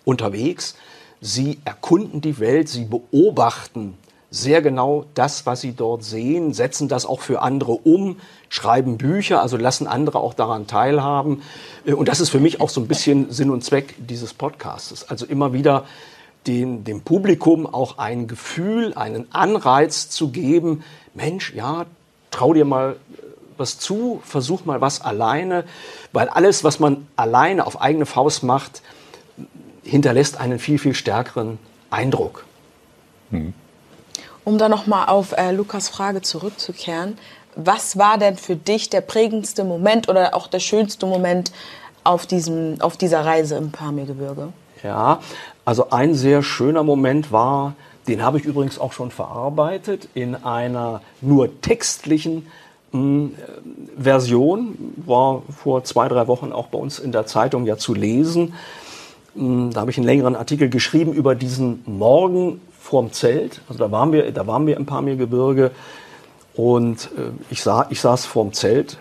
unterwegs, 0.03 0.75
Sie 1.25 1.57
erkunden 1.65 2.21
die 2.21 2.39
Welt, 2.39 2.69
sie 2.69 2.85
beobachten 2.85 3.97
sehr 4.29 4.61
genau 4.61 5.05
das, 5.15 5.47
was 5.47 5.61
sie 5.61 5.73
dort 5.73 6.03
sehen, 6.03 6.53
setzen 6.53 6.87
das 6.87 7.07
auch 7.07 7.21
für 7.21 7.41
andere 7.41 7.71
um, 7.71 8.17
schreiben 8.49 8.97
Bücher, 8.97 9.41
also 9.41 9.57
lassen 9.57 9.87
andere 9.87 10.19
auch 10.19 10.35
daran 10.35 10.67
teilhaben. 10.67 11.41
Äh, 11.85 11.93
und 11.93 12.09
das 12.09 12.19
ist 12.19 12.29
für 12.29 12.39
mich 12.39 12.61
auch 12.61 12.69
so 12.69 12.79
ein 12.79 12.87
bisschen 12.87 13.31
Sinn 13.31 13.49
und 13.49 13.63
Zweck 13.63 13.95
dieses 13.97 14.35
Podcasts. 14.35 15.09
Also 15.09 15.25
immer 15.25 15.51
wieder 15.51 15.85
den, 16.45 16.83
dem 16.83 17.01
Publikum 17.01 17.65
auch 17.65 17.97
ein 17.97 18.27
Gefühl, 18.27 18.93
einen 18.93 19.25
Anreiz 19.33 20.09
zu 20.09 20.29
geben, 20.29 20.83
Mensch, 21.15 21.55
ja, 21.55 21.87
trau 22.29 22.53
dir 22.53 22.65
mal 22.65 22.97
was 23.57 23.79
zu, 23.79 24.21
versuch 24.25 24.65
mal 24.65 24.81
was 24.81 25.01
alleine, 25.01 25.63
weil 26.11 26.29
alles, 26.29 26.63
was 26.63 26.79
man 26.79 27.07
alleine 27.15 27.65
auf 27.65 27.81
eigene 27.81 28.05
Faust 28.05 28.43
macht, 28.43 28.81
hinterlässt 29.83 30.39
einen 30.39 30.59
viel, 30.59 30.79
viel 30.79 30.93
stärkeren 30.93 31.59
Eindruck. 31.89 32.45
Mhm. 33.29 33.53
Um 34.43 34.57
da 34.57 34.69
nochmal 34.69 35.07
auf 35.07 35.31
äh, 35.31 35.51
Lukas 35.51 35.89
Frage 35.89 36.21
zurückzukehren, 36.21 37.17
was 37.55 37.97
war 37.97 38.17
denn 38.17 38.37
für 38.37 38.55
dich 38.55 38.89
der 38.89 39.01
prägendste 39.01 39.63
Moment 39.63 40.09
oder 40.09 40.35
auch 40.35 40.47
der 40.47 40.59
schönste 40.59 41.05
Moment 41.05 41.51
auf, 42.03 42.25
diesem, 42.25 42.81
auf 42.81 42.97
dieser 42.97 43.25
Reise 43.25 43.55
im 43.55 43.71
Pamirgebirge? 43.71 44.53
Ja, 44.83 45.19
also 45.63 45.89
ein 45.89 46.13
sehr 46.13 46.43
schöner 46.43 46.83
Moment 46.83 47.31
war, 47.31 47.73
den 48.07 48.21
habe 48.21 48.37
ich 48.37 48.45
übrigens 48.45 48.77
auch 48.77 48.93
schon 48.93 49.09
verarbeitet 49.09 50.09
in 50.13 50.35
einer 50.35 51.01
nur 51.21 51.61
textlichen 51.61 52.47
Version, 53.97 54.77
war 55.05 55.41
vor 55.49 55.83
zwei, 55.83 56.07
drei 56.07 56.27
Wochen 56.27 56.51
auch 56.51 56.67
bei 56.67 56.77
uns 56.77 56.99
in 56.99 57.11
der 57.11 57.25
Zeitung 57.25 57.65
ja 57.65 57.77
zu 57.77 57.93
lesen. 57.93 58.53
Hm, 59.35 59.71
da 59.73 59.81
habe 59.81 59.91
ich 59.91 59.97
einen 59.97 60.05
längeren 60.05 60.35
Artikel 60.35 60.69
geschrieben 60.69 61.13
über 61.13 61.35
diesen 61.35 61.83
Morgen 61.85 62.61
vorm 62.79 63.11
Zelt. 63.11 63.61
Also 63.67 63.79
da 63.79 63.91
waren 63.91 64.11
wir, 64.11 64.31
da 64.31 64.47
waren 64.47 64.67
wir 64.67 64.77
im 64.77 64.85
Pamirgebirge 64.85 65.71
und 66.53 67.09
äh, 67.17 67.31
ich, 67.49 67.61
sah, 67.61 67.87
ich 67.89 67.99
saß 67.99 68.25
vorm 68.25 68.53
Zelt. 68.53 68.97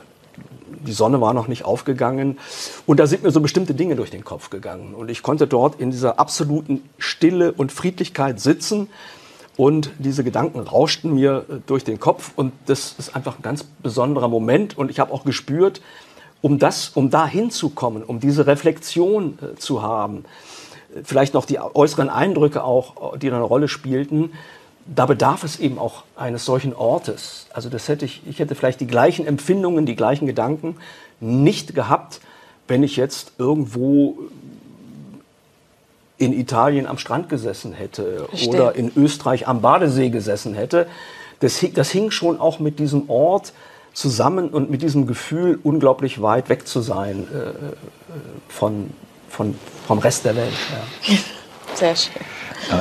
Die 0.86 0.92
Sonne 0.92 1.20
war 1.20 1.32
noch 1.32 1.48
nicht 1.48 1.64
aufgegangen 1.64 2.38
und 2.84 3.00
da 3.00 3.06
sind 3.06 3.22
mir 3.22 3.30
so 3.30 3.40
bestimmte 3.40 3.74
Dinge 3.74 3.96
durch 3.96 4.10
den 4.10 4.24
Kopf 4.24 4.50
gegangen 4.50 4.94
und 4.94 5.10
ich 5.10 5.22
konnte 5.22 5.46
dort 5.46 5.80
in 5.80 5.90
dieser 5.90 6.18
absoluten 6.18 6.82
Stille 6.98 7.52
und 7.52 7.72
Friedlichkeit 7.72 8.38
sitzen 8.38 8.88
und 9.56 9.90
diese 9.98 10.24
Gedanken 10.24 10.60
rauschten 10.60 11.14
mir 11.14 11.44
äh, 11.48 11.54
durch 11.66 11.84
den 11.84 12.00
Kopf 12.00 12.32
und 12.36 12.52
das 12.66 12.94
ist 12.98 13.14
einfach 13.14 13.38
ein 13.38 13.42
ganz 13.42 13.64
besonderer 13.64 14.28
Moment 14.28 14.76
und 14.76 14.90
ich 14.90 14.98
habe 14.98 15.12
auch 15.12 15.24
gespürt, 15.24 15.80
um 16.42 16.58
das, 16.58 16.90
um 16.90 17.10
da 17.10 17.26
hinzukommen, 17.26 18.02
um 18.02 18.20
diese 18.20 18.46
Reflexion 18.46 19.38
äh, 19.40 19.56
zu 19.56 19.82
haben, 19.82 20.24
vielleicht 21.02 21.34
noch 21.34 21.44
die 21.44 21.58
äußeren 21.58 22.08
Eindrücke 22.08 22.62
auch, 22.62 23.16
die 23.16 23.28
eine 23.28 23.40
Rolle 23.40 23.66
spielten, 23.66 24.30
da 24.86 25.06
bedarf 25.06 25.44
es 25.44 25.58
eben 25.58 25.78
auch 25.78 26.04
eines 26.14 26.44
solchen 26.44 26.74
Ortes. 26.74 27.46
Also 27.52 27.68
das 27.68 27.88
hätte 27.88 28.04
ich, 28.04 28.22
ich 28.26 28.38
hätte 28.38 28.54
vielleicht 28.54 28.80
die 28.80 28.86
gleichen 28.86 29.26
Empfindungen, 29.26 29.86
die 29.86 29.96
gleichen 29.96 30.26
Gedanken 30.26 30.76
nicht 31.20 31.74
gehabt, 31.74 32.20
wenn 32.68 32.82
ich 32.82 32.96
jetzt 32.96 33.32
irgendwo 33.38 34.18
in 36.16 36.32
Italien 36.32 36.86
am 36.86 36.98
Strand 36.98 37.28
gesessen 37.28 37.72
hätte 37.72 38.26
Verstehe. 38.28 38.48
oder 38.48 38.74
in 38.76 38.92
Österreich 38.96 39.48
am 39.48 39.60
Badesee 39.60 40.10
gesessen 40.10 40.54
hätte. 40.54 40.86
Das, 41.40 41.64
das 41.74 41.90
hing 41.90 42.10
schon 42.10 42.40
auch 42.40 42.60
mit 42.60 42.78
diesem 42.78 43.10
Ort 43.10 43.52
zusammen 43.92 44.48
und 44.48 44.70
mit 44.70 44.82
diesem 44.82 45.06
Gefühl, 45.06 45.58
unglaublich 45.62 46.22
weit 46.22 46.48
weg 46.48 46.66
zu 46.66 46.80
sein 46.80 47.26
äh, 47.32 47.36
äh 47.36 47.52
von, 48.48 48.90
von, 49.28 49.54
vom 49.86 49.98
Rest 49.98 50.24
der 50.24 50.36
Welt. 50.36 50.52
Ja. 51.08 51.16
Sehr 51.74 51.96
schön. 51.96 52.12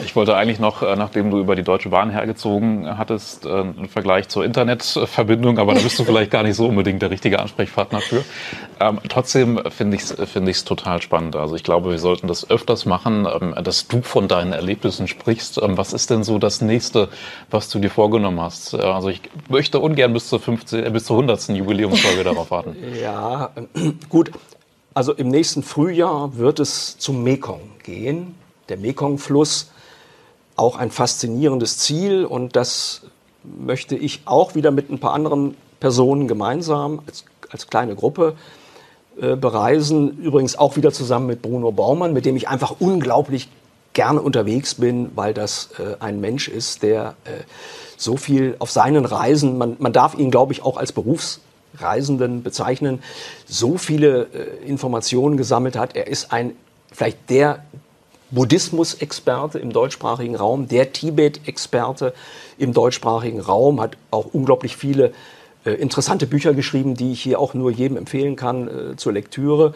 Ich 0.05 0.15
wollte 0.15 0.35
eigentlich 0.35 0.59
noch, 0.59 0.81
äh, 0.81 0.95
nachdem 0.95 1.29
du 1.29 1.39
über 1.39 1.55
die 1.55 1.63
Deutsche 1.63 1.89
Bahn 1.89 2.09
hergezogen 2.09 2.97
hattest, 2.97 3.45
äh, 3.45 3.49
einen 3.49 3.89
Vergleich 3.89 4.29
zur 4.29 4.45
Internetverbindung, 4.45 5.59
aber 5.59 5.73
da 5.73 5.81
bist 5.81 5.99
du 5.99 6.05
vielleicht 6.05 6.31
gar 6.31 6.43
nicht 6.43 6.55
so 6.55 6.67
unbedingt 6.67 7.01
der 7.01 7.09
richtige 7.09 7.39
Ansprechpartner 7.39 7.99
für. 7.99 8.23
Ähm, 8.79 8.99
trotzdem 9.09 9.59
finde 9.69 9.97
ich 9.97 10.03
es 10.03 10.31
find 10.31 10.65
total 10.65 11.01
spannend. 11.01 11.35
Also 11.35 11.55
ich 11.55 11.63
glaube, 11.63 11.91
wir 11.91 11.99
sollten 11.99 12.27
das 12.27 12.49
öfters 12.49 12.85
machen, 12.85 13.27
ähm, 13.29 13.55
dass 13.61 13.87
du 13.87 14.01
von 14.01 14.27
deinen 14.27 14.53
Erlebnissen 14.53 15.07
sprichst. 15.07 15.61
Ähm, 15.61 15.77
was 15.77 15.91
ist 15.91 16.09
denn 16.09 16.23
so 16.23 16.39
das 16.39 16.61
nächste, 16.61 17.09
was 17.49 17.69
du 17.69 17.79
dir 17.79 17.89
vorgenommen 17.89 18.39
hast? 18.39 18.75
Also 18.75 19.09
ich 19.09 19.21
möchte 19.49 19.79
ungern 19.79 20.13
bis 20.13 20.29
zur, 20.29 20.39
15, 20.39 20.85
äh, 20.85 20.89
bis 20.91 21.05
zur 21.05 21.17
100. 21.17 21.49
Jubiläumsfolge 21.49 22.23
darauf 22.23 22.51
warten. 22.51 22.77
Ja, 23.01 23.51
gut. 24.09 24.31
Also 24.93 25.13
im 25.13 25.29
nächsten 25.29 25.63
Frühjahr 25.63 26.37
wird 26.37 26.59
es 26.59 26.97
zum 26.99 27.23
Mekong 27.23 27.61
gehen. 27.81 28.35
Der 28.73 28.79
Mekong-Fluss, 28.79 29.69
auch 30.55 30.77
ein 30.77 30.89
faszinierendes 30.89 31.77
Ziel 31.77 32.25
und 32.25 32.55
das 32.55 33.01
möchte 33.43 33.95
ich 33.95 34.21
auch 34.25 34.55
wieder 34.55 34.71
mit 34.71 34.89
ein 34.89 34.97
paar 34.97 35.13
anderen 35.13 35.55
Personen 35.79 36.27
gemeinsam 36.27 37.03
als, 37.05 37.23
als 37.51 37.67
kleine 37.67 37.93
Gruppe 37.93 38.33
äh, 39.21 39.35
bereisen. 39.35 40.17
Übrigens 40.17 40.57
auch 40.57 40.75
wieder 40.75 40.91
zusammen 40.91 41.27
mit 41.27 41.43
Bruno 41.43 41.71
Baumann, 41.71 42.13
mit 42.13 42.25
dem 42.25 42.35
ich 42.35 42.47
einfach 42.47 42.77
unglaublich 42.79 43.47
gerne 43.93 44.23
unterwegs 44.23 44.73
bin, 44.73 45.11
weil 45.13 45.35
das 45.35 45.69
äh, 45.77 45.97
ein 45.99 46.19
Mensch 46.19 46.47
ist, 46.47 46.81
der 46.81 47.13
äh, 47.25 47.43
so 47.95 48.17
viel 48.17 48.55
auf 48.57 48.71
seinen 48.71 49.05
Reisen, 49.05 49.59
man, 49.59 49.75
man 49.77 49.93
darf 49.93 50.15
ihn, 50.17 50.31
glaube 50.31 50.51
ich, 50.51 50.63
auch 50.63 50.77
als 50.77 50.93
Berufs 50.93 51.41
Reisenden 51.77 52.41
bezeichnen, 52.41 53.03
so 53.45 53.77
viele 53.77 54.23
äh, 54.33 54.67
Informationen 54.67 55.37
gesammelt 55.37 55.75
hat. 55.75 55.95
Er 55.95 56.07
ist 56.07 56.33
ein, 56.33 56.55
vielleicht 56.91 57.29
der 57.29 57.63
Buddhismus-Experte 58.33 59.59
im 59.59 59.71
deutschsprachigen 59.71 60.35
Raum, 60.35 60.67
der 60.67 60.91
Tibet-Experte 60.91 62.13
im 62.57 62.73
deutschsprachigen 62.73 63.39
Raum, 63.39 63.79
hat 63.79 63.97
auch 64.11 64.25
unglaublich 64.33 64.75
viele 64.75 65.13
äh, 65.65 65.71
interessante 65.71 66.27
Bücher 66.27 66.53
geschrieben, 66.53 66.95
die 66.95 67.11
ich 67.11 67.21
hier 67.21 67.39
auch 67.39 67.53
nur 67.53 67.71
jedem 67.71 67.97
empfehlen 67.97 68.35
kann 68.35 68.67
äh, 68.67 68.95
zur 68.95 69.13
Lektüre. 69.13 69.75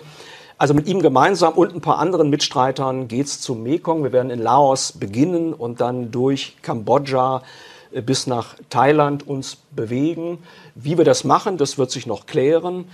Also 0.57 0.73
mit 0.73 0.87
ihm 0.87 1.01
gemeinsam 1.01 1.53
und 1.53 1.75
ein 1.75 1.81
paar 1.81 1.99
anderen 1.99 2.31
Mitstreitern 2.31 3.07
geht's 3.07 3.41
zum 3.41 3.61
Mekong. 3.61 4.03
Wir 4.03 4.11
werden 4.11 4.31
in 4.31 4.39
Laos 4.39 4.91
beginnen 4.91 5.53
und 5.53 5.81
dann 5.81 6.09
durch 6.09 6.57
Kambodscha 6.63 7.43
äh, 7.91 8.01
bis 8.01 8.25
nach 8.25 8.55
Thailand 8.69 9.27
uns 9.27 9.57
bewegen. 9.71 10.39
Wie 10.73 10.97
wir 10.97 11.05
das 11.05 11.23
machen, 11.23 11.57
das 11.57 11.77
wird 11.77 11.91
sich 11.91 12.07
noch 12.07 12.25
klären. 12.25 12.85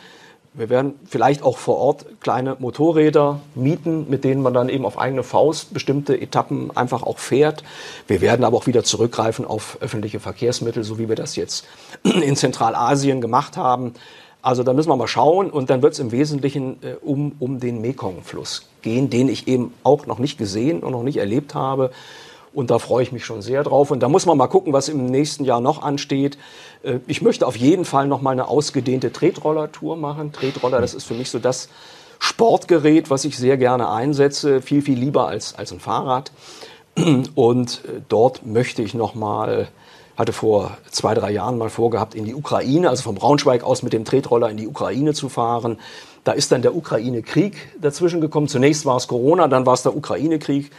Wir 0.55 0.69
werden 0.69 0.93
vielleicht 1.05 1.41
auch 1.41 1.57
vor 1.57 1.77
Ort 1.77 2.05
kleine 2.19 2.55
Motorräder 2.59 3.39
mieten, 3.55 4.05
mit 4.07 4.23
denen 4.23 4.43
man 4.43 4.53
dann 4.53 4.69
eben 4.69 4.85
auf 4.85 4.99
eigene 4.99 5.23
Faust 5.23 5.73
bestimmte 5.73 6.19
Etappen 6.19 6.69
einfach 6.77 7.01
auch 7.01 7.17
fährt. 7.17 7.63
Wir 8.07 8.21
werden 8.21 8.45
aber 8.45 8.57
auch 8.57 8.67
wieder 8.67 8.83
zurückgreifen 8.83 9.45
auf 9.45 9.79
öffentliche 9.81 10.19
Verkehrsmittel, 10.19 10.83
so 10.83 10.99
wie 10.99 11.09
wir 11.09 11.15
das 11.15 11.35
jetzt 11.35 11.65
in 12.03 12.35
Zentralasien 12.35 13.19
gemacht 13.19 13.57
haben. 13.57 13.95
Also 14.43 14.61
da 14.61 14.73
müssen 14.73 14.89
wir 14.89 14.95
mal 14.95 15.07
schauen 15.07 15.49
und 15.49 15.71
dann 15.71 15.81
wird 15.81 15.93
es 15.93 15.99
im 15.99 16.11
Wesentlichen 16.11 16.77
äh, 16.83 16.97
um, 17.01 17.31
um 17.39 17.59
den 17.59 17.81
Mekong-Fluss 17.81 18.67
gehen, 18.83 19.09
den 19.09 19.29
ich 19.29 19.47
eben 19.47 19.73
auch 19.83 20.05
noch 20.05 20.19
nicht 20.19 20.37
gesehen 20.37 20.81
und 20.81 20.91
noch 20.91 21.03
nicht 21.03 21.17
erlebt 21.17 21.55
habe. 21.55 21.89
Und 22.53 22.69
da 22.69 22.79
freue 22.79 23.03
ich 23.03 23.11
mich 23.11 23.25
schon 23.25 23.41
sehr 23.41 23.63
drauf. 23.63 23.91
Und 23.91 24.01
da 24.01 24.09
muss 24.09 24.25
man 24.25 24.37
mal 24.37 24.47
gucken, 24.47 24.73
was 24.73 24.89
im 24.89 25.05
nächsten 25.07 25.43
Jahr 25.43 25.59
noch 25.59 25.81
ansteht. 25.81 26.37
Äh, 26.83 26.99
ich 27.07 27.21
möchte 27.21 27.47
auf 27.47 27.55
jeden 27.55 27.85
Fall 27.85 28.07
noch 28.07 28.21
mal 28.21 28.31
eine 28.31 28.47
ausgedehnte 28.47 29.11
Tretroller-Tour 29.11 29.97
machen. 29.97 30.31
Tretroller, 30.31 30.79
das 30.79 30.93
ist 30.93 31.05
für 31.05 31.15
mich 31.15 31.29
so 31.29 31.39
das 31.39 31.69
Sportgerät, 32.19 33.09
was 33.09 33.25
ich 33.25 33.37
sehr 33.37 33.57
gerne 33.57 33.89
einsetze, 33.89 34.61
viel, 34.61 34.81
viel 34.81 34.97
lieber 34.97 35.27
als, 35.27 35.55
als 35.55 35.71
ein 35.71 35.79
Fahrrad. 35.79 36.31
Und 37.35 37.81
äh, 37.85 38.01
dort 38.07 38.45
möchte 38.45 38.83
ich 38.83 38.93
noch 38.93 39.15
mal, 39.15 39.67
hatte 40.15 40.31
vor 40.31 40.77
zwei, 40.91 41.15
drei 41.15 41.31
Jahren 41.31 41.57
mal 41.57 41.69
vorgehabt, 41.69 42.13
in 42.13 42.25
die 42.25 42.35
Ukraine, 42.35 42.89
also 42.89 43.01
vom 43.03 43.15
Braunschweig 43.15 43.63
aus 43.63 43.81
mit 43.81 43.93
dem 43.93 44.05
Tretroller 44.05 44.49
in 44.49 44.57
die 44.57 44.67
Ukraine 44.67 45.13
zu 45.13 45.27
fahren. 45.27 45.79
Da 46.23 46.31
ist 46.33 46.51
dann 46.51 46.61
der 46.61 46.75
Ukraine-Krieg 46.75 47.55
dazwischen 47.81 48.21
gekommen. 48.21 48.47
Zunächst 48.47 48.85
war 48.85 48.95
es 48.95 49.07
Corona, 49.07 49.47
dann 49.47 49.65
war 49.65 49.73
es 49.73 49.83
der 49.83 49.95
Ukraine-Krieg. 49.95 50.71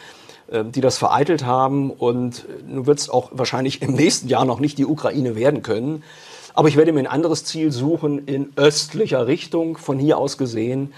Ähm, 0.54 0.70
die 0.70 0.80
das 0.80 0.98
vereitelt 0.98 1.44
haben. 1.44 1.90
Und 1.90 2.46
nun 2.66 2.86
wird 2.86 3.00
es 3.00 3.10
auch 3.10 3.30
wahrscheinlich 3.32 3.82
im 3.82 3.94
nächsten 3.94 4.28
Jahr 4.28 4.44
noch 4.44 4.60
nicht 4.60 4.78
die 4.78 4.86
Ukraine 4.86 5.34
werden 5.34 5.62
können. 5.62 6.04
Aber 6.54 6.68
ich 6.68 6.76
werde 6.76 6.92
mir 6.92 7.00
ein 7.00 7.08
anderes 7.08 7.44
Ziel 7.44 7.72
suchen 7.72 8.26
in 8.26 8.52
östlicher 8.54 9.26
Richtung, 9.26 9.76
von 9.76 9.98
hier 9.98 10.16
aus 10.16 10.38
gesehen. 10.38 10.94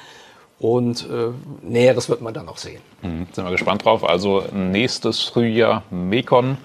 Und 0.59 1.09
äh, 1.09 1.29
Näheres 1.63 2.11
wird 2.11 2.21
man 2.21 2.35
dann 2.35 2.45
noch 2.45 2.59
sehen. 2.59 2.83
Mhm, 3.01 3.29
sind 3.33 3.45
wir 3.45 3.51
gespannt 3.51 3.85
drauf. 3.85 4.07
Also 4.07 4.45
nächstes 4.53 5.23
Frühjahr 5.23 5.83
Mekon. 5.91 6.59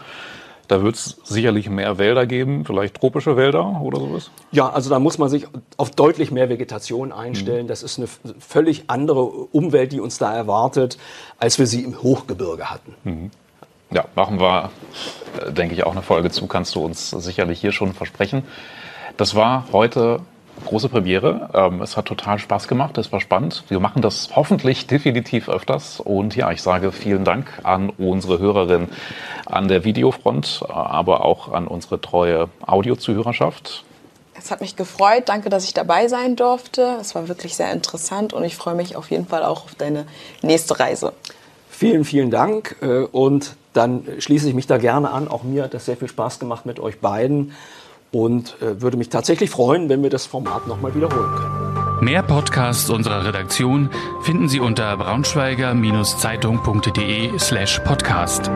Da 0.71 0.81
wird 0.81 0.95
es 0.95 1.17
sicherlich 1.25 1.69
mehr 1.69 1.97
Wälder 1.97 2.25
geben, 2.25 2.63
vielleicht 2.63 2.95
tropische 2.95 3.35
Wälder 3.35 3.81
oder 3.81 3.99
sowas? 3.99 4.31
Ja, 4.53 4.69
also 4.69 4.89
da 4.89 4.99
muss 4.99 5.17
man 5.17 5.27
sich 5.27 5.45
auf 5.75 5.91
deutlich 5.91 6.31
mehr 6.31 6.47
Vegetation 6.47 7.11
einstellen. 7.11 7.65
Mhm. 7.65 7.67
Das 7.67 7.83
ist 7.83 7.97
eine 7.97 8.07
völlig 8.39 8.85
andere 8.87 9.21
Umwelt, 9.21 9.91
die 9.91 9.99
uns 9.99 10.17
da 10.17 10.33
erwartet, 10.33 10.97
als 11.39 11.59
wir 11.59 11.67
sie 11.67 11.83
im 11.83 12.01
Hochgebirge 12.01 12.69
hatten. 12.69 12.95
Mhm. 13.03 13.31
Ja, 13.91 14.05
machen 14.15 14.39
wir, 14.39 14.71
äh, 15.45 15.51
denke 15.51 15.75
ich, 15.75 15.83
auch 15.83 15.91
eine 15.91 16.03
Folge 16.03 16.31
zu, 16.31 16.47
kannst 16.47 16.73
du 16.75 16.85
uns 16.85 17.09
sicherlich 17.09 17.59
hier 17.59 17.73
schon 17.73 17.91
versprechen. 17.91 18.43
Das 19.17 19.35
war 19.35 19.65
heute 19.73 20.21
große 20.65 20.89
Premiere. 20.89 21.49
Ähm, 21.53 21.81
es 21.81 21.97
hat 21.97 22.05
total 22.05 22.39
Spaß 22.39 22.67
gemacht, 22.67 22.97
es 22.97 23.11
war 23.11 23.21
spannend. 23.21 23.63
Wir 23.67 23.79
machen 23.79 24.01
das 24.01 24.29
hoffentlich 24.35 24.87
definitiv 24.87 25.49
öfters. 25.49 25.99
Und 25.99 26.35
ja, 26.35 26.51
ich 26.51 26.61
sage 26.61 26.91
vielen 26.91 27.23
Dank 27.23 27.47
an 27.63 27.89
unsere 27.89 28.39
Hörerin 28.39 28.89
an 29.45 29.67
der 29.67 29.83
Videofront, 29.83 30.63
aber 30.67 31.25
auch 31.25 31.51
an 31.51 31.67
unsere 31.67 31.99
treue 31.99 32.49
Audiozuhörerschaft. 32.65 33.83
Es 34.33 34.49
hat 34.49 34.61
mich 34.61 34.75
gefreut. 34.75 35.23
Danke, 35.25 35.49
dass 35.49 35.65
ich 35.65 35.73
dabei 35.73 36.07
sein 36.07 36.35
durfte. 36.35 36.97
Es 36.99 37.13
war 37.13 37.27
wirklich 37.27 37.55
sehr 37.55 37.71
interessant 37.71 38.33
und 38.33 38.43
ich 38.43 38.55
freue 38.55 38.75
mich 38.75 38.95
auf 38.95 39.11
jeden 39.11 39.27
Fall 39.27 39.43
auch 39.43 39.65
auf 39.65 39.75
deine 39.75 40.05
nächste 40.41 40.79
Reise. 40.79 41.13
Vielen, 41.69 42.05
vielen 42.05 42.31
Dank. 42.31 42.75
Äh, 42.81 43.03
und 43.03 43.55
dann 43.73 44.05
schließe 44.19 44.47
ich 44.47 44.53
mich 44.53 44.67
da 44.67 44.77
gerne 44.77 45.11
an. 45.11 45.27
Auch 45.27 45.43
mir 45.43 45.63
hat 45.63 45.73
das 45.73 45.85
sehr 45.85 45.97
viel 45.97 46.07
Spaß 46.07 46.39
gemacht 46.39 46.65
mit 46.65 46.79
euch 46.79 46.99
beiden. 46.99 47.53
Und 48.11 48.61
äh, 48.61 48.81
würde 48.81 48.97
mich 48.97 49.09
tatsächlich 49.09 49.49
freuen, 49.49 49.89
wenn 49.89 50.03
wir 50.03 50.09
das 50.09 50.25
Format 50.25 50.67
nochmal 50.67 50.95
wiederholen 50.95 51.35
können. 51.35 51.61
Mehr 52.01 52.23
Podcasts 52.23 52.89
unserer 52.89 53.25
Redaktion 53.25 53.89
finden 54.21 54.49
Sie 54.49 54.59
unter 54.59 54.97
braunschweiger-zeitung.de 54.97 57.37
slash 57.37 57.79
podcast. 57.85 58.49